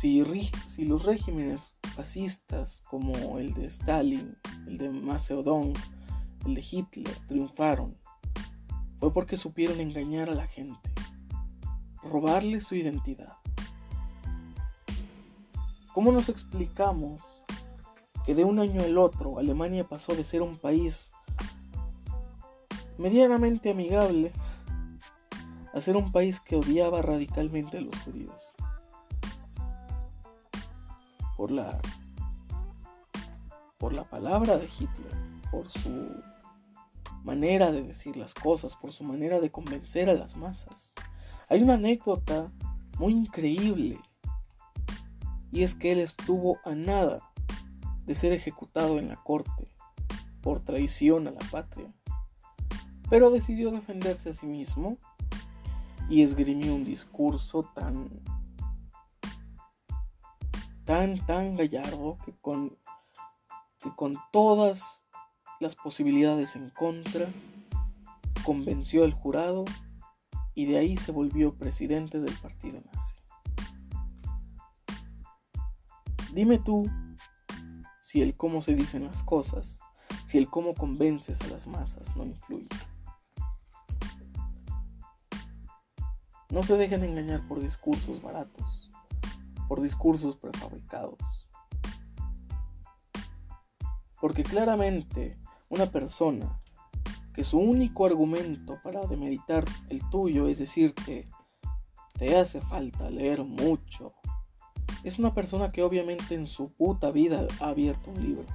Si, 0.00 0.24
si 0.68 0.84
los 0.84 1.04
regímenes 1.04 1.76
fascistas 1.94 2.82
como 2.88 3.38
el 3.38 3.52
de 3.52 3.66
Stalin, 3.66 4.36
el 4.66 4.78
de 4.78 4.90
Mao 4.90 5.18
el 6.46 6.54
de 6.54 6.64
Hitler 6.68 7.14
triunfaron, 7.28 7.96
fue 9.02 9.12
porque 9.12 9.36
supieron 9.36 9.80
engañar 9.80 10.30
a 10.30 10.34
la 10.36 10.46
gente, 10.46 10.88
robarle 12.04 12.60
su 12.60 12.76
identidad. 12.76 13.36
¿Cómo 15.92 16.12
nos 16.12 16.28
explicamos 16.28 17.42
que 18.24 18.36
de 18.36 18.44
un 18.44 18.60
año 18.60 18.80
al 18.80 18.96
otro 18.98 19.40
Alemania 19.40 19.88
pasó 19.88 20.14
de 20.14 20.22
ser 20.22 20.40
un 20.40 20.56
país 20.56 21.10
medianamente 22.96 23.72
amigable 23.72 24.30
a 25.74 25.80
ser 25.80 25.96
un 25.96 26.12
país 26.12 26.38
que 26.38 26.54
odiaba 26.54 27.02
radicalmente 27.02 27.78
a 27.78 27.80
los 27.80 27.96
judíos? 28.04 28.52
Por 31.36 31.50
la 31.50 31.80
por 33.78 33.96
la 33.96 34.04
palabra 34.04 34.58
de 34.58 34.66
Hitler, 34.66 35.12
por 35.50 35.66
su 35.66 36.22
manera 37.24 37.72
de 37.72 37.82
decir 37.82 38.16
las 38.16 38.34
cosas, 38.34 38.76
por 38.76 38.92
su 38.92 39.04
manera 39.04 39.40
de 39.40 39.50
convencer 39.50 40.10
a 40.10 40.14
las 40.14 40.36
masas. 40.36 40.92
Hay 41.48 41.62
una 41.62 41.74
anécdota 41.74 42.50
muy 42.98 43.12
increíble 43.12 44.00
y 45.50 45.62
es 45.62 45.74
que 45.74 45.92
él 45.92 46.00
estuvo 46.00 46.58
a 46.64 46.74
nada 46.74 47.20
de 48.06 48.14
ser 48.14 48.32
ejecutado 48.32 48.98
en 48.98 49.08
la 49.08 49.16
corte 49.16 49.68
por 50.40 50.60
traición 50.60 51.28
a 51.28 51.30
la 51.30 51.40
patria, 51.50 51.92
pero 53.08 53.30
decidió 53.30 53.70
defenderse 53.70 54.30
a 54.30 54.34
sí 54.34 54.46
mismo 54.46 54.96
y 56.08 56.22
esgrimió 56.22 56.74
un 56.74 56.84
discurso 56.84 57.64
tan 57.74 58.10
tan 60.84 61.16
tan 61.26 61.54
gallardo 61.56 62.18
que 62.24 62.34
con 62.40 62.76
que 63.78 63.94
con 63.94 64.16
todas 64.32 65.01
las 65.62 65.76
posibilidades 65.76 66.56
en 66.56 66.70
contra 66.70 67.28
convenció 68.44 69.04
al 69.04 69.12
jurado 69.12 69.64
y 70.54 70.66
de 70.66 70.76
ahí 70.76 70.96
se 70.96 71.12
volvió 71.12 71.56
presidente 71.56 72.18
del 72.18 72.34
partido 72.38 72.82
nazi. 72.84 73.14
Dime 76.34 76.58
tú 76.58 76.90
si 78.00 78.22
el 78.22 78.36
cómo 78.36 78.60
se 78.60 78.74
dicen 78.74 79.04
las 79.04 79.22
cosas, 79.22 79.78
si 80.24 80.36
el 80.36 80.50
cómo 80.50 80.74
convences 80.74 81.40
a 81.42 81.46
las 81.46 81.68
masas 81.68 82.16
no 82.16 82.24
influye. 82.24 82.68
No 86.50 86.64
se 86.64 86.76
dejen 86.76 87.04
engañar 87.04 87.46
por 87.46 87.60
discursos 87.60 88.20
baratos, 88.20 88.90
por 89.68 89.80
discursos 89.80 90.36
prefabricados. 90.36 91.18
Porque 94.20 94.42
claramente 94.42 95.41
una 95.72 95.86
persona 95.86 96.60
que 97.34 97.44
su 97.44 97.58
único 97.58 98.04
argumento 98.04 98.78
para 98.84 99.00
demeritar 99.06 99.64
el 99.88 100.06
tuyo 100.10 100.46
es 100.46 100.58
decir 100.58 100.92
que 100.92 101.30
te 102.18 102.36
hace 102.36 102.60
falta 102.60 103.08
leer 103.08 103.42
mucho, 103.42 104.12
es 105.02 105.18
una 105.18 105.32
persona 105.32 105.72
que 105.72 105.82
obviamente 105.82 106.34
en 106.34 106.46
su 106.46 106.70
puta 106.74 107.10
vida 107.10 107.46
ha 107.60 107.68
abierto 107.68 108.10
un 108.10 108.22
libro. 108.22 108.46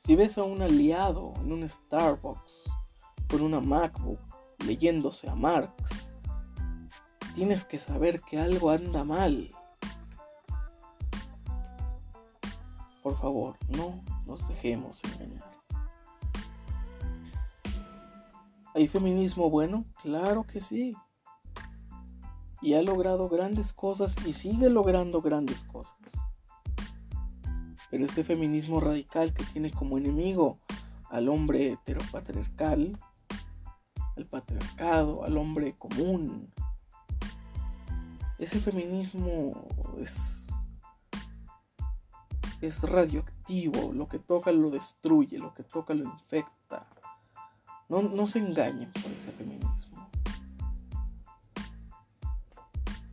Si 0.00 0.16
ves 0.16 0.36
a 0.36 0.42
un 0.42 0.62
aliado 0.62 1.32
en 1.40 1.52
un 1.52 1.70
Starbucks 1.70 2.72
con 3.30 3.42
una 3.42 3.60
MacBook 3.60 4.18
leyéndose 4.66 5.30
a 5.30 5.36
Marx, 5.36 6.12
tienes 7.36 7.64
que 7.64 7.78
saber 7.78 8.20
que 8.20 8.40
algo 8.40 8.70
anda 8.70 9.04
mal. 9.04 9.48
Por 13.02 13.16
favor, 13.16 13.56
no 13.68 14.02
nos 14.26 14.46
dejemos 14.48 15.02
engañar. 15.04 15.50
¿Hay 18.74 18.86
feminismo 18.88 19.50
bueno? 19.50 19.84
Claro 20.02 20.44
que 20.44 20.60
sí 20.60 20.94
y 22.62 22.74
ha 22.74 22.82
logrado 22.82 23.28
grandes 23.28 23.72
cosas 23.72 24.14
y 24.26 24.32
sigue 24.32 24.68
logrando 24.68 25.22
grandes 25.22 25.64
cosas. 25.64 25.96
Pero 27.90 28.04
este 28.04 28.22
feminismo 28.22 28.80
radical 28.80 29.32
que 29.32 29.44
tiene 29.44 29.70
como 29.70 29.98
enemigo 29.98 30.56
al 31.08 31.28
hombre 31.28 31.72
heteropatriarcal, 31.72 32.98
al 34.16 34.26
patriarcado, 34.26 35.24
al 35.24 35.36
hombre 35.38 35.74
común, 35.74 36.52
ese 38.38 38.60
feminismo 38.60 39.68
es, 39.98 40.39
es 42.60 42.82
radioactivo, 42.82 43.92
lo 43.92 44.08
que 44.08 44.18
toca 44.18 44.52
lo 44.52 44.70
destruye, 44.70 45.38
lo 45.38 45.54
que 45.54 45.62
toca 45.62 45.94
lo 45.94 46.04
infecta. 46.04 46.86
No, 47.88 48.02
no 48.02 48.26
se 48.26 48.38
engañen 48.38 48.92
por 48.92 49.10
ese 49.12 49.32
feminismo. 49.32 50.08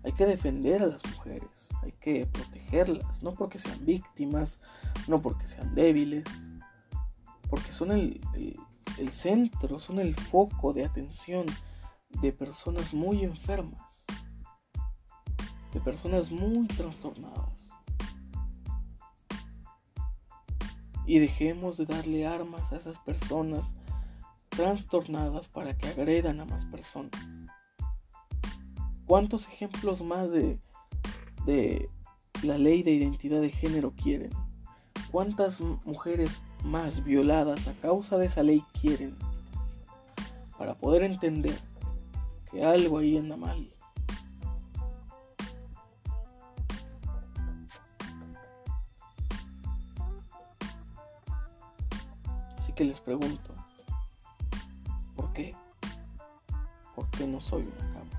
Hay 0.04 0.14
que 0.14 0.26
defender 0.26 0.82
a 0.84 0.88
las 0.88 1.06
mujeres, 1.06 1.70
hay 1.82 1.91
que 1.93 2.26
protegerlas, 2.28 3.24
no 3.24 3.34
porque 3.34 3.58
sean 3.58 3.86
víctimas, 3.86 4.62
no 5.08 5.22
porque 5.22 5.48
sean 5.48 5.76
débiles, 5.76 6.24
porque 7.50 7.72
son 7.72 7.91
el, 7.91 8.22
centro, 9.12 9.80
son 9.80 10.00
el 10.00 10.16
foco 10.16 10.72
de 10.72 10.86
atención 10.86 11.45
de 12.22 12.32
personas 12.32 12.93
muy 12.93 13.24
enfermas, 13.24 14.06
de 15.74 15.82
personas 15.82 16.32
muy 16.32 16.68
trastornadas. 16.68 17.57
Y 21.08 21.20
dejemos 21.20 21.78
de 21.78 21.86
darle 21.86 22.28
armas 22.28 22.72
a 22.72 22.78
esas 22.78 22.99
personas 22.99 23.74
trastornadas 24.49 25.47
para 25.47 25.76
que 25.76 25.88
agredan 25.88 26.39
a 26.39 26.45
más 26.45 26.66
personas. 26.66 27.12
¿Cuántos 29.08 29.47
ejemplos 29.47 30.03
más 30.03 30.32
de, 30.32 30.60
de 31.45 31.89
la 32.43 32.58
ley 32.58 32.84
de 32.84 32.91
identidad 32.91 33.41
de 33.41 33.49
género 33.49 33.93
quieren? 33.95 34.32
¿Cuántas 35.12 35.62
mujeres 35.62 36.43
más 36.64 37.03
violadas 37.03 37.68
a 37.68 37.74
causa 37.82 38.18
de 38.18 38.26
esa 38.26 38.43
ley 38.43 38.62
quieren? 38.80 39.18
Para 40.58 40.76
poder 40.76 41.03
entender 41.03 41.58
que 42.51 42.66
algo 42.66 42.97
ahí 42.97 43.18
anda 43.18 43.38
mal. 43.38 43.72
Que 52.78 52.86
les 52.86 52.99
pregunto, 52.99 53.55
¿por 55.15 55.34
qué? 55.34 55.55
¿Por 56.95 57.09
qué 57.09 57.25
no 57.25 57.41
soy 57.41 57.63
una 57.63 57.93
cama? 57.93 58.16